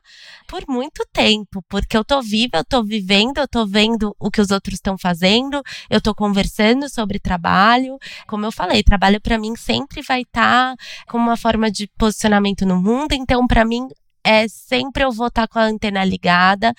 por 0.47 0.63
muito 0.67 1.05
tempo, 1.13 1.63
porque 1.69 1.95
eu 1.95 2.03
tô 2.03 2.21
viva, 2.21 2.57
eu 2.57 2.65
tô 2.65 2.83
vivendo, 2.83 3.37
eu 3.37 3.47
tô 3.47 3.65
vendo 3.65 4.15
o 4.19 4.29
que 4.29 4.41
os 4.41 4.51
outros 4.51 4.75
estão 4.75 4.97
fazendo, 4.97 5.61
eu 5.89 6.01
tô 6.01 6.13
conversando 6.13 6.89
sobre 6.89 7.19
trabalho. 7.19 7.97
Como 8.27 8.45
eu 8.45 8.51
falei, 8.51 8.83
trabalho 8.83 9.21
para 9.21 9.37
mim 9.37 9.55
sempre 9.55 10.01
vai 10.01 10.21
estar 10.21 10.75
tá 10.75 10.83
como 11.07 11.23
uma 11.23 11.37
forma 11.37 11.71
de 11.71 11.87
posicionamento 11.97 12.65
no 12.65 12.81
mundo, 12.81 13.13
então 13.13 13.45
para 13.47 13.63
mim 13.65 13.87
é 14.23 14.47
sempre 14.47 15.03
eu 15.03 15.11
vou 15.11 15.27
estar 15.27 15.47
tá 15.47 15.47
com 15.47 15.59
a 15.59 15.63
antena 15.63 16.03
ligada 16.03 16.73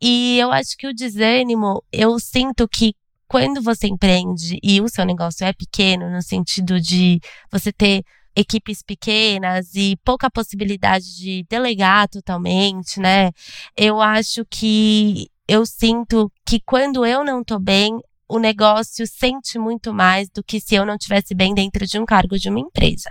e 0.00 0.38
eu 0.38 0.50
acho 0.52 0.76
que 0.76 0.86
o 0.86 0.94
desânimo, 0.94 1.82
eu 1.92 2.18
sinto 2.18 2.66
que 2.68 2.94
quando 3.28 3.60
você 3.60 3.88
empreende 3.88 4.58
e 4.62 4.80
o 4.80 4.88
seu 4.88 5.04
negócio 5.04 5.44
é 5.44 5.52
pequeno, 5.52 6.10
no 6.10 6.22
sentido 6.22 6.80
de 6.80 7.20
você 7.50 7.72
ter 7.72 8.04
equipes 8.36 8.82
pequenas 8.82 9.74
e 9.74 9.96
pouca 10.04 10.30
possibilidade 10.30 11.16
de 11.16 11.44
delegar 11.48 12.08
totalmente, 12.08 13.00
né? 13.00 13.30
Eu 13.76 14.00
acho 14.00 14.44
que 14.44 15.28
eu 15.48 15.64
sinto 15.64 16.30
que 16.46 16.60
quando 16.60 17.06
eu 17.06 17.24
não 17.24 17.42
tô 17.42 17.58
bem, 17.58 17.98
o 18.28 18.38
negócio 18.38 19.06
sente 19.06 19.58
muito 19.58 19.94
mais 19.94 20.28
do 20.28 20.42
que 20.42 20.60
se 20.60 20.74
eu 20.74 20.84
não 20.84 20.98
tivesse 20.98 21.34
bem 21.34 21.54
dentro 21.54 21.86
de 21.86 21.98
um 21.98 22.04
cargo 22.04 22.36
de 22.38 22.48
uma 22.48 22.58
empresa. 22.58 23.10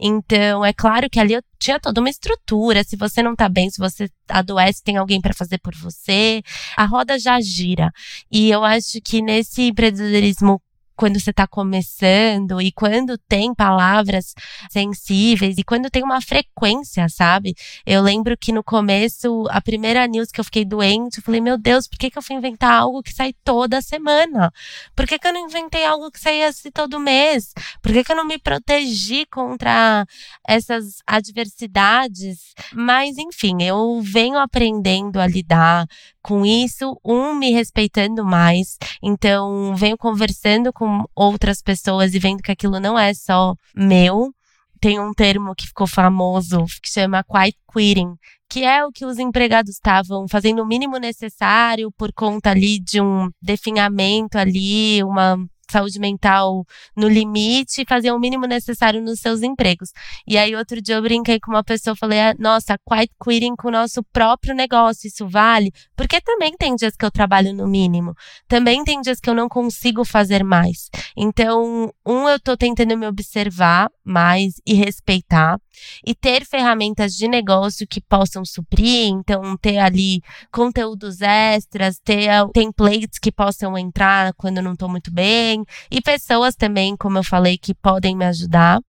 Então, 0.00 0.64
é 0.64 0.72
claro 0.72 1.08
que 1.10 1.20
ali 1.20 1.34
eu 1.34 1.42
tinha 1.58 1.78
toda 1.78 2.00
uma 2.00 2.08
estrutura. 2.08 2.82
Se 2.82 2.96
você 2.96 3.22
não 3.22 3.36
tá 3.36 3.48
bem, 3.48 3.70
se 3.70 3.78
você 3.78 4.08
adoece, 4.28 4.82
tem 4.82 4.96
alguém 4.96 5.20
para 5.20 5.34
fazer 5.34 5.58
por 5.58 5.74
você. 5.76 6.42
A 6.76 6.86
roda 6.86 7.18
já 7.18 7.40
gira. 7.40 7.92
E 8.32 8.50
eu 8.50 8.64
acho 8.64 9.00
que 9.02 9.20
nesse 9.20 9.68
empreendedorismo 9.68 10.60
quando 10.96 11.18
você 11.18 11.30
está 11.30 11.46
começando 11.46 12.60
e 12.60 12.70
quando 12.72 13.18
tem 13.18 13.54
palavras 13.54 14.34
sensíveis 14.70 15.58
e 15.58 15.64
quando 15.64 15.90
tem 15.90 16.02
uma 16.02 16.20
frequência, 16.20 17.08
sabe? 17.08 17.54
Eu 17.84 18.02
lembro 18.02 18.36
que 18.36 18.52
no 18.52 18.62
começo, 18.62 19.46
a 19.50 19.60
primeira 19.60 20.06
news 20.06 20.30
que 20.30 20.40
eu 20.40 20.44
fiquei 20.44 20.64
doente, 20.64 21.18
eu 21.18 21.24
falei, 21.24 21.40
meu 21.40 21.58
Deus, 21.58 21.88
por 21.88 21.98
que, 21.98 22.10
que 22.10 22.18
eu 22.18 22.22
fui 22.22 22.36
inventar 22.36 22.72
algo 22.72 23.02
que 23.02 23.12
sai 23.12 23.34
toda 23.44 23.82
semana? 23.82 24.52
Por 24.94 25.06
que, 25.06 25.18
que 25.18 25.26
eu 25.26 25.32
não 25.32 25.46
inventei 25.46 25.84
algo 25.84 26.10
que 26.10 26.20
saísse 26.20 26.70
todo 26.70 27.00
mês? 27.00 27.52
Por 27.82 27.92
que, 27.92 28.04
que 28.04 28.12
eu 28.12 28.16
não 28.16 28.26
me 28.26 28.38
protegi 28.38 29.26
contra 29.26 30.06
essas 30.46 30.98
adversidades? 31.06 32.54
Mas, 32.72 33.18
enfim, 33.18 33.62
eu 33.62 34.00
venho 34.02 34.38
aprendendo 34.38 35.20
a 35.20 35.26
lidar 35.26 35.86
com 36.24 36.44
isso, 36.46 36.98
um 37.04 37.34
me 37.34 37.52
respeitando 37.52 38.24
mais. 38.24 38.78
Então, 39.02 39.76
venho 39.76 39.96
conversando 39.96 40.72
com 40.72 41.04
outras 41.14 41.60
pessoas 41.60 42.14
e 42.14 42.18
vendo 42.18 42.42
que 42.42 42.50
aquilo 42.50 42.80
não 42.80 42.98
é 42.98 43.12
só 43.12 43.54
meu. 43.76 44.32
Tem 44.80 44.98
um 44.98 45.12
termo 45.12 45.54
que 45.54 45.66
ficou 45.66 45.86
famoso 45.86 46.64
que 46.82 46.90
chama 46.90 47.22
quiet 47.22 47.56
quitting, 47.70 48.14
que 48.48 48.64
é 48.64 48.84
o 48.84 48.90
que 48.90 49.04
os 49.04 49.18
empregados 49.18 49.72
estavam 49.72 50.26
fazendo 50.26 50.62
o 50.62 50.66
mínimo 50.66 50.96
necessário 50.96 51.92
por 51.92 52.10
conta 52.12 52.50
ali 52.50 52.78
de 52.80 53.00
um 53.00 53.28
definhamento 53.40 54.38
ali, 54.38 55.02
uma 55.04 55.36
saúde 55.74 55.98
mental 55.98 56.64
no 56.96 57.08
limite 57.08 57.82
e 57.82 57.86
fazer 57.86 58.12
o 58.12 58.18
mínimo 58.18 58.46
necessário 58.46 59.02
nos 59.02 59.20
seus 59.20 59.42
empregos. 59.42 59.90
E 60.26 60.38
aí, 60.38 60.54
outro 60.54 60.80
dia 60.80 60.94
eu 60.96 61.02
brinquei 61.02 61.40
com 61.40 61.50
uma 61.50 61.64
pessoa, 61.64 61.96
falei, 61.96 62.20
ah, 62.20 62.34
nossa, 62.38 62.78
quiet 62.88 63.10
quitting 63.22 63.56
com 63.56 63.68
o 63.68 63.72
nosso 63.72 64.02
próprio 64.12 64.54
negócio, 64.54 65.08
isso 65.08 65.26
vale? 65.28 65.72
Porque 65.96 66.20
também 66.20 66.52
tem 66.56 66.76
dias 66.76 66.94
que 66.96 67.04
eu 67.04 67.10
trabalho 67.10 67.52
no 67.52 67.66
mínimo, 67.66 68.14
também 68.46 68.84
tem 68.84 69.00
dias 69.00 69.18
que 69.20 69.28
eu 69.28 69.34
não 69.34 69.48
consigo 69.48 70.04
fazer 70.04 70.44
mais. 70.44 70.88
Então, 71.16 71.90
um, 72.06 72.28
eu 72.28 72.38
tô 72.38 72.56
tentando 72.56 72.96
me 72.96 73.06
observar 73.06 73.90
mais 74.04 74.54
e 74.66 74.74
respeitar 74.74 75.58
e 76.06 76.14
ter 76.14 76.44
ferramentas 76.44 77.14
de 77.14 77.28
negócio 77.28 77.86
que 77.86 78.00
possam 78.00 78.44
suprir, 78.44 79.08
então 79.08 79.56
ter 79.56 79.78
ali 79.78 80.20
conteúdos 80.50 81.20
extras, 81.20 81.98
ter 81.98 82.28
templates 82.52 83.18
que 83.18 83.32
possam 83.32 83.76
entrar 83.76 84.32
quando 84.34 84.58
eu 84.58 84.62
não 84.62 84.72
estou 84.72 84.88
muito 84.88 85.12
bem 85.12 85.64
e 85.90 86.00
pessoas 86.00 86.54
também, 86.54 86.96
como 86.96 87.18
eu 87.18 87.24
falei, 87.24 87.58
que 87.58 87.74
podem 87.74 88.16
me 88.16 88.24
ajudar. 88.24 88.80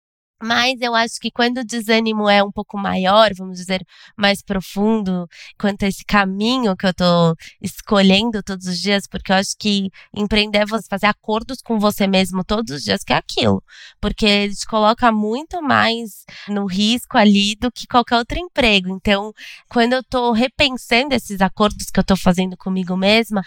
Mas 0.46 0.80
eu 0.80 0.94
acho 0.94 1.20
que 1.20 1.32
quando 1.32 1.58
o 1.58 1.66
desânimo 1.66 2.30
é 2.30 2.44
um 2.44 2.52
pouco 2.52 2.78
maior, 2.78 3.32
vamos 3.36 3.58
dizer, 3.58 3.84
mais 4.16 4.44
profundo, 4.44 5.28
quanto 5.60 5.84
a 5.86 5.88
esse 5.88 6.06
caminho 6.06 6.78
que 6.78 6.86
eu 6.86 6.94
tô 6.94 7.36
escolhendo 7.60 8.44
todos 8.44 8.68
os 8.68 8.80
dias, 8.80 9.08
porque 9.08 9.32
eu 9.32 9.38
acho 9.38 9.56
que 9.58 9.90
empreender 10.16 10.60
é 10.60 10.66
você 10.68 10.86
fazer 10.88 11.08
acordos 11.08 11.64
com 11.64 11.80
você 11.80 12.06
mesmo 12.06 12.44
todos 12.44 12.76
os 12.76 12.84
dias, 12.84 13.04
que 13.04 13.12
é 13.12 13.16
aquilo. 13.16 13.64
Porque 14.00 14.24
ele 14.24 14.54
te 14.54 14.68
coloca 14.68 15.12
muito 15.12 15.64
mais 15.64 16.26
no 16.48 16.68
risco 16.68 17.18
ali 17.18 17.56
do 17.56 17.72
que 17.72 17.88
qualquer 17.88 18.18
outro 18.18 18.38
emprego. 18.38 18.90
Então, 18.90 19.34
quando 19.68 19.94
eu 19.94 20.04
tô 20.04 20.32
repensando 20.32 21.16
esses 21.16 21.42
acordos 21.42 21.90
que 21.90 22.00
eu 22.00 22.04
tô 22.04 22.16
fazendo 22.16 22.56
comigo 22.56 22.96
mesma, 22.96 23.42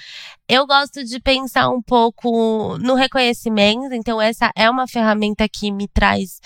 eu 0.49 0.67
gosto 0.67 1.05
de 1.05 1.21
pensar 1.21 1.69
um 1.69 1.81
pouco 1.81 2.77
no 2.79 2.95
reconhecimento. 2.95 3.95
Então, 3.95 4.21
essa 4.21 4.51
é 4.57 4.69
uma 4.69 4.89
ferramenta 4.89 5.49
que 5.49 5.71
me 5.71 5.87
traz 5.87 6.41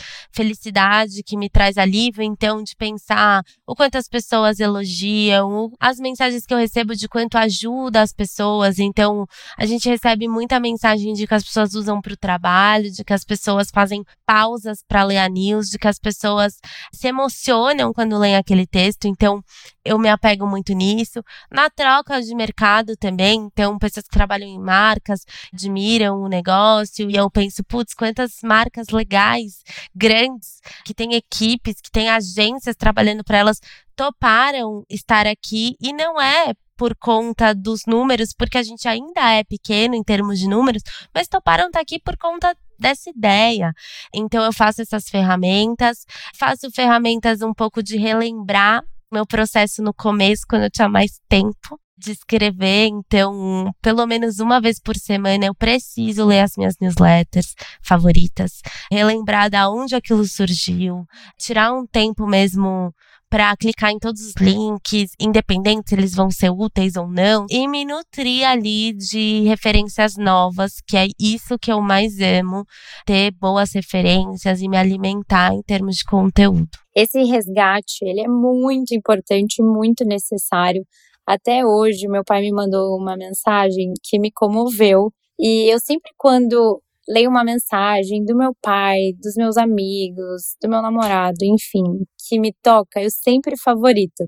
que 1.25 1.37
me 1.37 1.49
traz 1.49 1.77
alívio, 1.79 2.23
então, 2.23 2.63
de 2.63 2.75
pensar 2.77 3.43
o 3.67 3.75
quanto 3.75 3.97
as 3.97 4.09
pessoas 4.09 4.61
elogiam, 4.61 5.71
as 5.79 5.99
mensagens 5.99 6.47
que 6.47 6.55
eu 6.55 6.59
recebo 6.59 6.95
de 6.95 7.09
quanto 7.09 7.37
ajuda 7.37 8.01
as 8.01 8.13
pessoas. 8.13 8.79
Então, 8.79 9.27
a 9.57 9.67
gente 9.67 9.89
recebe 9.89 10.29
muita 10.29 10.61
mensagem 10.61 11.13
de 11.13 11.27
que 11.27 11.35
as 11.35 11.45
pessoas 11.45 11.75
usam 11.75 12.01
para 12.01 12.13
o 12.13 12.17
trabalho, 12.17 12.91
de 12.91 13.05
que 13.05 13.13
as 13.13 13.25
pessoas 13.25 13.69
fazem 13.73 14.05
pausas 14.27 14.83
para 14.87 15.05
ler 15.05 15.19
a 15.19 15.29
news, 15.29 15.69
de 15.69 15.79
que 15.79 15.89
as 15.89 15.99
pessoas 15.99 16.59
se 16.93 17.09
emocionam 17.09 17.93
quando 17.93 18.19
leem 18.19 18.37
aquele 18.37 18.67
texto. 18.67 19.07
Então, 19.07 19.43
eu 19.85 19.99
me 19.99 20.09
apego 20.09 20.47
muito 20.47 20.73
nisso. 20.73 21.23
Na 21.51 21.69
troca 21.69 22.21
de 22.23 22.35
mercado 22.35 22.97
também, 22.97 23.41
então, 23.53 23.79
pessoas 23.79 24.07
que 24.07 24.13
trabalham 24.13 24.49
em 24.49 24.59
marcas 24.59 25.21
admiram 25.53 26.23
o 26.23 26.29
negócio 26.29 27.11
e 27.11 27.17
eu 27.17 27.31
penso, 27.31 27.65
putz, 27.65 27.95
quantas 27.95 28.39
marcas 28.43 28.89
legais, 28.89 29.63
grandes 29.95 30.22
grandes, 30.23 30.61
que 30.85 30.95
têm 30.95 31.15
equipes, 31.15 31.81
que 31.81 31.91
têm 31.91 32.09
agências 32.09 32.77
trabalhando 32.77 33.25
para 33.25 33.39
elas, 33.39 33.59
toparam 33.97 34.85
estar 34.89 35.27
aqui 35.27 35.77
e 35.81 35.93
não 35.93 36.21
é 36.21 36.55
por 36.77 36.97
conta 36.97 37.55
dos 37.55 37.83
números, 37.87 38.31
porque 38.37 38.59
a 38.59 38.63
gente 38.63 38.89
ainda 38.89 39.33
é 39.33 39.45
pequeno 39.45 39.95
em 39.95 40.03
termos 40.03 40.39
de 40.39 40.49
números, 40.49 40.83
mas 41.15 41.29
toparam 41.29 41.67
estar 41.67 41.81
aqui 41.81 42.01
por 42.01 42.17
conta 42.17 42.57
dessa 42.79 43.11
ideia. 43.11 43.73
Então 44.13 44.43
eu 44.45 44.53
faço 44.53 44.83
essas 44.83 45.09
ferramentas, 45.09 46.05
faço 46.37 46.71
ferramentas 46.73 47.43
um 47.43 47.55
pouco 47.55 47.83
de 47.83 47.97
relembrar 47.97 48.83
meu 49.13 49.27
processo 49.27 49.83
no 49.83 49.93
começo, 49.93 50.45
quando 50.49 50.63
eu 50.63 50.71
tinha 50.71 50.89
mais 50.89 51.21
tempo 51.29 51.79
de 51.97 52.13
escrever, 52.13 52.87
então, 52.87 53.73
pelo 53.81 54.05
menos 54.07 54.41
uma 54.41 54.61
vez 54.61 54.81
por 54.81 54.97
semana 54.97 55.47
eu 55.47 55.55
preciso 55.55 56.25
ler 56.25 56.41
as 56.41 56.57
minhas 56.57 56.75
newsletters 56.81 57.55
favoritas, 57.81 58.61
relembrar 58.91 59.49
da 59.49 59.71
onde 59.71 59.95
aquilo 59.95 60.27
surgiu, 60.27 61.07
tirar 61.39 61.73
um 61.73 61.87
tempo 61.87 62.27
mesmo 62.27 62.93
para 63.33 63.57
clicar 63.57 63.91
em 63.91 63.99
todos 63.99 64.21
os 64.21 64.35
links, 64.39 65.13
independente 65.19 65.89
se 65.89 65.95
eles 65.95 66.15
vão 66.15 66.31
ser 66.31 66.51
úteis 66.51 66.97
ou 66.97 67.09
não, 67.09 67.47
e 67.49 67.67
me 67.67 67.83
nutrir 67.83 68.47
ali 68.47 68.93
de 68.93 69.41
referências 69.45 70.19
novas, 70.19 70.75
que 70.87 70.99
é 70.99 71.07
isso 71.19 71.59
que 71.59 71.73
eu 71.73 71.81
mais 71.81 72.21
amo, 72.21 72.67
ter 73.07 73.31
boas 73.31 73.73
referências 73.73 74.61
e 74.61 74.69
me 74.69 74.77
alimentar 74.77 75.55
em 75.55 75.63
termos 75.63 75.97
de 75.97 76.05
conteúdo. 76.05 76.69
Esse 76.95 77.25
resgate, 77.25 78.05
ele 78.05 78.21
é 78.21 78.29
muito 78.29 78.95
importante, 78.95 79.63
muito 79.63 80.05
necessário 80.05 80.85
até 81.27 81.65
hoje, 81.65 82.09
meu 82.09 82.23
pai 82.23 82.43
me 82.43 82.53
mandou 82.53 82.99
uma 82.99 83.17
mensagem 83.17 83.95
que 84.03 84.19
me 84.19 84.31
comoveu. 84.31 85.11
E 85.41 85.73
eu 85.73 85.79
sempre, 85.79 86.13
quando 86.19 86.83
leio 87.09 87.31
uma 87.31 87.45
mensagem 87.45 88.25
do 88.25 88.37
meu 88.37 88.55
pai, 88.63 89.13
dos 89.23 89.35
meus 89.37 89.57
amigos, 89.57 90.57
do 90.63 90.69
meu 90.69 90.83
namorado, 90.83 91.39
enfim, 91.43 91.85
que 92.29 92.39
me 92.41 92.55
toca, 92.63 93.03
eu 93.03 93.11
sempre 93.11 93.57
favorito. 93.59 94.25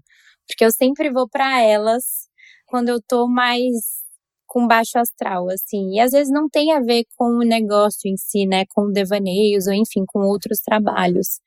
Porque 0.46 0.64
eu 0.64 0.72
sempre 0.72 1.10
vou 1.10 1.28
para 1.28 1.62
elas 1.62 2.28
quando 2.66 2.88
eu 2.90 3.00
tô 3.06 3.28
mais 3.28 4.04
com 4.46 4.66
baixo 4.68 4.98
astral, 4.98 5.48
assim. 5.50 5.94
E 5.96 6.00
às 6.00 6.12
vezes 6.12 6.32
não 6.32 6.48
tem 6.48 6.72
a 6.72 6.80
ver 6.80 7.04
com 7.16 7.24
o 7.26 7.44
negócio 7.44 8.08
em 8.10 8.16
si, 8.16 8.46
né? 8.46 8.64
Com 8.74 8.92
devaneios 8.92 9.66
ou 9.66 9.72
enfim, 9.74 10.04
com 10.06 10.20
outros 10.20 10.60
trabalhos. 10.60 11.40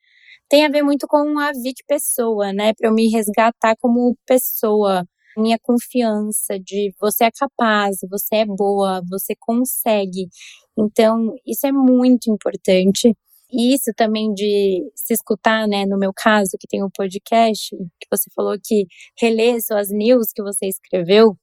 Tem 0.48 0.64
a 0.66 0.70
ver 0.70 0.82
muito 0.82 1.06
com 1.08 1.38
a 1.38 1.52
Vic 1.52 1.82
pessoa, 1.86 2.52
né? 2.52 2.72
Para 2.74 2.88
eu 2.90 2.94
me 2.94 3.08
resgatar 3.10 3.76
como 3.80 4.16
pessoa, 4.26 5.04
minha 5.38 5.58
confiança 5.62 6.58
de 6.58 6.94
você 7.00 7.24
é 7.24 7.30
capaz, 7.30 7.98
você 8.10 8.36
é 8.36 8.46
boa, 8.46 9.02
você 9.10 9.34
consegue. 9.38 10.28
Então, 10.78 11.34
isso 11.46 11.66
é 11.66 11.72
muito 11.72 12.30
importante. 12.30 13.14
E 13.50 13.74
isso 13.74 13.92
também 13.96 14.32
de 14.34 14.90
se 14.94 15.14
escutar, 15.14 15.66
né, 15.66 15.86
no 15.86 15.98
meu 15.98 16.12
caso, 16.14 16.56
que 16.60 16.68
tem 16.68 16.82
o 16.82 16.86
um 16.86 16.90
podcast, 16.94 17.70
que 18.00 18.06
você 18.10 18.30
falou 18.34 18.56
que 18.62 18.86
relê 19.20 19.60
suas 19.60 19.90
news 19.90 20.28
que 20.34 20.42
você 20.42 20.66
escreveu, 20.66 21.34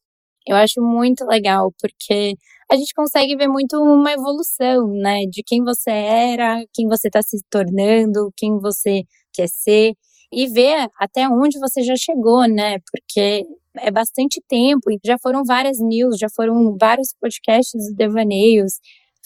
eu 0.47 0.55
acho 0.55 0.81
muito 0.81 1.25
legal, 1.25 1.73
porque 1.81 2.35
a 2.71 2.75
gente 2.75 2.93
consegue 2.93 3.35
ver 3.35 3.47
muito 3.47 3.77
uma 3.81 4.11
evolução, 4.13 4.87
né, 4.89 5.21
de 5.29 5.43
quem 5.45 5.63
você 5.63 5.91
era, 5.91 6.63
quem 6.73 6.87
você 6.87 7.07
está 7.07 7.21
se 7.23 7.37
tornando, 7.49 8.31
quem 8.37 8.59
você 8.59 9.03
quer 9.33 9.47
ser, 9.49 9.93
e 10.31 10.47
ver 10.47 10.87
até 10.99 11.27
onde 11.29 11.59
você 11.59 11.81
já 11.83 11.95
chegou, 11.95 12.47
né, 12.47 12.77
porque 12.91 13.43
é 13.77 13.91
bastante 13.91 14.41
tempo, 14.47 14.91
e 14.91 14.99
já 15.05 15.17
foram 15.21 15.43
várias 15.43 15.79
news, 15.79 16.17
já 16.19 16.27
foram 16.35 16.75
vários 16.79 17.13
podcasts 17.19 17.81
de 17.89 17.95
devaneios. 17.95 18.73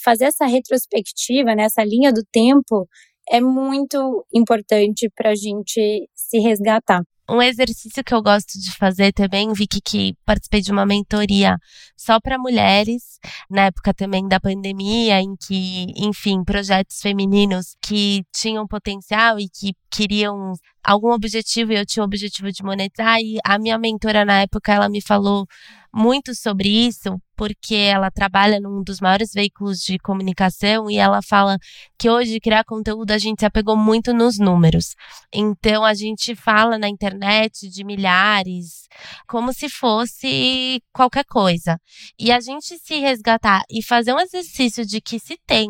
Fazer 0.04 0.26
essa 0.26 0.46
retrospectiva, 0.46 1.56
né, 1.56 1.64
essa 1.64 1.84
linha 1.84 2.12
do 2.12 2.24
tempo, 2.32 2.88
é 3.30 3.40
muito 3.42 4.26
importante 4.34 5.10
para 5.16 5.32
a 5.32 5.36
gente 5.36 6.10
se 6.16 6.40
resgatar. 6.40 7.04
Um 7.32 7.44
exercício 7.44 8.04
que 8.04 8.12
eu 8.12 8.24
gosto 8.24 8.60
de 8.60 8.72
fazer 8.76 9.14
também, 9.14 9.54
vi 9.54 9.68
que, 9.68 10.16
participei 10.26 10.62
de 10.62 10.72
uma 10.72 10.84
mentoria 10.84 11.58
só 11.96 12.20
para 12.20 12.40
mulheres, 12.40 13.20
na 13.48 13.66
época 13.66 13.94
também 13.94 14.28
da 14.28 14.40
pandemia, 14.40 15.22
em 15.22 15.36
que, 15.36 15.94
enfim, 15.96 16.44
projetos 16.44 17.00
femininos 17.00 17.76
que 17.84 18.24
tinham 18.36 18.68
potencial 18.68 19.40
e 19.40 19.48
que 19.48 19.74
queriam 19.92 20.54
algum 20.84 21.12
objetivo, 21.12 21.72
e 21.72 21.76
eu 21.78 21.86
tinha 21.86 22.02
o 22.02 22.08
objetivo 22.08 22.52
de 22.52 22.64
monetizar, 22.64 23.20
e 23.20 23.38
a 23.46 23.60
minha 23.60 23.78
mentora 23.78 24.26
na 24.26 24.42
época, 24.42 24.74
ela 24.74 24.90
me 24.90 25.00
falou 25.00 25.46
muito 25.94 26.34
sobre 26.34 26.68
isso, 26.68 27.16
porque 27.40 27.76
ela 27.76 28.12
trabalha 28.12 28.60
num 28.60 28.84
dos 28.84 29.00
maiores 29.00 29.32
veículos 29.32 29.80
de 29.80 29.98
comunicação 29.98 30.92
e 30.92 30.98
ela 30.98 31.22
fala 31.22 31.58
que 31.98 32.10
hoje 32.10 32.38
criar 32.38 32.66
conteúdo 32.66 33.12
a 33.12 33.18
gente 33.18 33.40
se 33.40 33.46
apegou 33.46 33.78
muito 33.78 34.14
nos 34.14 34.38
números. 34.38 34.94
Então 35.34 35.86
a 35.86 35.94
gente 35.94 36.36
fala 36.36 36.78
na 36.78 36.90
internet 36.90 37.70
de 37.70 37.86
milhares, 37.86 38.90
como 39.26 39.54
se 39.54 39.70
fosse 39.70 40.84
qualquer 40.92 41.24
coisa. 41.24 41.80
E 42.20 42.30
a 42.30 42.42
gente 42.42 42.78
se 42.78 43.00
resgatar 43.00 43.62
e 43.72 43.82
fazer 43.82 44.12
um 44.14 44.20
exercício 44.20 44.86
de 44.86 45.00
que 45.00 45.18
se 45.18 45.38
tem 45.48 45.70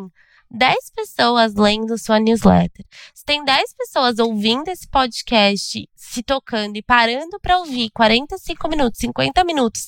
10 0.50 0.76
pessoas 0.96 1.54
lendo 1.54 1.96
sua 2.00 2.20
newsletter, 2.20 2.84
se 3.14 3.24
tem 3.24 3.46
10 3.46 3.76
pessoas 3.76 4.18
ouvindo 4.18 4.70
esse 4.70 4.90
podcast, 4.90 5.88
se 5.96 6.24
tocando 6.24 6.76
e 6.78 6.82
parando 6.82 7.40
para 7.40 7.60
ouvir 7.60 7.92
45 7.92 8.68
minutos, 8.68 9.00
50 9.00 9.44
minutos, 9.44 9.88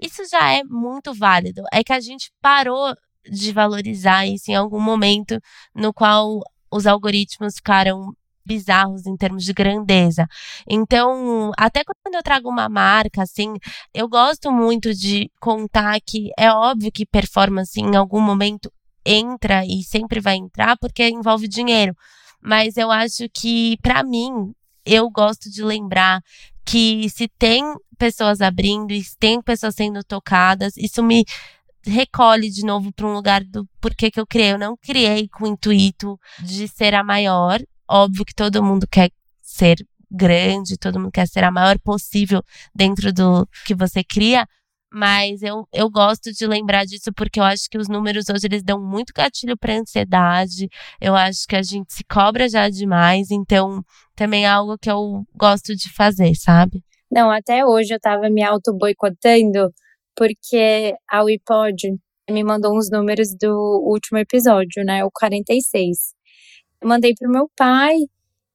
isso 0.00 0.22
já 0.30 0.52
é 0.52 0.62
muito 0.64 1.14
válido. 1.14 1.62
É 1.72 1.82
que 1.82 1.92
a 1.92 2.00
gente 2.00 2.30
parou 2.40 2.94
de 3.30 3.52
valorizar 3.52 4.26
isso 4.26 4.50
em 4.50 4.54
algum 4.54 4.80
momento 4.80 5.40
no 5.74 5.92
qual 5.92 6.40
os 6.70 6.86
algoritmos 6.86 7.56
ficaram 7.56 8.12
bizarros 8.44 9.06
em 9.06 9.16
termos 9.16 9.44
de 9.44 9.52
grandeza. 9.52 10.26
Então, 10.68 11.50
até 11.58 11.82
quando 11.84 12.14
eu 12.14 12.22
trago 12.22 12.48
uma 12.48 12.68
marca, 12.68 13.22
assim, 13.22 13.54
eu 13.92 14.08
gosto 14.08 14.52
muito 14.52 14.94
de 14.94 15.28
contar 15.40 15.98
que 16.00 16.30
é 16.38 16.50
óbvio 16.52 16.92
que 16.92 17.04
performance 17.04 17.80
em 17.80 17.96
algum 17.96 18.20
momento 18.20 18.72
entra 19.04 19.64
e 19.64 19.82
sempre 19.82 20.20
vai 20.20 20.36
entrar 20.36 20.76
porque 20.78 21.08
envolve 21.08 21.48
dinheiro. 21.48 21.94
Mas 22.40 22.76
eu 22.76 22.90
acho 22.92 23.28
que, 23.34 23.76
para 23.82 24.04
mim, 24.04 24.52
eu 24.86 25.10
gosto 25.10 25.50
de 25.50 25.62
lembrar 25.62 26.22
que 26.64 27.08
se 27.10 27.28
tem 27.28 27.62
pessoas 27.98 28.40
abrindo 28.40 28.92
e 28.92 29.02
se 29.02 29.16
tem 29.18 29.42
pessoas 29.42 29.74
sendo 29.74 30.02
tocadas, 30.04 30.76
isso 30.76 31.02
me 31.02 31.24
recolhe 31.84 32.50
de 32.50 32.64
novo 32.64 32.92
para 32.92 33.06
um 33.06 33.14
lugar 33.14 33.44
do 33.44 33.66
porquê 33.80 34.10
que 34.10 34.20
eu 34.20 34.26
criei. 34.26 34.52
Eu 34.52 34.58
não 34.58 34.76
criei 34.76 35.28
com 35.28 35.44
o 35.44 35.48
intuito 35.48 36.18
de 36.42 36.66
ser 36.68 36.94
a 36.94 37.04
maior. 37.04 37.60
Óbvio 37.88 38.24
que 38.24 38.34
todo 38.34 38.62
mundo 38.62 38.86
quer 38.90 39.10
ser 39.40 39.76
grande, 40.10 40.76
todo 40.76 40.98
mundo 40.98 41.12
quer 41.12 41.26
ser 41.28 41.44
a 41.44 41.50
maior 41.50 41.78
possível 41.78 42.42
dentro 42.74 43.12
do 43.12 43.48
que 43.64 43.74
você 43.74 44.02
cria, 44.02 44.46
mas 44.92 45.42
eu, 45.42 45.66
eu 45.72 45.90
gosto 45.90 46.32
de 46.32 46.46
lembrar 46.46 46.84
disso 46.84 47.12
porque 47.14 47.40
eu 47.40 47.44
acho 47.44 47.68
que 47.70 47.78
os 47.78 47.88
números 47.88 48.28
hoje 48.28 48.46
eles 48.46 48.62
dão 48.62 48.80
muito 48.80 49.12
gatilho 49.14 49.56
para 49.56 49.78
ansiedade. 49.78 50.68
Eu 51.00 51.14
acho 51.14 51.46
que 51.48 51.56
a 51.56 51.62
gente 51.62 51.92
se 51.92 52.04
cobra 52.04 52.48
já 52.48 52.68
demais, 52.68 53.30
então 53.30 53.82
também 54.14 54.44
é 54.44 54.48
algo 54.48 54.78
que 54.78 54.90
eu 54.90 55.24
gosto 55.34 55.74
de 55.74 55.92
fazer, 55.92 56.34
sabe? 56.34 56.82
Não, 57.10 57.30
até 57.30 57.64
hoje 57.64 57.94
eu 57.94 58.00
tava 58.00 58.28
me 58.30 58.42
auto 58.42 58.72
boicotando 58.76 59.72
porque 60.16 60.94
a 61.10 61.22
Wipod 61.22 61.76
me 62.30 62.42
mandou 62.42 62.76
uns 62.76 62.90
números 62.90 63.28
do 63.38 63.82
último 63.84 64.18
episódio, 64.18 64.84
né, 64.84 65.04
o 65.04 65.10
46. 65.12 66.14
Eu 66.80 66.88
mandei 66.88 67.14
pro 67.14 67.30
meu 67.30 67.50
pai 67.56 67.96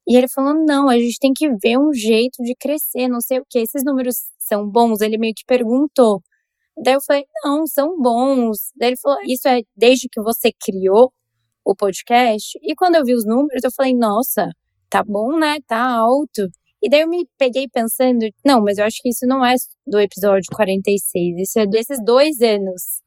e 0.07 0.17
ele 0.17 0.27
falou: 0.27 0.53
"Não, 0.65 0.89
a 0.89 0.97
gente 0.97 1.19
tem 1.19 1.33
que 1.33 1.49
ver 1.57 1.77
um 1.77 1.93
jeito 1.93 2.43
de 2.43 2.55
crescer, 2.55 3.07
não 3.07 3.21
sei 3.21 3.39
o 3.39 3.45
que. 3.49 3.59
Esses 3.59 3.83
números 3.83 4.15
são 4.55 4.69
bons?" 4.69 5.01
Ele 5.01 5.17
meio 5.17 5.33
que 5.35 5.45
perguntou. 5.45 6.21
Daí 6.83 6.95
eu 6.95 7.01
falei: 7.05 7.25
"Não, 7.45 7.67
são 7.67 7.97
bons." 8.01 8.71
Daí 8.77 8.89
ele 8.91 8.97
falou: 9.01 9.19
"Isso 9.25 9.47
é 9.47 9.61
desde 9.75 10.07
que 10.11 10.21
você 10.21 10.51
criou 10.65 11.13
o 11.65 11.75
podcast?" 11.75 12.59
E 12.63 12.75
quando 12.75 12.95
eu 12.95 13.05
vi 13.05 13.13
os 13.15 13.25
números, 13.25 13.63
eu 13.63 13.71
falei: 13.75 13.95
"Nossa, 13.95 14.49
tá 14.89 15.03
bom, 15.03 15.37
né? 15.39 15.57
Tá 15.67 15.79
alto." 15.97 16.49
E 16.83 16.89
daí 16.89 17.01
eu 17.01 17.07
me 17.07 17.27
peguei 17.37 17.67
pensando, 17.69 18.27
não, 18.43 18.61
mas 18.63 18.79
eu 18.79 18.85
acho 18.85 18.97
que 19.03 19.09
isso 19.09 19.27
não 19.27 19.45
é 19.45 19.53
do 19.85 19.99
episódio 19.99 20.49
46, 20.51 21.37
isso 21.37 21.59
é 21.59 21.67
desses 21.67 22.03
dois 22.03 22.41
anos. 22.41 23.01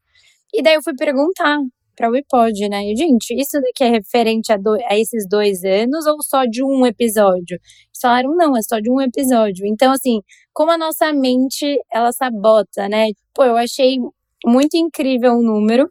E 0.53 0.63
daí 0.63 0.75
eu 0.75 0.83
fui 0.83 0.95
perguntar 0.95 1.59
para 1.95 2.09
o 2.09 2.15
iPod, 2.15 2.69
né? 2.69 2.85
E, 2.91 2.95
gente, 2.95 3.33
isso 3.33 3.59
daqui 3.61 3.83
é 3.83 3.89
referente 3.89 4.51
a, 4.51 4.57
do, 4.57 4.73
a, 4.89 4.97
esses 4.97 5.27
dois 5.27 5.63
anos 5.63 6.05
ou 6.05 6.21
só 6.21 6.45
de 6.45 6.63
um 6.63 6.85
episódio? 6.85 7.55
Eles 7.55 7.99
falaram, 8.01 8.35
não, 8.35 8.57
é 8.57 8.61
só 8.61 8.79
de 8.79 8.91
um 8.91 9.01
episódio. 9.01 9.65
Então, 9.65 9.91
assim, 9.91 10.21
como 10.53 10.71
a 10.71 10.77
nossa 10.77 11.11
mente, 11.13 11.79
ela 11.91 12.11
sabota, 12.11 12.89
né? 12.89 13.07
Pô, 13.33 13.43
eu 13.43 13.57
achei 13.57 13.97
muito 14.45 14.75
incrível 14.75 15.33
o 15.33 15.41
número, 15.41 15.89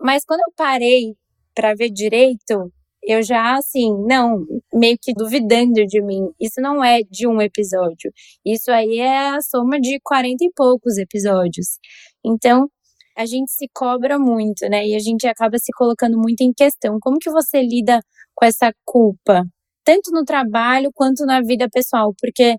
mas 0.00 0.24
quando 0.24 0.40
eu 0.40 0.52
parei 0.56 1.14
para 1.54 1.74
ver 1.74 1.90
direito, 1.90 2.72
eu 3.02 3.22
já, 3.22 3.56
assim, 3.56 3.92
não, 4.06 4.46
meio 4.72 4.96
que 5.00 5.12
duvidando 5.12 5.84
de 5.86 6.00
mim. 6.00 6.28
Isso 6.40 6.60
não 6.60 6.84
é 6.84 7.00
de 7.02 7.26
um 7.26 7.40
episódio. 7.40 8.12
Isso 8.44 8.70
aí 8.70 9.00
é 9.00 9.30
a 9.30 9.40
soma 9.40 9.80
de 9.80 9.98
40 10.04 10.44
e 10.44 10.52
poucos 10.54 10.96
episódios. 10.98 11.78
Então, 12.24 12.68
a 13.16 13.26
gente 13.26 13.50
se 13.52 13.68
cobra 13.74 14.18
muito, 14.18 14.68
né? 14.68 14.86
E 14.86 14.94
a 14.94 14.98
gente 14.98 15.26
acaba 15.26 15.58
se 15.58 15.72
colocando 15.72 16.18
muito 16.18 16.42
em 16.42 16.52
questão. 16.52 16.98
Como 17.00 17.18
que 17.18 17.30
você 17.30 17.62
lida 17.62 18.00
com 18.34 18.44
essa 18.44 18.72
culpa? 18.84 19.44
Tanto 19.84 20.10
no 20.12 20.24
trabalho 20.24 20.90
quanto 20.94 21.26
na 21.26 21.40
vida 21.42 21.68
pessoal. 21.70 22.14
Porque 22.20 22.56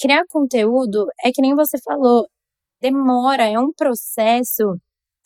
criar 0.00 0.24
conteúdo 0.28 1.06
é 1.24 1.30
que 1.32 1.42
nem 1.42 1.54
você 1.54 1.78
falou, 1.84 2.26
demora, 2.80 3.44
é 3.44 3.58
um 3.58 3.72
processo 3.72 4.76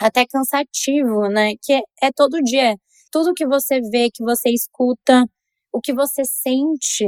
até 0.01 0.27
cansativo, 0.27 1.29
né? 1.29 1.53
Que 1.63 1.75
é, 1.75 1.83
é 2.05 2.11
todo 2.15 2.43
dia 2.43 2.77
tudo 3.17 3.33
que 3.35 3.47
você 3.47 3.81
vê, 3.81 4.11
que 4.13 4.23
você 4.23 4.51
escuta, 4.51 5.25
o 5.73 5.81
que 5.81 5.95
você 5.95 6.23
sente, 6.25 7.07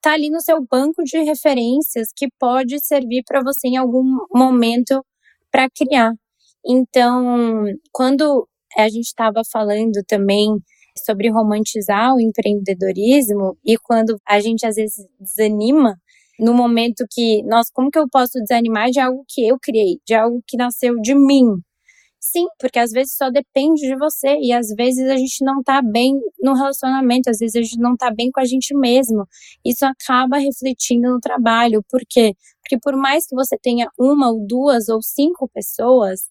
tá 0.00 0.14
ali 0.14 0.30
no 0.30 0.40
seu 0.40 0.64
banco 0.66 1.02
de 1.04 1.18
referências 1.22 2.08
que 2.16 2.26
pode 2.38 2.80
servir 2.80 3.22
para 3.26 3.42
você 3.42 3.68
em 3.68 3.76
algum 3.76 4.02
momento 4.34 5.04
para 5.50 5.68
criar. 5.70 6.12
Então, 6.66 7.64
quando 7.92 8.48
a 8.76 8.88
gente 8.88 9.06
estava 9.06 9.42
falando 9.50 10.02
também 10.06 10.48
sobre 11.06 11.30
romantizar 11.30 12.14
o 12.14 12.20
empreendedorismo 12.20 13.56
e 13.64 13.76
quando 13.78 14.18
a 14.26 14.40
gente 14.40 14.66
às 14.66 14.76
vezes 14.76 15.06
desanima 15.20 15.96
no 16.38 16.54
momento 16.54 17.04
que, 17.10 17.42
nossa, 17.44 17.70
como 17.72 17.90
que 17.90 17.98
eu 17.98 18.06
posso 18.10 18.38
desanimar 18.40 18.90
de 18.90 19.00
algo 19.00 19.24
que 19.28 19.46
eu 19.46 19.58
criei, 19.60 19.98
de 20.06 20.14
algo 20.14 20.42
que 20.46 20.56
nasceu 20.56 20.96
de 21.00 21.14
mim, 21.14 21.46
Sim, 22.24 22.46
porque 22.58 22.78
às 22.78 22.92
vezes 22.92 23.16
só 23.16 23.30
depende 23.30 23.80
de 23.82 23.96
você 23.96 24.36
e 24.40 24.52
às 24.52 24.68
vezes 24.76 25.08
a 25.10 25.16
gente 25.16 25.44
não 25.44 25.60
tá 25.62 25.82
bem 25.82 26.20
no 26.40 26.54
relacionamento, 26.54 27.28
às 27.28 27.38
vezes 27.38 27.56
a 27.56 27.62
gente 27.62 27.78
não 27.78 27.96
tá 27.96 28.12
bem 28.14 28.30
com 28.30 28.40
a 28.40 28.44
gente 28.44 28.72
mesmo. 28.76 29.26
Isso 29.64 29.84
acaba 29.84 30.38
refletindo 30.38 31.10
no 31.10 31.18
trabalho. 31.20 31.82
Por 31.90 32.00
quê? 32.08 32.32
Porque 32.72 32.78
por 32.80 32.96
mais 32.96 33.26
que 33.26 33.34
você 33.34 33.58
tenha 33.58 33.86
uma 33.98 34.30
ou 34.30 34.46
duas 34.46 34.88
ou 34.88 35.02
cinco 35.02 35.46
pessoas, 35.52 36.22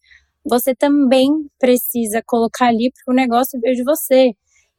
você 0.43 0.73
também 0.73 1.29
precisa 1.59 2.23
colocar 2.25 2.69
ali 2.69 2.91
para 2.91 3.13
o 3.13 3.15
negócio 3.15 3.59
ver 3.59 3.75
de 3.75 3.83
você. 3.83 4.31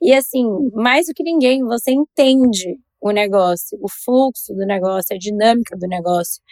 E 0.03 0.13
assim, 0.13 0.45
mais 0.73 1.07
do 1.07 1.15
que 1.15 1.23
ninguém, 1.23 1.63
você 1.63 1.93
entende 1.93 2.81
o 3.01 3.13
negócio, 3.13 3.79
o 3.81 3.89
fluxo 3.89 4.53
do 4.55 4.67
negócio, 4.67 5.15
a 5.15 5.19
dinâmica 5.19 5.77
do 5.79 5.87
negócio. 5.87 6.43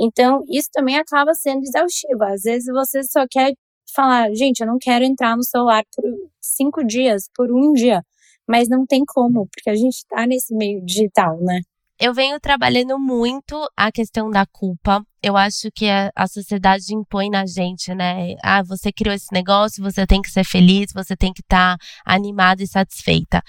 Então, 0.00 0.42
isso 0.48 0.70
também 0.72 0.96
acaba 0.96 1.34
sendo 1.34 1.62
exaustivo. 1.62 2.24
Às 2.24 2.42
vezes 2.42 2.66
você 2.72 3.02
só 3.04 3.26
quer 3.30 3.52
falar, 3.94 4.32
gente, 4.34 4.60
eu 4.60 4.66
não 4.66 4.78
quero 4.80 5.04
entrar 5.04 5.36
no 5.36 5.44
celular 5.44 5.84
por 5.94 6.04
cinco 6.40 6.82
dias, 6.86 7.28
por 7.34 7.52
um 7.52 7.74
dia. 7.74 8.02
Mas 8.48 8.68
não 8.68 8.86
tem 8.86 9.02
como, 9.06 9.46
porque 9.54 9.68
a 9.68 9.74
gente 9.74 10.06
tá 10.08 10.26
nesse 10.26 10.54
meio 10.54 10.82
digital, 10.84 11.38
né? 11.42 11.60
Eu 11.98 12.12
venho 12.12 12.40
trabalhando 12.40 12.98
muito 12.98 13.56
a 13.76 13.92
questão 13.92 14.28
da 14.28 14.44
culpa. 14.44 15.00
Eu 15.22 15.36
acho 15.36 15.70
que 15.72 15.88
a, 15.88 16.10
a, 16.14 16.26
sociedade 16.26 16.92
impõe 16.92 17.30
na 17.30 17.46
gente, 17.46 17.94
né? 17.94 18.34
Ah, 18.42 18.62
você 18.62 18.92
criou 18.92 19.14
esse 19.14 19.32
negócio, 19.32 19.82
você 19.82 20.04
tem 20.04 20.20
que 20.20 20.30
ser 20.30 20.44
feliz, 20.44 20.92
você 20.92 21.16
tem 21.16 21.32
que 21.32 21.40
estar 21.40 21.78
tá 21.78 21.84
animada 22.04 22.62
e 22.62 22.66
satisfeita. 22.66 23.40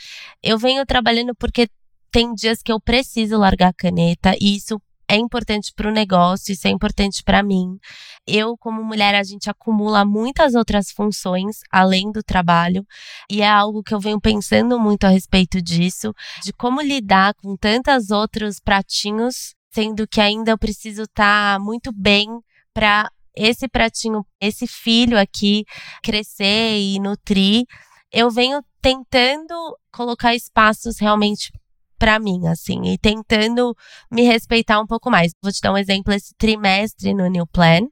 Eu 0.43 0.59
venho 0.59 0.85
trabalhando 0.85 1.33
porque 1.35 1.67
tem 2.11 2.33
dias 2.33 2.61
que 2.61 2.71
eu 2.71 2.79
preciso 2.79 3.37
largar 3.37 3.69
a 3.69 3.73
caneta 3.73 4.35
e 4.39 4.55
isso 4.55 4.79
é 5.07 5.15
importante 5.15 5.71
para 5.75 5.89
o 5.89 5.91
negócio, 5.91 6.51
isso 6.51 6.67
é 6.67 6.71
importante 6.71 7.23
para 7.23 7.43
mim. 7.43 7.77
Eu, 8.25 8.57
como 8.57 8.83
mulher, 8.83 9.15
a 9.15 9.23
gente 9.23 9.49
acumula 9.49 10.03
muitas 10.03 10.55
outras 10.55 10.91
funções 10.91 11.59
além 11.71 12.11
do 12.11 12.23
trabalho, 12.23 12.85
e 13.29 13.41
é 13.41 13.49
algo 13.49 13.83
que 13.83 13.93
eu 13.93 13.99
venho 13.99 14.19
pensando 14.19 14.79
muito 14.79 15.05
a 15.05 15.09
respeito 15.09 15.61
disso, 15.61 16.13
de 16.43 16.51
como 16.53 16.81
lidar 16.81 17.33
com 17.35 17.55
tantos 17.55 18.09
outros 18.09 18.59
pratinhos, 18.59 19.53
sendo 19.71 20.07
que 20.07 20.21
ainda 20.21 20.51
eu 20.51 20.57
preciso 20.57 21.03
estar 21.03 21.57
tá 21.57 21.59
muito 21.59 21.91
bem 21.91 22.27
para 22.73 23.09
esse 23.35 23.67
pratinho, 23.67 24.25
esse 24.39 24.65
filho 24.65 25.19
aqui 25.19 25.65
crescer 26.01 26.79
e 26.79 26.99
nutrir. 26.99 27.65
Eu 28.11 28.31
venho 28.31 28.63
tentando 28.81 29.53
colocar 29.91 30.33
espaços 30.33 30.99
realmente 30.99 31.51
para 31.97 32.19
mim, 32.19 32.47
assim, 32.47 32.81
e 32.85 32.97
tentando 32.97 33.75
me 34.11 34.23
respeitar 34.23 34.79
um 34.79 34.87
pouco 34.87 35.09
mais. 35.09 35.33
Vou 35.41 35.51
te 35.51 35.61
dar 35.61 35.73
um 35.73 35.77
exemplo: 35.77 36.13
esse 36.13 36.33
trimestre 36.37 37.13
no 37.13 37.27
New 37.27 37.47
Plan, 37.47 37.87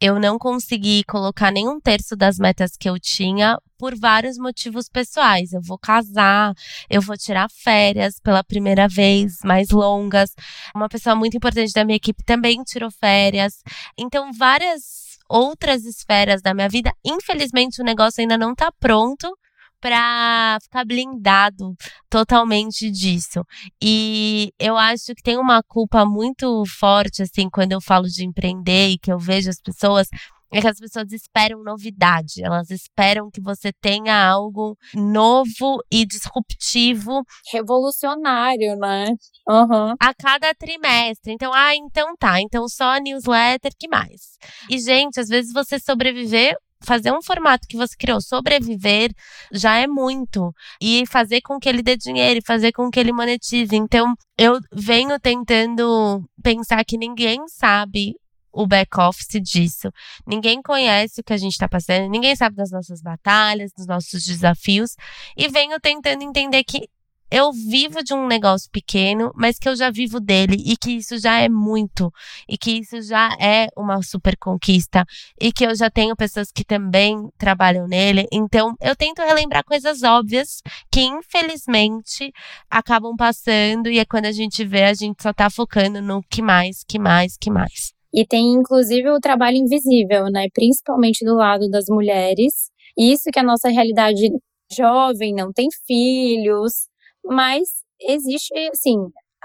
eu 0.00 0.20
não 0.20 0.38
consegui 0.38 1.02
colocar 1.04 1.50
nenhum 1.50 1.80
terço 1.80 2.14
das 2.14 2.38
metas 2.38 2.72
que 2.78 2.88
eu 2.88 2.98
tinha 3.00 3.58
por 3.78 3.98
vários 3.98 4.36
motivos 4.36 4.88
pessoais. 4.88 5.52
Eu 5.52 5.60
vou 5.62 5.78
casar, 5.78 6.52
eu 6.90 7.00
vou 7.00 7.16
tirar 7.16 7.48
férias 7.50 8.20
pela 8.20 8.44
primeira 8.44 8.88
vez, 8.88 9.38
mais 9.44 9.70
longas. 9.70 10.30
Uma 10.74 10.88
pessoa 10.88 11.16
muito 11.16 11.36
importante 11.36 11.72
da 11.72 11.84
minha 11.84 11.96
equipe 11.96 12.22
também 12.24 12.62
tirou 12.62 12.90
férias. 12.90 13.62
Então, 13.98 14.32
várias 14.32 15.16
outras 15.28 15.84
esferas 15.84 16.42
da 16.42 16.54
minha 16.54 16.68
vida, 16.68 16.92
infelizmente 17.04 17.80
o 17.80 17.84
negócio 17.84 18.20
ainda 18.20 18.38
não 18.38 18.52
está 18.52 18.70
pronto 18.72 19.36
para 19.80 20.58
ficar 20.62 20.84
blindado 20.84 21.74
totalmente 22.08 22.90
disso. 22.90 23.44
E 23.82 24.52
eu 24.58 24.76
acho 24.76 25.14
que 25.14 25.22
tem 25.22 25.38
uma 25.38 25.62
culpa 25.62 26.04
muito 26.04 26.64
forte, 26.78 27.22
assim, 27.22 27.48
quando 27.50 27.72
eu 27.72 27.80
falo 27.80 28.06
de 28.06 28.24
empreender 28.24 28.88
e 28.88 28.98
que 28.98 29.12
eu 29.12 29.18
vejo 29.18 29.50
as 29.50 29.60
pessoas 29.60 30.08
é 30.52 30.60
que 30.60 30.68
as 30.68 30.78
pessoas 30.78 31.12
esperam 31.12 31.62
novidade, 31.62 32.42
elas 32.42 32.70
esperam 32.70 33.30
que 33.30 33.40
você 33.40 33.72
tenha 33.72 34.26
algo 34.26 34.76
novo 34.94 35.82
e 35.90 36.06
disruptivo. 36.06 37.24
Revolucionário, 37.52 38.76
né? 38.76 39.06
Uhum. 39.48 39.94
A 40.00 40.14
cada 40.14 40.54
trimestre. 40.54 41.32
Então, 41.32 41.52
ah, 41.52 41.74
então 41.74 42.16
tá, 42.16 42.40
então 42.40 42.68
só 42.68 42.96
newsletter, 42.98 43.72
que 43.78 43.88
mais? 43.88 44.38
E, 44.70 44.78
gente, 44.78 45.18
às 45.18 45.28
vezes 45.28 45.52
você 45.52 45.78
sobreviver 45.80 46.56
fazer 46.82 47.12
um 47.12 47.22
formato 47.22 47.66
que 47.68 47.76
você 47.76 47.96
criou 47.96 48.20
sobreviver 48.20 49.12
já 49.52 49.76
é 49.76 49.86
muito. 49.86 50.52
E 50.80 51.04
fazer 51.06 51.40
com 51.40 51.58
que 51.58 51.68
ele 51.68 51.82
dê 51.82 51.96
dinheiro, 51.96 52.40
fazer 52.44 52.72
com 52.72 52.90
que 52.90 53.00
ele 53.00 53.12
monetize. 53.12 53.74
Então, 53.74 54.14
eu 54.38 54.58
venho 54.72 55.18
tentando 55.18 56.22
pensar 56.42 56.84
que 56.84 56.98
ninguém 56.98 57.46
sabe 57.48 58.14
o 58.56 58.66
back-office 58.66 59.40
disso. 59.42 59.90
Ninguém 60.26 60.62
conhece 60.62 61.20
o 61.20 61.24
que 61.24 61.34
a 61.34 61.36
gente 61.36 61.52
está 61.52 61.68
passando, 61.68 62.08
ninguém 62.08 62.34
sabe 62.34 62.56
das 62.56 62.70
nossas 62.70 63.02
batalhas, 63.02 63.70
dos 63.76 63.86
nossos 63.86 64.24
desafios. 64.24 64.96
E 65.36 65.46
venho 65.48 65.78
tentando 65.78 66.22
entender 66.22 66.64
que 66.64 66.88
eu 67.30 67.52
vivo 67.52 68.02
de 68.02 68.14
um 68.14 68.26
negócio 68.26 68.70
pequeno, 68.70 69.32
mas 69.34 69.58
que 69.58 69.68
eu 69.68 69.76
já 69.76 69.90
vivo 69.90 70.20
dele 70.20 70.56
e 70.64 70.76
que 70.76 70.92
isso 70.92 71.18
já 71.18 71.40
é 71.40 71.48
muito 71.48 72.12
e 72.48 72.56
que 72.56 72.78
isso 72.78 73.02
já 73.02 73.36
é 73.40 73.68
uma 73.76 74.02
super 74.02 74.36
conquista 74.36 75.04
e 75.40 75.52
que 75.52 75.64
eu 75.64 75.74
já 75.74 75.90
tenho 75.90 76.14
pessoas 76.16 76.52
que 76.52 76.64
também 76.64 77.16
trabalham 77.36 77.88
nele. 77.88 78.26
Então, 78.32 78.74
eu 78.80 78.94
tento 78.94 79.20
relembrar 79.22 79.64
coisas 79.64 80.02
óbvias 80.02 80.62
que 80.90 81.00
infelizmente 81.00 82.32
acabam 82.70 83.16
passando 83.16 83.88
e 83.88 83.98
é 83.98 84.04
quando 84.04 84.26
a 84.26 84.32
gente 84.32 84.64
vê, 84.64 84.84
a 84.84 84.94
gente 84.94 85.22
só 85.22 85.32
tá 85.32 85.50
focando 85.50 86.00
no 86.00 86.22
que 86.30 86.42
mais, 86.42 86.84
que 86.86 86.98
mais, 86.98 87.36
que 87.36 87.50
mais. 87.50 87.92
E 88.14 88.24
tem 88.24 88.52
inclusive 88.54 89.10
o 89.10 89.20
trabalho 89.20 89.56
invisível, 89.56 90.26
né? 90.30 90.46
Principalmente 90.54 91.24
do 91.24 91.34
lado 91.34 91.68
das 91.68 91.84
mulheres. 91.88 92.70
Isso 92.96 93.30
que 93.32 93.38
a 93.38 93.42
nossa 93.42 93.68
realidade 93.68 94.30
jovem, 94.72 95.34
não 95.34 95.52
tem 95.52 95.68
filhos, 95.86 96.88
mas 97.26 97.68
existe, 98.00 98.52
assim, 98.70 98.96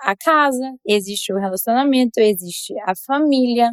a 0.04 0.16
casa, 0.16 0.74
existe 0.88 1.34
o 1.34 1.38
relacionamento, 1.40 2.20
existe 2.20 2.74
a 2.88 2.94
família. 2.96 3.70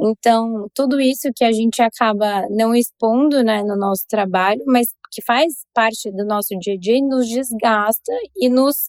Então, 0.00 0.68
tudo 0.74 1.00
isso 1.00 1.30
que 1.34 1.44
a 1.44 1.52
gente 1.52 1.82
acaba 1.82 2.46
não 2.50 2.74
expondo 2.74 3.42
né, 3.42 3.62
no 3.62 3.76
nosso 3.76 4.04
trabalho, 4.08 4.62
mas 4.66 4.88
que 5.12 5.22
faz 5.22 5.52
parte 5.74 6.10
do 6.12 6.24
nosso 6.24 6.56
dia 6.60 6.74
a 6.74 6.78
dia, 6.78 7.00
nos 7.02 7.28
desgasta 7.28 8.12
e 8.36 8.48
nos 8.48 8.88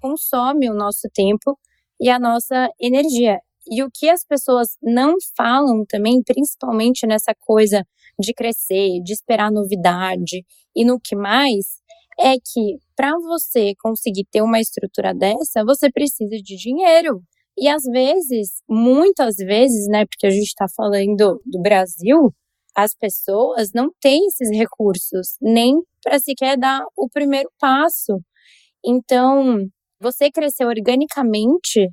consome 0.00 0.70
o 0.70 0.74
nosso 0.74 1.08
tempo 1.12 1.58
e 2.00 2.08
a 2.08 2.18
nossa 2.18 2.70
energia. 2.80 3.38
E 3.70 3.82
o 3.82 3.90
que 3.92 4.08
as 4.08 4.24
pessoas 4.24 4.76
não 4.82 5.16
falam 5.36 5.84
também, 5.86 6.22
principalmente 6.22 7.06
nessa 7.06 7.34
coisa 7.40 7.84
de 8.18 8.32
crescer, 8.32 9.00
de 9.02 9.12
esperar 9.12 9.50
novidade 9.50 10.44
e 10.74 10.84
no 10.84 11.00
que 11.00 11.16
mais, 11.16 11.82
é 12.18 12.34
que 12.34 12.78
para 12.96 13.12
você 13.18 13.74
conseguir 13.80 14.24
ter 14.30 14.42
uma 14.42 14.60
estrutura 14.60 15.14
dessa, 15.14 15.64
você 15.64 15.90
precisa 15.90 16.36
de 16.36 16.56
dinheiro. 16.56 17.22
E 17.58 17.68
às 17.68 17.82
vezes, 17.84 18.62
muitas 18.68 19.36
vezes, 19.36 19.88
né, 19.88 20.04
porque 20.06 20.26
a 20.26 20.30
gente 20.30 20.46
está 20.48 20.66
falando 20.76 21.40
do 21.44 21.62
Brasil, 21.62 22.32
as 22.76 22.94
pessoas 22.94 23.70
não 23.74 23.90
têm 24.00 24.26
esses 24.26 24.50
recursos, 24.50 25.36
nem 25.40 25.74
para 26.02 26.18
sequer 26.18 26.58
dar 26.58 26.84
o 26.96 27.08
primeiro 27.08 27.50
passo. 27.58 28.20
Então, 28.84 29.58
você 30.00 30.30
crescer 30.30 30.66
organicamente 30.66 31.88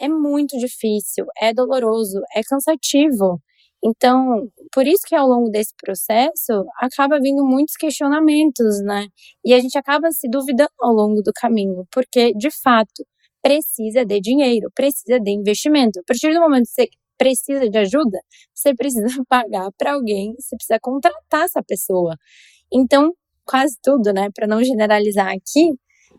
é 0.00 0.08
muito 0.08 0.58
difícil, 0.58 1.26
é 1.40 1.52
doloroso, 1.54 2.20
é 2.34 2.42
cansativo. 2.42 3.40
Então, 3.84 4.48
por 4.72 4.86
isso 4.86 5.02
que 5.06 5.14
ao 5.14 5.28
longo 5.28 5.50
desse 5.50 5.74
processo 5.82 6.64
acaba 6.80 7.18
vindo 7.20 7.44
muitos 7.44 7.76
questionamentos, 7.76 8.82
né? 8.84 9.06
E 9.44 9.52
a 9.54 9.60
gente 9.60 9.76
acaba 9.78 10.10
se 10.10 10.28
duvidando 10.28 10.70
ao 10.80 10.92
longo 10.92 11.22
do 11.22 11.32
caminho, 11.34 11.86
porque 11.92 12.32
de 12.34 12.50
fato 12.62 13.04
precisa 13.42 14.04
de 14.04 14.20
dinheiro, 14.20 14.70
precisa 14.74 15.20
de 15.20 15.30
investimento. 15.32 16.00
A 16.00 16.02
partir 16.06 16.32
do 16.32 16.40
momento 16.40 16.64
que 16.64 16.70
você 16.72 16.88
precisa 17.18 17.68
de 17.68 17.78
ajuda, 17.78 18.18
você 18.54 18.74
precisa 18.74 19.06
pagar 19.28 19.70
para 19.78 19.92
alguém, 19.94 20.34
você 20.38 20.56
precisa 20.56 20.78
contratar 20.80 21.44
essa 21.44 21.62
pessoa. 21.62 22.16
Então, 22.72 23.12
quase 23.46 23.76
tudo, 23.82 24.12
né, 24.12 24.28
para 24.34 24.46
não 24.46 24.62
generalizar 24.64 25.28
aqui, 25.28 25.70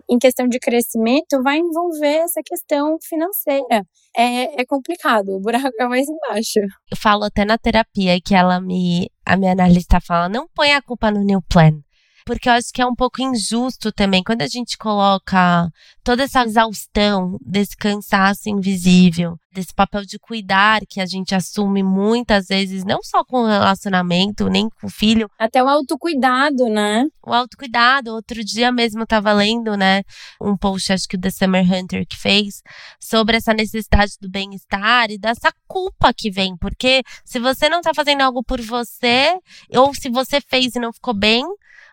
em 0.09 0.17
questão 0.17 0.47
de 0.47 0.59
crescimento, 0.59 1.41
vai 1.43 1.57
envolver 1.57 2.17
essa 2.23 2.41
questão 2.43 2.97
financeira. 3.01 3.85
É, 4.15 4.61
é 4.61 4.65
complicado, 4.65 5.29
o 5.29 5.39
buraco 5.39 5.75
é 5.79 5.87
mais 5.87 6.07
embaixo. 6.07 6.59
Eu 6.91 6.97
falo 6.97 7.23
até 7.23 7.43
na 7.43 7.57
terapia 7.57 8.19
que 8.21 8.33
ela 8.33 8.59
me. 8.61 9.09
A 9.25 9.35
minha 9.35 9.51
analista 9.51 9.99
fala: 9.99 10.29
não 10.29 10.47
põe 10.53 10.73
a 10.73 10.81
culpa 10.81 11.11
no 11.11 11.23
New 11.23 11.41
Plan 11.49 11.81
porque 12.25 12.49
eu 12.49 12.53
acho 12.53 12.73
que 12.73 12.81
é 12.81 12.85
um 12.85 12.95
pouco 12.95 13.21
injusto 13.21 13.91
também 13.91 14.23
quando 14.23 14.41
a 14.41 14.47
gente 14.47 14.77
coloca 14.77 15.69
toda 16.03 16.23
essa 16.23 16.43
exaustão 16.43 17.37
desse 17.39 17.77
cansaço 17.77 18.49
invisível, 18.49 19.37
desse 19.53 19.73
papel 19.73 20.01
de 20.01 20.17
cuidar 20.17 20.81
que 20.89 20.99
a 20.99 21.05
gente 21.05 21.35
assume 21.35 21.83
muitas 21.83 22.47
vezes, 22.47 22.83
não 22.83 23.01
só 23.03 23.23
com 23.23 23.43
o 23.43 23.47
relacionamento, 23.47 24.49
nem 24.49 24.67
com 24.69 24.87
o 24.87 24.89
filho. 24.89 25.29
Até 25.37 25.63
o 25.63 25.69
autocuidado, 25.69 26.67
né? 26.67 27.05
O 27.23 27.31
autocuidado. 27.31 28.11
Outro 28.11 28.43
dia 28.43 28.71
mesmo 28.71 29.01
eu 29.01 29.07
tava 29.07 29.31
lendo, 29.31 29.77
né, 29.77 30.01
um 30.41 30.57
post, 30.57 30.91
acho 30.91 31.07
que 31.07 31.15
o 31.15 31.21
The 31.21 31.29
Summer 31.29 31.63
Hunter 31.63 32.05
que 32.07 32.17
fez, 32.17 32.61
sobre 32.99 33.37
essa 33.37 33.53
necessidade 33.53 34.13
do 34.19 34.29
bem-estar 34.29 35.11
e 35.11 35.17
dessa 35.17 35.53
culpa 35.67 36.11
que 36.11 36.31
vem. 36.31 36.57
Porque 36.57 37.03
se 37.23 37.39
você 37.39 37.69
não 37.69 37.81
tá 37.81 37.91
fazendo 37.95 38.21
algo 38.21 38.43
por 38.43 38.59
você, 38.61 39.37
ou 39.75 39.93
se 39.93 40.09
você 40.09 40.41
fez 40.41 40.75
e 40.75 40.79
não 40.79 40.91
ficou 40.91 41.13
bem, 41.13 41.45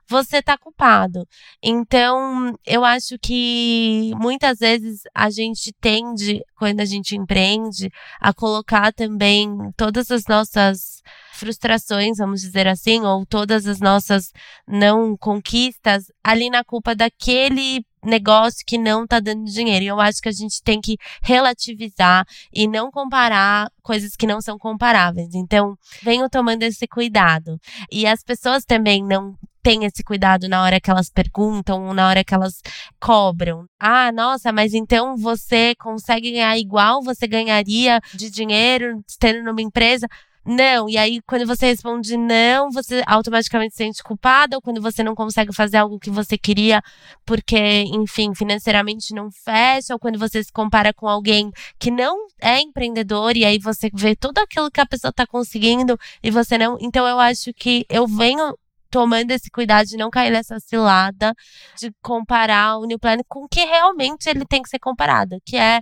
você 0.09 0.39
está 0.39 0.59
culpado. 0.59 1.27
Então, 1.63 2.55
eu 2.67 2.85
acho 2.85 3.19
que 3.19 4.13
muitas 4.17 4.59
vezes 4.59 5.01
a 5.15 5.31
gente 5.31 5.73
tende, 5.81 6.43
quando 6.57 6.81
a 6.81 6.85
gente 6.85 7.17
empreende, 7.17 7.91
a 8.21 8.33
colocar 8.33 8.93
também 8.93 9.49
todas 9.77 10.11
as 10.11 10.25
nossas 10.27 11.03
frustrações, 11.33 12.19
vamos 12.19 12.41
dizer 12.41 12.69
assim, 12.69 13.01
ou 13.01 13.27
todas 13.27 13.67
as 13.67 13.81
nossas 13.81 14.33
não 14.67 15.17
conquistas 15.17 16.05
ali 16.23 16.51
na 16.51 16.63
culpa 16.63 16.95
daquele 16.95 17.85
negócio 18.05 18.65
que 18.67 18.79
não 18.79 19.07
tá 19.07 19.21
dando 19.21 19.45
dinheiro. 19.45 19.85
E 19.85 19.89
eu 19.89 20.01
acho 20.01 20.21
que 20.21 20.29
a 20.29 20.33
gente 20.33 20.63
tem 20.63 20.81
que 20.81 20.97
relativizar 21.23 22.27
e 22.53 22.67
não 22.67 22.91
comparar 22.91 23.71
coisas 23.83 24.17
que 24.17 24.27
não 24.27 24.41
são 24.41 24.59
comparáveis. 24.59 25.35
Então, 25.35 25.77
venho 26.03 26.29
tomando 26.29 26.63
esse 26.63 26.87
cuidado. 26.87 27.59
E 27.91 28.07
as 28.07 28.23
pessoas 28.23 28.65
também 28.65 29.03
não 29.05 29.37
têm 29.63 29.85
esse 29.85 30.03
cuidado 30.03 30.49
na 30.49 30.63
hora 30.63 30.81
que 30.81 30.91
elas 30.91 31.09
perguntam, 31.09 31.95
na 31.95 32.09
hora 32.09 32.25
que 32.25 32.35
elas 32.35 32.61
cobram. 33.01 33.67
Ah, 33.79 34.11
nossa, 34.13 34.53
mas 34.53 34.75
então 34.75 35.17
você 35.17 35.75
consegue 35.77 36.33
ganhar 36.33 36.59
igual 36.59 37.03
você 37.03 37.27
ganharia 37.27 38.01
de 38.15 38.31
dinheiro 38.31 39.03
tendo 39.19 39.43
numa 39.45 39.63
empresa? 39.63 40.09
não. 40.45 40.89
E 40.89 40.99
aí, 40.99 41.21
quando 41.23 41.47
você 41.47 41.67
responde 41.67 42.17
não, 42.17 42.71
você 42.71 43.03
automaticamente 43.07 43.75
se 43.75 43.79
sente 43.79 44.03
culpada, 44.03 44.57
ou 44.57 44.63
quando 44.63 44.81
você 44.81 45.03
não 45.03 45.15
consegue 45.15 45.53
fazer 45.55 45.77
algo 45.79 45.99
que 45.99 46.11
você 46.11 46.37
queria, 46.37 46.83
porque, 47.25 47.85
enfim, 47.85 48.35
financeiramente 48.35 49.15
não 49.15 49.31
fecha, 49.31 49.95
ou 49.95 49.99
quando 49.99 50.19
você 50.19 50.43
se 50.43 50.53
compara 50.53 50.93
com 50.93 51.09
alguém 51.09 51.51
que 51.79 51.91
não 51.91 52.27
é 52.41 52.61
empreendedor, 52.61 53.37
e 53.37 53.45
aí 53.45 53.59
você 53.59 53.91
vê 53.95 54.17
tudo 54.17 54.39
aquilo 54.39 54.71
que 54.71 54.81
a 54.81 54.87
pessoa 54.87 55.11
está 55.11 55.27
conseguindo 55.27 55.99
e 56.23 56.31
você 56.31 56.59
não. 56.59 56.77
Então, 56.81 57.07
eu 57.07 57.19
acho 57.19 57.53
que 57.55 57.87
eu 57.89 58.07
venho 58.07 58.57
tomando 58.93 59.31
esse 59.31 59.51
cuidado 59.51 59.87
de 59.87 59.97
não 59.97 60.11
cair 60.11 60.31
nessa 60.31 60.61
cilada 60.61 61.35
de 61.79 61.91
comparar 62.03 62.77
o 62.77 62.85
New 62.85 62.99
Planet 62.99 63.25
com 63.27 63.45
o 63.45 63.49
que 63.49 63.65
realmente 63.65 64.29
ele 64.29 64.45
tem 64.45 64.63
que 64.63 64.69
ser 64.69 64.79
comparado, 64.79 65.41
que 65.47 65.57
é 65.57 65.81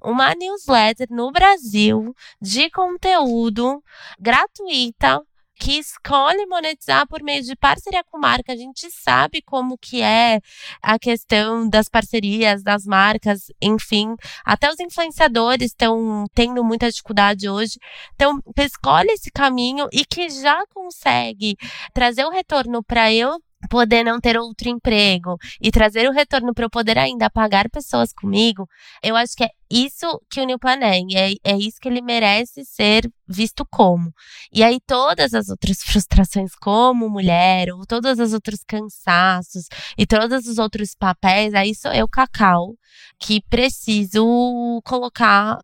uma 0.00 0.32
newsletter 0.34 1.08
no 1.10 1.32
Brasil 1.32 2.14
de 2.40 2.70
conteúdo 2.70 3.82
gratuita 4.18 5.20
que 5.56 5.78
escolhe 5.78 6.46
monetizar 6.46 7.06
por 7.06 7.22
meio 7.22 7.42
de 7.42 7.54
parceria 7.56 8.02
com 8.04 8.18
marca. 8.18 8.52
A 8.52 8.56
gente 8.56 8.90
sabe 8.90 9.42
como 9.42 9.78
que 9.78 10.02
é 10.02 10.40
a 10.82 10.98
questão 10.98 11.68
das 11.68 11.88
parcerias, 11.88 12.62
das 12.62 12.84
marcas, 12.84 13.46
enfim. 13.60 14.14
Até 14.44 14.70
os 14.70 14.80
influenciadores 14.80 15.68
estão 15.68 16.26
tendo 16.34 16.64
muita 16.64 16.90
dificuldade 16.90 17.48
hoje. 17.48 17.78
Então, 18.14 18.40
escolhe 18.58 19.10
esse 19.12 19.30
caminho 19.30 19.88
e 19.92 20.04
que 20.04 20.28
já 20.30 20.64
consegue 20.74 21.56
trazer 21.94 22.24
o 22.24 22.30
retorno 22.30 22.82
para 22.82 23.12
eu 23.12 23.38
poder 23.68 24.04
não 24.04 24.20
ter 24.20 24.36
outro 24.36 24.68
emprego 24.68 25.36
e 25.60 25.70
trazer 25.70 26.08
o 26.08 26.12
retorno 26.12 26.52
para 26.54 26.64
eu 26.64 26.70
poder 26.70 26.98
ainda 26.98 27.30
pagar 27.30 27.68
pessoas 27.70 28.12
comigo, 28.12 28.68
eu 29.02 29.16
acho 29.16 29.34
que 29.36 29.44
é 29.44 29.50
isso 29.70 30.20
que 30.30 30.40
o 30.40 30.44
New 30.44 30.58
Plan 30.58 30.78
é, 30.82 30.98
é, 30.98 31.34
é 31.44 31.56
isso 31.56 31.78
que 31.80 31.88
ele 31.88 32.02
merece 32.02 32.64
ser 32.64 33.10
visto 33.26 33.66
como. 33.70 34.12
E 34.52 34.62
aí 34.62 34.78
todas 34.86 35.32
as 35.32 35.48
outras 35.48 35.78
frustrações 35.84 36.54
como 36.56 37.08
mulher, 37.08 37.72
ou 37.72 37.86
todos 37.86 38.18
os 38.18 38.32
outros 38.32 38.60
cansaços 38.66 39.66
e 39.96 40.06
todos 40.06 40.46
os 40.46 40.58
outros 40.58 40.94
papéis, 40.94 41.54
aí 41.54 41.74
sou 41.74 41.92
eu, 41.92 42.06
Cacau, 42.08 42.74
que 43.18 43.40
preciso 43.48 44.82
colocar 44.84 45.58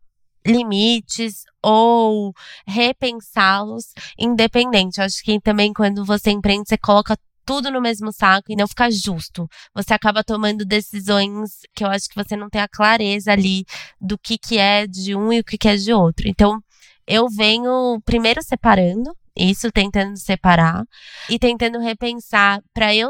limites 0.45 1.43
ou 1.61 2.33
repensá-los 2.65 3.93
independente. 4.17 4.99
Eu 4.99 5.05
acho 5.05 5.21
que 5.23 5.39
também 5.39 5.73
quando 5.73 6.05
você 6.05 6.31
empreende, 6.31 6.69
você 6.69 6.77
coloca 6.77 7.17
tudo 7.49 7.71
no 7.71 7.81
mesmo 7.81 8.11
saco 8.11 8.51
e 8.51 8.55
não 8.55 8.67
fica 8.67 8.91
justo. 8.91 9.49
Você 9.73 9.91
acaba 9.91 10.23
tomando 10.23 10.63
decisões 10.63 11.61
que 11.73 11.83
eu 11.83 11.87
acho 11.87 12.07
que 12.07 12.15
você 12.15 12.35
não 12.35 12.47
tem 12.47 12.61
a 12.61 12.67
clareza 12.67 13.31
ali 13.31 13.65
do 13.99 14.19
que, 14.19 14.37
que 14.37 14.59
é 14.59 14.85
de 14.85 15.15
um 15.15 15.33
e 15.33 15.39
o 15.39 15.43
que, 15.43 15.57
que 15.57 15.67
é 15.67 15.75
de 15.75 15.91
outro. 15.91 16.27
Então, 16.27 16.61
eu 17.07 17.27
venho 17.27 17.99
primeiro 18.05 18.43
separando 18.43 19.11
isso, 19.35 19.71
tentando 19.71 20.15
separar 20.15 20.83
e 21.27 21.39
tentando 21.39 21.79
repensar 21.79 22.61
para 22.71 22.93
eu 22.93 23.09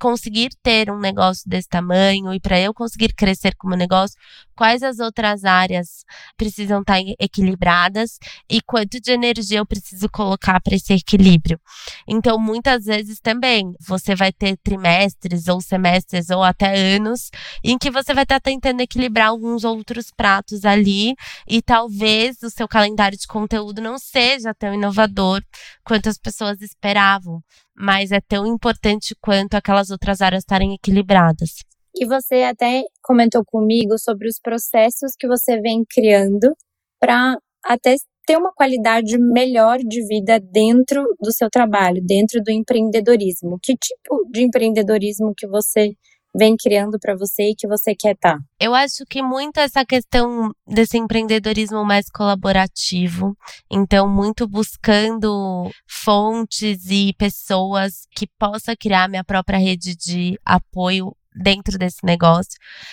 conseguir 0.00 0.50
ter 0.62 0.90
um 0.90 0.98
negócio 0.98 1.48
desse 1.48 1.68
tamanho 1.68 2.32
e 2.32 2.40
para 2.40 2.58
eu 2.58 2.72
conseguir 2.72 3.12
crescer 3.14 3.54
como 3.56 3.76
negócio, 3.76 4.16
quais 4.56 4.82
as 4.82 4.98
outras 4.98 5.44
áreas 5.44 6.04
precisam 6.36 6.80
estar 6.80 6.94
tá 6.94 7.14
equilibradas 7.18 8.18
e 8.48 8.60
quanto 8.60 8.98
de 8.98 9.12
energia 9.12 9.58
eu 9.58 9.66
preciso 9.66 10.08
colocar 10.08 10.60
para 10.60 10.74
esse 10.74 10.94
equilíbrio. 10.94 11.60
Então, 12.08 12.38
muitas 12.38 12.86
vezes 12.86 13.20
também 13.20 13.74
você 13.80 14.14
vai 14.14 14.32
ter 14.32 14.56
trimestres 14.58 15.46
ou 15.48 15.60
semestres 15.60 16.30
ou 16.30 16.42
até 16.42 16.94
anos 16.94 17.30
em 17.62 17.76
que 17.76 17.90
você 17.90 18.14
vai 18.14 18.24
estar 18.24 18.40
tá 18.40 18.50
tentando 18.50 18.80
equilibrar 18.80 19.28
alguns 19.28 19.64
outros 19.64 20.10
pratos 20.10 20.64
ali 20.64 21.14
e 21.46 21.60
talvez 21.60 22.42
o 22.42 22.50
seu 22.50 22.66
calendário 22.66 23.18
de 23.18 23.26
conteúdo 23.26 23.82
não 23.82 23.98
seja 23.98 24.54
tão 24.54 24.72
inovador 24.72 25.42
quanto 25.84 26.08
as 26.08 26.16
pessoas 26.16 26.60
esperavam 26.62 27.42
mas 27.80 28.12
é 28.12 28.20
tão 28.20 28.46
importante 28.46 29.16
quanto 29.20 29.54
aquelas 29.54 29.90
outras 29.90 30.20
áreas 30.20 30.42
estarem 30.42 30.74
equilibradas. 30.74 31.64
E 31.96 32.06
você 32.06 32.42
até 32.42 32.84
comentou 33.02 33.42
comigo 33.44 33.98
sobre 33.98 34.28
os 34.28 34.38
processos 34.38 35.14
que 35.18 35.26
você 35.26 35.58
vem 35.60 35.82
criando 35.88 36.54
para 37.00 37.36
até 37.64 37.96
ter 38.26 38.36
uma 38.36 38.52
qualidade 38.52 39.18
melhor 39.18 39.78
de 39.78 40.06
vida 40.06 40.38
dentro 40.38 41.02
do 41.20 41.32
seu 41.32 41.48
trabalho, 41.50 42.02
dentro 42.04 42.40
do 42.42 42.50
empreendedorismo. 42.52 43.58
Que 43.62 43.72
tipo 43.72 44.24
de 44.30 44.42
empreendedorismo 44.42 45.32
que 45.36 45.48
você 45.48 45.92
vem 46.34 46.56
criando 46.56 46.98
para 46.98 47.16
você 47.16 47.50
e 47.50 47.54
que 47.54 47.66
você 47.66 47.94
quer 47.94 48.14
estar? 48.14 48.38
Tá? 48.38 48.44
Eu 48.58 48.74
acho 48.74 49.04
que 49.08 49.22
muito 49.22 49.58
essa 49.58 49.84
questão 49.84 50.52
desse 50.66 50.96
empreendedorismo 50.96 51.84
mais 51.84 52.08
colaborativo, 52.08 53.36
então 53.70 54.08
muito 54.08 54.48
buscando 54.48 55.70
fontes 55.86 56.86
e 56.90 57.12
pessoas 57.14 58.06
que 58.14 58.26
possa 58.38 58.76
criar 58.76 59.08
minha 59.08 59.24
própria 59.24 59.58
rede 59.58 59.96
de 59.96 60.38
apoio 60.44 61.14
dentro 61.34 61.78
desse 61.78 62.04
negócio. 62.04 62.52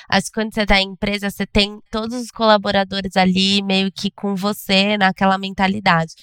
Acho 0.09 0.27
que 0.27 0.33
quando 0.33 0.53
você 0.53 0.61
está 0.61 0.79
em 0.79 0.89
empresa, 0.89 1.29
você 1.29 1.45
tem 1.45 1.79
todos 1.91 2.15
os 2.21 2.31
colaboradores 2.31 3.15
ali 3.17 3.61
meio 3.63 3.91
que 3.91 4.11
com 4.11 4.35
você 4.35 4.97
naquela 4.97 5.37
mentalidade. 5.37 6.13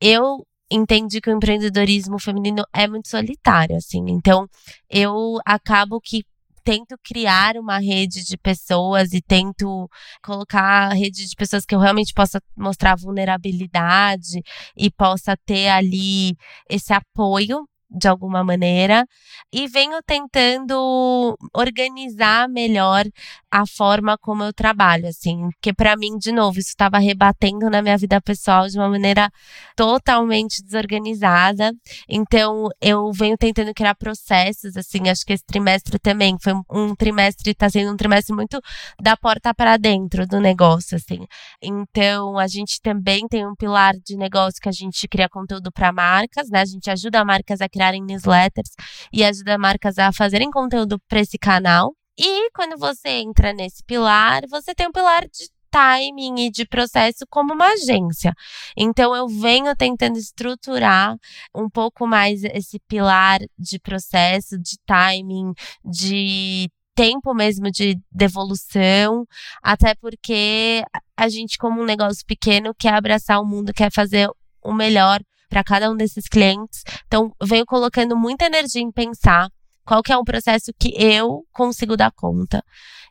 Eu 0.00 0.44
entendi 0.70 1.20
que 1.20 1.30
o 1.30 1.36
empreendedorismo 1.36 2.18
feminino 2.18 2.64
é 2.72 2.88
muito 2.88 3.08
solitário, 3.08 3.76
assim. 3.76 4.04
Então, 4.08 4.48
eu 4.88 5.38
acabo 5.44 6.00
que 6.00 6.24
tento 6.62 6.96
criar 7.02 7.56
uma 7.56 7.78
rede 7.78 8.24
de 8.24 8.36
pessoas 8.36 9.12
e 9.12 9.20
tento 9.20 9.88
colocar 10.22 10.90
a 10.90 10.94
rede 10.94 11.26
de 11.26 11.34
pessoas 11.36 11.64
que 11.64 11.74
eu 11.74 11.80
realmente 11.80 12.12
possa 12.14 12.40
mostrar 12.56 12.96
vulnerabilidade 12.96 14.40
e 14.76 14.90
possa 14.90 15.36
ter 15.44 15.68
ali 15.68 16.34
esse 16.68 16.92
apoio 16.92 17.66
de 17.96 18.08
alguma 18.08 18.42
maneira 18.42 19.06
e 19.52 19.66
venho 19.68 20.00
tentando 20.02 21.36
organizar 21.54 22.48
melhor 22.48 23.04
a 23.50 23.66
forma 23.66 24.16
como 24.16 24.42
eu 24.42 24.52
trabalho, 24.52 25.06
assim, 25.06 25.50
porque 25.50 25.74
para 25.74 25.94
mim, 25.94 26.16
de 26.16 26.32
novo, 26.32 26.58
isso 26.58 26.70
estava 26.70 26.98
rebatendo 26.98 27.68
na 27.68 27.82
minha 27.82 27.98
vida 27.98 28.18
pessoal 28.18 28.66
de 28.66 28.78
uma 28.78 28.88
maneira 28.88 29.30
totalmente 29.76 30.62
desorganizada. 30.62 31.70
Então, 32.08 32.68
eu 32.80 33.12
venho 33.12 33.36
tentando 33.36 33.74
criar 33.74 33.94
processos, 33.94 34.74
assim, 34.74 35.10
acho 35.10 35.26
que 35.26 35.34
esse 35.34 35.44
trimestre 35.44 35.98
também 35.98 36.38
foi 36.40 36.54
um 36.70 36.94
trimestre, 36.94 37.50
está 37.50 37.68
sendo 37.68 37.92
um 37.92 37.96
trimestre 37.96 38.34
muito 38.34 38.58
da 38.98 39.18
porta 39.18 39.52
para 39.52 39.76
dentro 39.76 40.26
do 40.26 40.40
negócio, 40.40 40.96
assim. 40.96 41.26
Então, 41.60 42.38
a 42.38 42.46
gente 42.46 42.80
também 42.80 43.28
tem 43.28 43.46
um 43.46 43.54
pilar 43.54 43.92
de 44.02 44.16
negócio 44.16 44.62
que 44.62 44.68
a 44.68 44.72
gente 44.72 45.06
cria 45.06 45.28
conteúdo 45.28 45.70
para 45.70 45.92
marcas, 45.92 46.48
né? 46.48 46.60
A 46.60 46.64
gente 46.64 46.90
ajuda 46.90 47.22
marcas 47.22 47.60
a 47.60 47.68
criarem 47.82 48.02
newsletters 48.02 48.70
e 49.12 49.24
ajuda 49.24 49.58
marcas 49.58 49.98
a 49.98 50.12
fazerem 50.12 50.50
conteúdo 50.50 51.00
para 51.08 51.20
esse 51.20 51.36
canal. 51.36 51.92
E 52.16 52.50
quando 52.52 52.78
você 52.78 53.08
entra 53.08 53.52
nesse 53.52 53.82
pilar, 53.84 54.42
você 54.48 54.74
tem 54.74 54.86
um 54.86 54.92
pilar 54.92 55.22
de 55.22 55.48
timing 55.70 56.46
e 56.46 56.50
de 56.50 56.66
processo 56.66 57.24
como 57.28 57.54
uma 57.54 57.66
agência. 57.72 58.32
Então 58.76 59.16
eu 59.16 59.26
venho 59.26 59.74
tentando 59.74 60.18
estruturar 60.18 61.16
um 61.54 61.68
pouco 61.68 62.06
mais 62.06 62.44
esse 62.44 62.78
pilar 62.86 63.40
de 63.58 63.78
processo, 63.80 64.58
de 64.58 64.76
timing, 64.86 65.52
de 65.82 66.68
tempo 66.94 67.34
mesmo 67.34 67.70
de 67.70 67.98
devolução, 68.12 69.24
até 69.62 69.94
porque 69.94 70.84
a 71.16 71.28
gente 71.30 71.56
como 71.56 71.80
um 71.80 71.86
negócio 71.86 72.24
pequeno 72.26 72.74
quer 72.78 72.92
abraçar 72.92 73.40
o 73.40 73.46
mundo, 73.46 73.72
quer 73.72 73.90
fazer 73.90 74.28
o 74.62 74.74
melhor 74.74 75.20
para 75.52 75.62
cada 75.62 75.90
um 75.90 75.96
desses 75.96 76.26
clientes. 76.26 76.82
Então, 77.06 77.30
venho 77.42 77.66
colocando 77.66 78.16
muita 78.16 78.46
energia 78.46 78.80
em 78.80 78.90
pensar 78.90 79.50
qual 79.84 80.02
que 80.02 80.10
é 80.10 80.16
um 80.16 80.24
processo 80.24 80.72
que 80.78 80.94
eu 80.96 81.44
consigo 81.52 81.94
dar 81.94 82.10
conta 82.10 82.64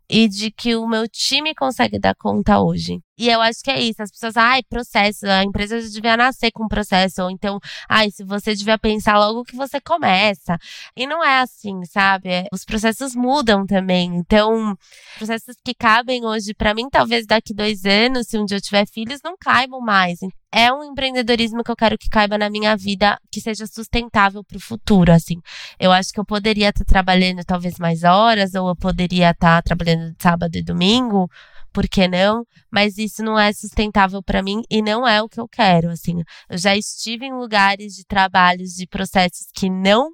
e 0.10 0.28
de 0.28 0.50
que 0.50 0.76
o 0.76 0.88
meu 0.88 1.08
time 1.08 1.54
consegue 1.54 2.00
dar 2.00 2.16
conta 2.16 2.60
hoje. 2.60 3.00
E 3.16 3.30
eu 3.30 3.40
acho 3.40 3.62
que 3.64 3.70
é 3.70 3.80
isso. 3.80 4.02
As 4.02 4.10
pessoas, 4.10 4.36
ai, 4.36 4.64
processo, 4.64 5.28
a 5.28 5.44
empresa 5.44 5.80
devia 5.88 6.18
nascer 6.18 6.52
com 6.52 6.68
processo. 6.68 7.22
Ou 7.22 7.30
então, 7.30 7.60
ai, 7.88 8.10
se 8.10 8.24
você 8.24 8.56
devia 8.56 8.78
pensar 8.80 9.20
logo 9.20 9.44
que 9.44 9.56
você 9.56 9.80
começa. 9.80 10.58
E 10.98 11.06
não 11.06 11.24
é 11.24 11.42
assim, 11.42 11.86
sabe? 11.86 12.30
É, 12.30 12.48
os 12.52 12.66
processos 12.66 13.16
mudam 13.16 13.66
também. 13.66 14.16
Então, 14.16 14.76
processos 15.18 15.56
que 15.64 15.76
cabem 15.76 16.26
hoje, 16.26 16.56
para 16.56 16.74
mim, 16.74 16.90
talvez 16.90 17.28
daqui 17.28 17.54
dois 17.54 17.86
anos, 17.86 18.28
se 18.28 18.38
um 18.38 18.46
dia 18.46 18.58
eu 18.58 18.62
tiver 18.62 18.88
filhos, 18.88 19.22
não 19.24 19.36
caibam 19.40 19.80
mais 19.80 20.20
é 20.54 20.72
um 20.72 20.84
empreendedorismo 20.84 21.64
que 21.64 21.72
eu 21.72 21.76
quero 21.76 21.98
que 21.98 22.10
caiba 22.10 22.38
na 22.38 22.50
minha 22.50 22.76
vida, 22.76 23.18
que 23.32 23.40
seja 23.40 23.66
sustentável 23.66 24.44
para 24.44 24.58
o 24.58 24.62
futuro, 24.62 25.12
assim. 25.12 25.42
Eu 25.80 25.92
acho 25.92 26.12
que 26.12 26.20
eu 26.20 26.26
poderia 26.26 26.70
estar 26.70 26.84
tá 26.84 26.86
trabalhando 26.86 27.44
talvez 27.46 27.78
mais 27.80 28.04
horas, 28.04 28.54
ou 28.54 28.68
eu 28.70 28.76
poderia 28.76 29.32
estar 29.32 29.62
tá 29.62 29.62
trabalhando 29.62 30.14
sábado 30.20 30.56
e 30.56 30.64
domingo, 30.64 31.30
por 31.72 31.88
que 31.88 32.08
não? 32.08 32.46
Mas 32.70 32.98
isso 32.98 33.24
não 33.24 33.40
é 33.40 33.54
sustentável 33.54 34.22
para 34.22 34.44
mim 34.44 34.62
e 34.70 34.82
não 34.82 35.08
é 35.08 35.22
o 35.22 35.30
que 35.30 35.40
eu 35.40 35.48
quero, 35.48 35.90
assim. 35.90 36.22
Eu 36.50 36.58
já 36.58 36.76
estive 36.76 37.26
em 37.26 37.34
lugares 37.34 37.94
de 37.94 38.04
trabalhos, 38.06 38.72
de 38.72 38.86
processos 38.86 39.48
que 39.54 39.70
não 39.70 40.12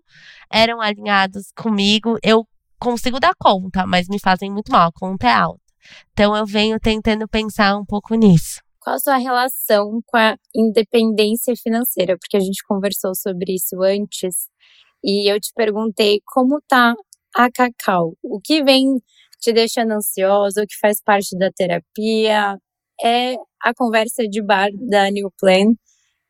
eram 0.52 0.80
alinhados 0.82 1.52
comigo. 1.56 2.18
Eu 2.22 2.48
consigo 2.80 3.20
dar 3.20 3.34
conta, 3.40 3.88
mas 3.88 4.08
me 4.08 4.20
fazem 4.20 4.52
muito 4.52 4.72
mal, 4.72 4.90
a 4.90 4.92
conta 4.92 5.28
é 5.28 5.34
alta. 5.34 5.62
Então 6.12 6.36
eu 6.36 6.46
venho 6.46 6.80
tentando 6.80 7.28
pensar 7.28 7.76
um 7.76 7.86
pouco 7.86 8.14
nisso. 8.14 8.66
Qual 8.88 8.96
a 8.96 9.00
sua 9.00 9.18
relação 9.18 10.02
com 10.06 10.16
a 10.16 10.38
independência 10.56 11.54
financeira? 11.62 12.18
Porque 12.18 12.38
a 12.38 12.40
gente 12.40 12.64
conversou 12.66 13.14
sobre 13.14 13.56
isso 13.56 13.84
antes 13.84 14.48
e 15.04 15.30
eu 15.30 15.42
te 15.42 15.52
perguntei 15.54 16.22
como 16.26 16.62
tá 16.70 16.96
a 17.36 17.52
Cacau. 17.52 18.14
O 18.24 18.40
que 18.40 18.64
vem 18.64 18.86
te 19.42 19.52
deixando 19.52 19.92
ansiosa, 19.92 20.64
o 20.64 20.66
que 20.66 20.80
faz 20.80 21.02
parte 21.04 21.38
da 21.38 21.52
terapia, 21.52 22.58
é 23.04 23.36
a 23.62 23.74
conversa 23.76 24.24
de 24.26 24.42
bar 24.42 24.70
da 24.90 25.12
New 25.12 25.34
Plan. 25.38 25.74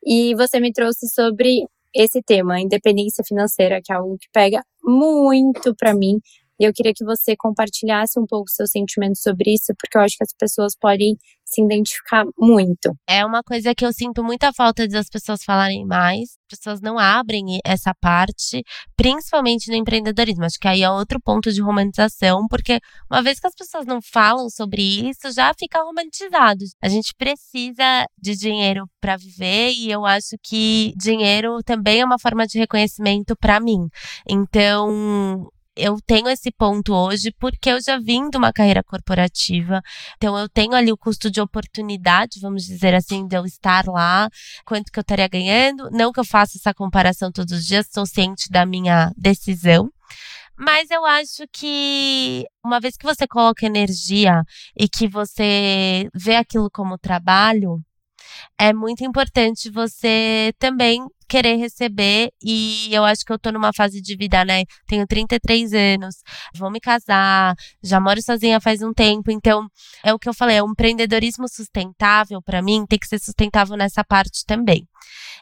E 0.03 0.33
você 0.33 0.59
me 0.59 0.73
trouxe 0.73 1.07
sobre 1.09 1.63
esse 1.93 2.23
tema, 2.23 2.59
independência 2.59 3.23
financeira, 3.23 3.81
que 3.83 3.93
é 3.93 3.97
algo 3.97 4.17
que 4.17 4.29
pega 4.33 4.63
muito 4.83 5.75
para 5.75 5.93
mim. 5.93 6.19
E 6.59 6.65
eu 6.65 6.73
queria 6.73 6.93
que 6.95 7.05
você 7.05 7.35
compartilhasse 7.35 8.19
um 8.19 8.25
pouco 8.25 8.49
seus 8.49 8.71
sentimentos 8.71 9.21
sobre 9.21 9.53
isso, 9.53 9.73
porque 9.79 9.97
eu 9.97 10.01
acho 10.01 10.17
que 10.17 10.23
as 10.23 10.33
pessoas 10.37 10.75
podem 10.79 11.17
se 11.47 11.61
identificar 11.61 12.25
muito. 12.37 12.93
É 13.07 13.25
uma 13.25 13.41
coisa 13.41 13.73
que 13.73 13.85
eu 13.85 13.93
sinto 13.93 14.21
muita 14.21 14.51
falta 14.51 14.85
das 14.87 15.07
pessoas 15.07 15.43
falarem 15.43 15.85
mais. 15.85 16.37
As 16.51 16.59
pessoas 16.59 16.81
não 16.81 16.99
abrem 16.99 17.59
essa 17.65 17.93
parte, 17.95 18.63
principalmente 18.97 19.69
no 19.69 19.75
empreendedorismo. 19.75 20.43
Acho 20.43 20.59
que 20.59 20.67
aí 20.67 20.81
é 20.81 20.89
outro 20.89 21.19
ponto 21.21 21.51
de 21.51 21.61
romantização, 21.61 22.47
porque 22.49 22.79
uma 23.09 23.23
vez 23.23 23.39
que 23.39 23.47
as 23.47 23.55
pessoas 23.55 23.85
não 23.85 24.01
falam 24.01 24.49
sobre 24.49 24.81
isso, 24.81 25.31
já 25.33 25.53
fica 25.57 25.81
romantizado. 25.81 26.65
A 26.81 26.89
gente 26.89 27.13
precisa 27.17 28.05
de 28.21 28.35
dinheiro 28.35 28.85
para 28.99 29.15
viver 29.15 29.71
e 29.71 29.89
eu 29.89 30.05
acho 30.05 30.35
que 30.43 30.93
dinheiro 30.97 31.59
também 31.63 32.01
é 32.01 32.05
uma 32.05 32.19
forma 32.19 32.45
de 32.45 32.59
reconhecimento 32.59 33.35
para 33.37 33.59
mim. 33.59 33.87
Então, 34.29 35.49
eu 35.77 35.97
tenho 36.05 36.27
esse 36.29 36.51
ponto 36.51 36.93
hoje 36.93 37.31
porque 37.39 37.69
eu 37.69 37.81
já 37.81 37.97
vim 37.99 38.29
de 38.29 38.37
uma 38.37 38.51
carreira 38.51 38.83
corporativa. 38.83 39.81
Então 40.17 40.37
eu 40.37 40.49
tenho 40.49 40.73
ali 40.73 40.91
o 40.91 40.97
custo 40.97 41.29
de 41.31 41.39
oportunidade, 41.39 42.39
vamos 42.39 42.63
dizer 42.65 42.93
assim, 42.93 43.27
de 43.27 43.37
eu 43.37 43.45
estar 43.45 43.85
lá, 43.87 44.29
quanto 44.65 44.91
que 44.91 44.99
eu 44.99 45.01
estaria 45.01 45.27
ganhando. 45.27 45.89
Não 45.91 46.11
que 46.11 46.19
eu 46.19 46.25
faça 46.25 46.57
essa 46.57 46.73
comparação 46.73 47.31
todos 47.31 47.53
os 47.53 47.65
dias, 47.65 47.87
sou 47.91 48.05
ciente 48.05 48.49
da 48.49 48.65
minha 48.65 49.11
decisão. 49.15 49.89
Mas 50.59 50.89
eu 50.89 51.05
acho 51.05 51.43
que 51.53 52.43
uma 52.65 52.79
vez 52.79 52.97
que 52.97 53.05
você 53.05 53.27
coloca 53.27 53.65
energia 53.65 54.43
e 54.75 54.89
que 54.89 55.07
você 55.07 56.09
vê 56.15 56.35
aquilo 56.35 56.69
como 56.71 56.97
trabalho, 56.97 57.79
é 58.57 58.73
muito 58.73 59.03
importante 59.03 59.69
você 59.69 60.53
também 60.59 61.05
querer 61.27 61.57
receber 61.57 62.31
e 62.41 62.89
eu 62.93 63.03
acho 63.03 63.25
que 63.25 63.31
eu 63.33 63.37
tô 63.39 63.51
numa 63.51 63.71
fase 63.73 64.01
de 64.01 64.15
vida, 64.15 64.45
né? 64.45 64.63
Tenho 64.87 65.05
33 65.05 65.73
anos, 65.73 66.15
vou 66.55 66.71
me 66.71 66.79
casar, 66.79 67.53
já 67.83 67.99
moro 67.99 68.21
sozinha 68.21 68.61
faz 68.61 68.81
um 68.81 68.93
tempo, 68.93 69.29
então 69.29 69.67
é 70.03 70.13
o 70.13 70.19
que 70.19 70.29
eu 70.29 70.33
falei, 70.33 70.57
é 70.57 70.63
um 70.63 70.71
empreendedorismo 70.71 71.47
sustentável 71.49 72.41
para 72.41 72.61
mim 72.61 72.85
tem 72.87 72.97
que 72.97 73.07
ser 73.07 73.19
sustentável 73.19 73.75
nessa 73.75 74.03
parte 74.03 74.45
também. 74.45 74.87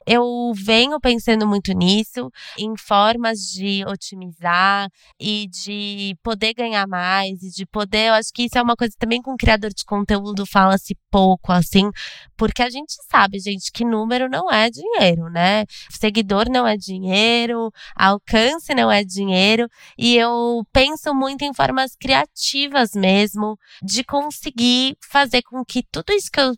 Eu 0.06 0.52
venho 0.56 1.00
pensando 1.00 1.48
muito 1.48 1.72
nisso, 1.74 2.30
em 2.58 2.76
formas 2.78 3.40
de 3.40 3.84
otimizar 3.88 4.90
e 5.20 5.48
de 5.48 6.16
poder 6.22 6.54
ganhar 6.54 6.88
mais 6.88 7.42
e 7.42 7.50
de 7.50 7.66
poder. 7.66 8.10
Eu 8.10 8.14
acho 8.14 8.32
que 8.34 8.44
isso 8.44 8.58
é 8.58 8.62
uma 8.62 8.76
coisa 8.76 8.94
também 8.98 9.22
com 9.22 9.36
criador 9.36 9.72
de 9.74 9.84
conteúdo 9.86 10.46
fala-se 10.46 10.96
pouco, 11.10 11.52
assim, 11.52 11.90
porque 12.38 12.62
a 12.62 12.70
gente 12.70 12.94
sabe, 13.10 13.40
gente, 13.40 13.72
que 13.72 13.84
número 13.84 14.30
não 14.30 14.52
é 14.52 14.70
dinheiro, 14.70 15.30
né? 15.30 15.66
Seguidor 15.90 16.50
não 16.50 16.68
é 16.68 16.78
dinheiro, 16.78 17.72
alcance 17.96 18.74
não 18.76 18.92
é 18.92 19.04
dinheiro. 19.04 19.68
E 19.98 20.16
eu 20.16 20.64
penso 20.72 21.14
muito 21.14 21.44
em 21.44 21.54
formas 21.54 21.96
criativas 21.96 22.92
mesmo 22.94 23.58
de 23.82 24.04
conseguir 24.04 24.98
fazer 25.10 25.42
com 25.44 25.64
que 25.66 25.84
tudo 25.92 26.12
isso 26.14 26.30
que 26.32 26.40
eu 26.40 26.54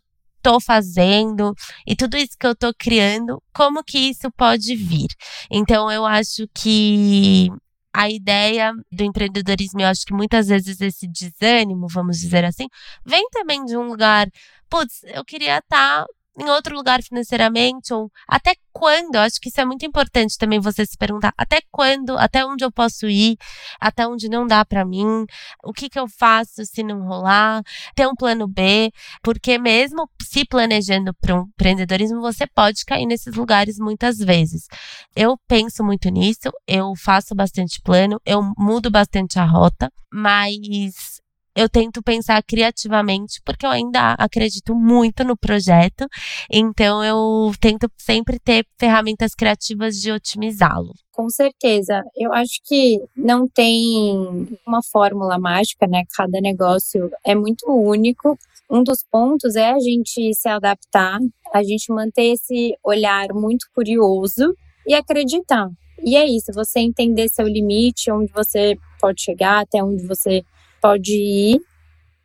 estou 0.48 0.62
fazendo 0.62 1.54
e 1.86 1.96
tudo 1.96 2.16
isso 2.16 2.38
que 2.40 2.48
eu 2.48 2.54
estou 2.54 2.74
criando, 2.78 3.42
como 3.54 3.84
que 3.84 3.98
isso 3.98 4.32
pode 4.32 4.76
vir? 4.76 5.08
Então 5.52 5.92
eu 5.92 6.06
acho 6.06 6.48
que 6.54 7.50
a 7.94 8.10
ideia 8.10 8.72
do 8.92 9.04
empreendedorismo, 9.04 9.82
eu 9.82 9.88
acho 9.88 10.06
que 10.06 10.14
muitas 10.14 10.48
vezes 10.48 10.80
esse 10.80 11.08
desânimo, 11.08 11.88
vamos 11.90 12.20
dizer 12.20 12.46
assim, 12.46 12.68
vem 13.06 13.28
também 13.32 13.66
de 13.66 13.76
um 13.76 13.88
lugar, 13.88 14.28
putz, 14.70 15.04
eu 15.04 15.26
queria 15.26 15.58
estar 15.58 16.04
tá 16.04 16.06
em 16.38 16.50
outro 16.50 16.76
lugar 16.76 17.02
financeiramente 17.02 17.94
ou 17.94 18.12
até 18.28 18.56
quando? 18.72 19.16
Eu 19.16 19.22
acho 19.22 19.40
que 19.42 19.50
isso 19.50 19.60
é 19.60 19.66
muito 19.66 19.86
importante 19.86 20.38
também 20.38 20.60
você 20.60 20.86
se 20.86 20.96
perguntar 20.98 21.34
até 21.38 21.62
quando, 21.72 22.18
até 22.18 22.46
onde 22.46 22.64
eu 22.64 22.72
posso 22.72 23.08
ir, 23.08 23.38
até 23.80 24.08
onde 24.08 24.30
não 24.30 24.46
dá 24.46 24.64
para 24.64 24.86
mim, 24.86 25.26
o 25.64 25.74
que 25.74 25.90
que 25.90 26.00
eu 26.00 26.08
faço 26.08 26.64
se 26.66 26.84
não 26.84 27.08
rolar, 27.08 27.64
ter 27.96 28.08
um 28.08 28.16
plano 28.16 28.48
B, 28.48 28.92
porque 29.24 29.58
mesmo 29.58 30.08
se 30.22 30.46
planejando 30.46 31.14
para 31.16 31.36
um 31.36 31.48
empreendedorismo, 31.48 32.22
você 32.22 32.46
pode 32.46 32.86
cair 32.86 33.06
nesses 33.06 33.34
lugares 33.36 33.78
muitas 33.80 34.18
vezes. 34.18 34.68
Eu 35.16 35.38
penso 35.48 35.84
muito 35.84 36.10
nisso, 36.10 36.52
eu 36.68 36.94
faço 36.96 37.34
bastante 37.34 37.82
plano, 37.82 38.22
eu 38.26 38.42
mudo 38.58 38.92
bastante 38.92 39.40
a 39.40 39.46
rota, 39.46 39.92
mas 40.14 41.20
eu 41.58 41.68
tento 41.68 42.04
pensar 42.04 42.42
criativamente, 42.44 43.42
porque 43.44 43.66
eu 43.66 43.72
ainda 43.72 44.14
acredito 44.14 44.76
muito 44.76 45.24
no 45.24 45.36
projeto. 45.36 46.06
Então, 46.52 47.04
eu 47.04 47.52
tento 47.60 47.90
sempre 47.98 48.40
ter 48.40 48.64
ferramentas 48.80 49.34
criativas 49.34 49.96
de 49.96 50.12
otimizá-lo. 50.12 50.94
Com 51.12 51.28
certeza. 51.30 52.04
Eu 52.16 52.32
acho 52.32 52.62
que 52.64 53.02
não 53.16 53.48
tem 53.48 54.48
uma 54.68 54.84
fórmula 54.84 55.40
mágica, 55.40 55.88
né? 55.88 56.04
Cada 56.16 56.40
negócio 56.40 57.10
é 57.26 57.34
muito 57.34 57.66
único. 57.68 58.38
Um 58.70 58.84
dos 58.84 59.04
pontos 59.10 59.56
é 59.56 59.72
a 59.72 59.80
gente 59.80 60.36
se 60.36 60.48
adaptar, 60.48 61.18
a 61.52 61.64
gente 61.64 61.92
manter 61.92 62.34
esse 62.34 62.78
olhar 62.84 63.30
muito 63.34 63.66
curioso 63.74 64.54
e 64.86 64.94
acreditar. 64.94 65.68
E 66.04 66.16
é 66.16 66.28
isso, 66.28 66.52
você 66.54 66.82
entender 66.82 67.28
seu 67.30 67.48
limite, 67.48 68.12
onde 68.12 68.32
você 68.32 68.78
pode 69.00 69.24
chegar, 69.24 69.62
até 69.62 69.84
onde 69.84 70.06
você 70.06 70.44
pode 70.82 71.14
ir 71.14 71.62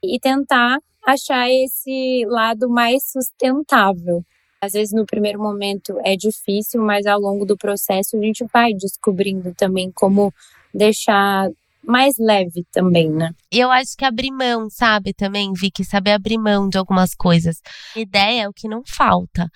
e 0.03 0.19
tentar 0.19 0.79
achar 1.07 1.51
esse 1.51 2.25
lado 2.27 2.69
mais 2.69 3.05
sustentável. 3.11 4.25
Às 4.61 4.73
vezes 4.73 4.93
no 4.95 5.05
primeiro 5.05 5.41
momento 5.41 5.99
é 6.05 6.17
difícil, 6.17 6.81
mas 6.83 7.07
ao 7.07 7.19
longo 7.21 7.45
do 7.45 7.57
processo 7.57 8.17
a 8.17 8.21
gente 8.21 8.45
vai 8.53 8.73
descobrindo 8.73 9.53
também 9.55 9.91
como 9.93 10.33
deixar 10.73 11.49
mais 11.85 12.15
leve 12.17 12.65
também, 12.71 13.11
né? 13.11 13.35
E 13.51 13.59
eu 13.59 13.71
acho 13.71 13.97
que 13.97 14.05
abrir 14.05 14.31
mão, 14.31 14.71
sabe, 14.71 15.13
também, 15.13 15.53
Vicky, 15.53 15.85
saber 15.85 16.13
abrir 16.13 16.39
mão 16.39 16.69
de 16.69 16.79
algumas 16.79 17.13
coisas. 17.13 17.61
Ideia 17.97 18.43
é 18.45 18.49
o 18.49 18.53
que 18.53 18.69
não 18.69 18.83
falta, 18.87 19.51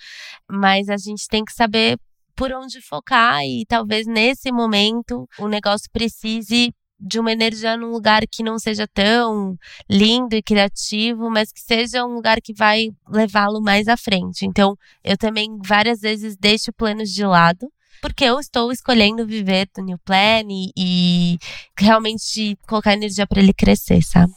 mas 0.49 0.89
a 0.89 0.97
gente 0.97 1.27
tem 1.29 1.45
que 1.45 1.53
saber 1.53 1.97
por 2.35 2.51
onde 2.51 2.81
focar 2.81 3.43
e 3.43 3.65
talvez 3.65 4.05
nesse 4.05 4.51
momento 4.51 5.27
o 5.39 5.47
negócio 5.47 5.89
precise 5.91 6.71
de 6.99 7.19
uma 7.19 7.31
energia 7.31 7.77
num 7.77 7.91
lugar 7.91 8.23
que 8.27 8.43
não 8.43 8.57
seja 8.57 8.87
tão 8.87 9.57
lindo 9.89 10.35
e 10.35 10.41
criativo, 10.41 11.29
mas 11.29 11.51
que 11.51 11.61
seja 11.61 12.05
um 12.05 12.13
lugar 12.13 12.41
que 12.41 12.53
vai 12.53 12.89
levá-lo 13.07 13.61
mais 13.61 13.87
à 13.87 13.95
frente. 13.95 14.45
Então, 14.45 14.75
eu 15.03 15.17
também 15.17 15.57
várias 15.63 16.01
vezes 16.01 16.35
deixo 16.35 16.73
planos 16.73 17.11
de 17.11 17.25
lado, 17.25 17.71
porque 18.01 18.23
eu 18.23 18.39
estou 18.39 18.71
escolhendo 18.71 19.25
viver 19.25 19.67
do 19.75 19.83
New 19.83 19.97
Plan 19.99 20.43
e, 20.49 20.71
e 20.77 21.37
realmente 21.77 22.57
colocar 22.67 22.93
energia 22.93 23.27
para 23.27 23.41
ele 23.41 23.53
crescer, 23.53 24.01
sabe? 24.01 24.33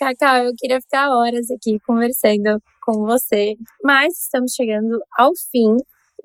Cacau, 0.00 0.36
eu 0.44 0.52
queria 0.56 0.80
ficar 0.80 1.10
horas 1.10 1.50
aqui 1.50 1.78
conversando 1.80 2.58
com 2.80 3.04
você, 3.04 3.54
mas 3.84 4.18
estamos 4.18 4.54
chegando 4.54 4.98
ao 5.18 5.32
fim 5.50 5.76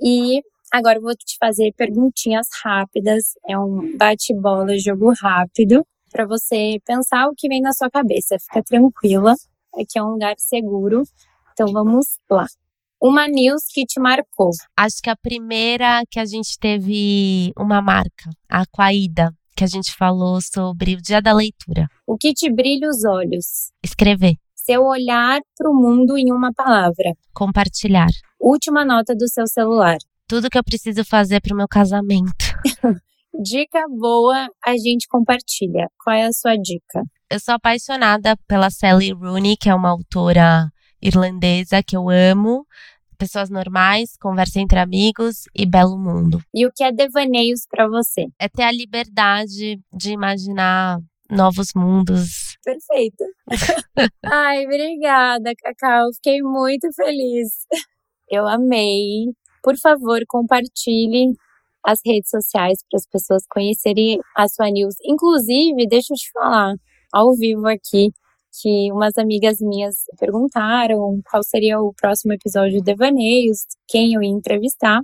e 0.01 0.41
Agora 0.75 0.97
eu 0.97 1.01
vou 1.01 1.15
te 1.15 1.37
fazer 1.39 1.71
perguntinhas 1.77 2.49
rápidas, 2.61 3.35
é 3.47 3.57
um 3.57 3.95
bate-bola, 3.97 4.77
jogo 4.77 5.13
rápido, 5.17 5.87
para 6.11 6.27
você 6.27 6.79
pensar 6.85 7.29
o 7.29 7.33
que 7.33 7.47
vem 7.47 7.61
na 7.61 7.71
sua 7.71 7.89
cabeça. 7.89 8.35
Fica 8.37 8.61
tranquila, 8.61 9.35
aqui 9.73 9.97
é 9.97 10.03
um 10.03 10.09
lugar 10.09 10.35
seguro. 10.37 11.03
Então 11.53 11.71
vamos 11.71 12.19
lá. 12.29 12.45
Uma 13.01 13.25
news 13.25 13.63
que 13.73 13.85
te 13.85 14.01
marcou. 14.01 14.49
Acho 14.75 14.97
que 15.01 15.09
a 15.09 15.15
primeira 15.15 16.03
que 16.11 16.19
a 16.19 16.25
gente 16.25 16.59
teve 16.59 17.53
uma 17.57 17.81
marca, 17.81 18.29
a 18.49 18.63
Aquaída, 18.63 19.33
que 19.55 19.63
a 19.63 19.67
gente 19.67 19.95
falou 19.95 20.41
sobre 20.41 20.95
o 20.95 21.01
dia 21.01 21.21
da 21.21 21.31
leitura. 21.31 21.87
O 22.05 22.17
que 22.17 22.33
te 22.33 22.51
brilha 22.51 22.89
os 22.89 23.05
olhos? 23.05 23.71
Escrever. 23.81 24.35
Seu 24.53 24.83
olhar 24.83 25.39
para 25.57 25.71
o 25.71 25.73
mundo 25.73 26.17
em 26.17 26.33
uma 26.33 26.51
palavra. 26.53 27.13
Compartilhar. 27.33 28.09
Última 28.37 28.83
nota 28.83 29.15
do 29.15 29.29
seu 29.29 29.47
celular 29.47 29.95
tudo 30.27 30.49
que 30.49 30.57
eu 30.57 30.63
preciso 30.63 31.03
fazer 31.03 31.41
para 31.41 31.53
o 31.53 31.57
meu 31.57 31.67
casamento. 31.67 32.45
dica 33.43 33.83
boa, 33.89 34.47
a 34.65 34.77
gente 34.77 35.07
compartilha. 35.07 35.89
Qual 36.03 36.15
é 36.15 36.25
a 36.25 36.31
sua 36.31 36.55
dica? 36.55 37.03
Eu 37.29 37.39
sou 37.39 37.55
apaixonada 37.55 38.37
pela 38.47 38.69
Sally 38.69 39.11
Rooney, 39.11 39.57
que 39.57 39.69
é 39.69 39.75
uma 39.75 39.89
autora 39.89 40.69
irlandesa 41.01 41.83
que 41.83 41.95
eu 41.95 42.09
amo. 42.09 42.65
Pessoas 43.17 43.49
normais, 43.49 44.17
conversa 44.19 44.59
entre 44.59 44.77
amigos 44.77 45.43
e 45.55 45.65
belo 45.65 45.97
mundo. 45.97 46.41
E 46.53 46.65
o 46.65 46.71
que 46.73 46.83
é 46.83 46.91
devaneios 46.91 47.61
para 47.69 47.87
você? 47.87 48.25
É 48.37 48.49
ter 48.49 48.63
a 48.63 48.71
liberdade 48.71 49.79
de 49.93 50.11
imaginar 50.11 50.99
novos 51.29 51.69
mundos. 51.75 52.57
Perfeito. 52.63 53.23
Ai, 54.25 54.65
obrigada, 54.65 55.53
Cacau. 55.55 56.13
Fiquei 56.15 56.41
muito 56.41 56.91
feliz. 56.93 57.65
Eu 58.29 58.47
amei 58.47 59.33
por 59.65 59.75
favor, 59.79 60.21
compartilhe 60.27 61.33
as 61.83 61.99
redes 62.05 62.29
sociais 62.29 62.77
para 62.87 62.97
as 62.97 63.07
pessoas 63.07 63.43
conhecerem 63.49 64.19
a 64.37 64.47
sua 64.47 64.69
news. 64.69 64.93
Inclusive, 65.03 65.87
deixa 65.87 66.13
eu 66.13 66.17
te 66.17 66.31
falar 66.31 66.75
ao 67.11 67.33
vivo 67.33 67.67
aqui 67.67 68.11
que 68.61 68.91
umas 68.91 69.17
amigas 69.17 69.57
minhas 69.59 69.95
perguntaram 70.19 71.19
qual 71.29 71.43
seria 71.43 71.81
o 71.81 71.93
próximo 71.95 72.33
episódio 72.33 72.77
de 72.77 72.83
Devaneios, 72.83 73.65
quem 73.87 74.13
eu 74.13 74.21
ia 74.21 74.29
entrevistar. 74.29 75.01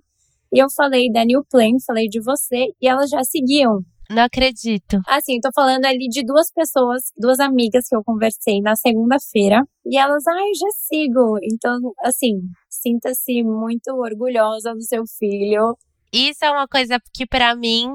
E 0.53 0.59
eu 0.59 0.68
falei 0.70 1.12
da 1.12 1.26
New 1.26 1.43
Plan, 1.49 1.78
falei 1.86 2.07
de 2.07 2.22
você, 2.22 2.68
e 2.80 2.88
elas 2.88 3.09
já 3.09 3.24
seguiam. 3.24 3.80
Não 4.12 4.24
acredito. 4.24 4.99
Assim, 5.07 5.39
tô 5.39 5.49
falando 5.55 5.86
ali 5.86 6.09
de 6.09 6.24
duas 6.26 6.51
pessoas, 6.51 7.14
duas 7.18 7.39
amigas 7.39 7.88
que 7.88 7.95
eu 7.95 8.03
conversei 8.03 8.59
na 8.62 8.76
segunda-feira. 8.76 9.64
E 9.86 9.97
elas, 9.97 10.28
ai, 10.28 10.36
ah, 10.36 10.51
já 10.59 10.70
sigo. 10.72 11.38
Então, 11.41 11.80
assim, 12.03 12.41
sinta-se 12.70 13.41
muito 13.41 13.89
orgulhosa 13.93 14.74
do 14.74 14.82
seu 14.82 15.03
filho. 15.18 15.78
Isso 16.12 16.43
é 16.43 16.51
uma 16.51 16.68
coisa 16.68 16.99
que 17.14 17.26
para 17.26 17.55
mim 17.55 17.88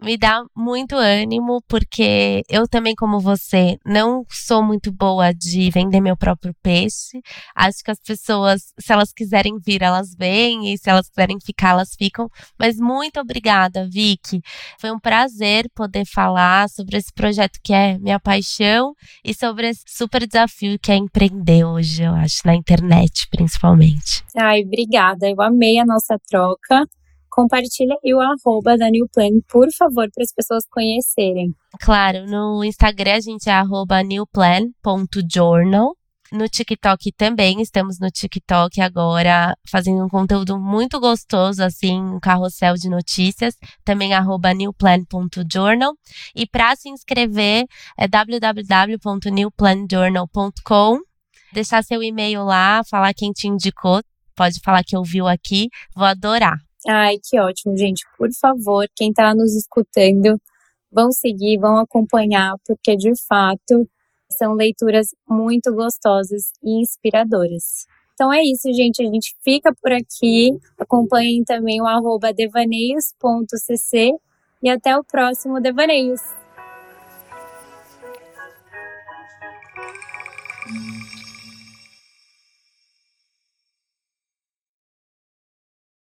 me 0.00 0.16
dá 0.16 0.44
muito 0.54 0.94
ânimo, 0.94 1.62
porque 1.66 2.42
eu 2.48 2.68
também, 2.68 2.94
como 2.94 3.18
você, 3.18 3.78
não 3.84 4.24
sou 4.28 4.62
muito 4.62 4.92
boa 4.92 5.32
de 5.32 5.70
vender 5.70 6.00
meu 6.00 6.16
próprio 6.16 6.54
peixe. 6.62 7.20
Acho 7.54 7.82
que 7.82 7.90
as 7.90 8.00
pessoas, 8.00 8.72
se 8.78 8.92
elas 8.92 9.12
quiserem 9.12 9.58
vir, 9.58 9.82
elas 9.82 10.14
vêm, 10.14 10.72
e 10.72 10.78
se 10.78 10.90
elas 10.90 11.08
quiserem 11.08 11.38
ficar, 11.40 11.70
elas 11.70 11.94
ficam. 11.98 12.28
Mas 12.58 12.76
muito 12.78 13.18
obrigada, 13.20 13.88
Vicky. 13.88 14.40
Foi 14.78 14.90
um 14.90 14.98
prazer 14.98 15.66
poder 15.74 16.04
falar 16.04 16.68
sobre 16.68 16.98
esse 16.98 17.12
projeto 17.12 17.58
que 17.62 17.72
é 17.72 17.98
minha 17.98 18.20
paixão 18.20 18.94
e 19.24 19.34
sobre 19.34 19.68
esse 19.68 19.82
super 19.86 20.26
desafio 20.26 20.78
que 20.78 20.92
é 20.92 20.96
empreender 20.96 21.64
hoje, 21.64 22.02
eu 22.02 22.12
acho, 22.12 22.42
na 22.44 22.54
internet, 22.54 23.26
principalmente. 23.30 24.24
Ai, 24.36 24.62
obrigada. 24.62 25.28
Eu 25.28 25.40
amei 25.40 25.78
a 25.78 25.86
nossa 25.86 26.18
troca 26.28 26.86
compartilha 27.36 27.94
aí 28.02 28.14
o 28.14 28.20
arroba 28.20 28.78
da 28.78 28.88
New 28.88 29.06
Plan, 29.12 29.28
por 29.46 29.68
favor, 29.76 30.08
para 30.10 30.24
as 30.24 30.32
pessoas 30.34 30.64
conhecerem. 30.70 31.54
Claro, 31.80 32.24
no 32.26 32.64
Instagram 32.64 33.16
a 33.16 33.20
gente 33.20 33.50
é 33.50 33.52
arroba 33.52 34.02
newplan.journal. 34.02 35.94
No 36.32 36.48
TikTok 36.48 37.12
também, 37.12 37.60
estamos 37.60 38.00
no 38.00 38.10
TikTok 38.10 38.80
agora 38.80 39.54
fazendo 39.70 40.04
um 40.04 40.08
conteúdo 40.08 40.58
muito 40.58 40.98
gostoso, 40.98 41.62
assim, 41.62 42.00
um 42.00 42.18
carrossel 42.18 42.74
de 42.74 42.88
notícias, 42.88 43.54
também 43.84 44.12
arroba 44.14 44.52
newplan.journal. 44.52 45.94
E 46.34 46.44
para 46.46 46.74
se 46.74 46.88
inscrever 46.88 47.66
é 47.96 48.08
www.newplanjournal.com 48.08 50.98
deixar 51.52 51.84
seu 51.84 52.02
e-mail 52.02 52.42
lá, 52.44 52.82
falar 52.84 53.14
quem 53.14 53.30
te 53.32 53.46
indicou, 53.46 54.02
pode 54.34 54.58
falar 54.60 54.82
que 54.84 54.96
ouviu 54.96 55.26
aqui, 55.26 55.68
vou 55.94 56.04
adorar. 56.04 56.65
Ai, 56.88 57.16
que 57.22 57.38
ótimo, 57.40 57.76
gente. 57.76 58.04
Por 58.16 58.28
favor, 58.32 58.86
quem 58.94 59.10
está 59.10 59.34
nos 59.34 59.54
escutando, 59.56 60.40
vão 60.90 61.10
seguir, 61.10 61.58
vão 61.58 61.78
acompanhar, 61.78 62.54
porque 62.64 62.96
de 62.96 63.12
fato 63.26 63.88
são 64.30 64.54
leituras 64.54 65.08
muito 65.28 65.72
gostosas 65.74 66.52
e 66.62 66.80
inspiradoras. 66.80 67.86
Então 68.14 68.32
é 68.32 68.42
isso, 68.42 68.72
gente. 68.72 69.02
A 69.02 69.06
gente 69.06 69.36
fica 69.42 69.74
por 69.74 69.92
aqui. 69.92 70.50
Acompanhem 70.78 71.44
também 71.44 71.82
o 71.82 71.86
arroba 71.86 72.32
devaneios.cc 72.32 74.14
e 74.62 74.70
até 74.70 74.96
o 74.96 75.04
próximo 75.04 75.60
Devaneios. 75.60 76.20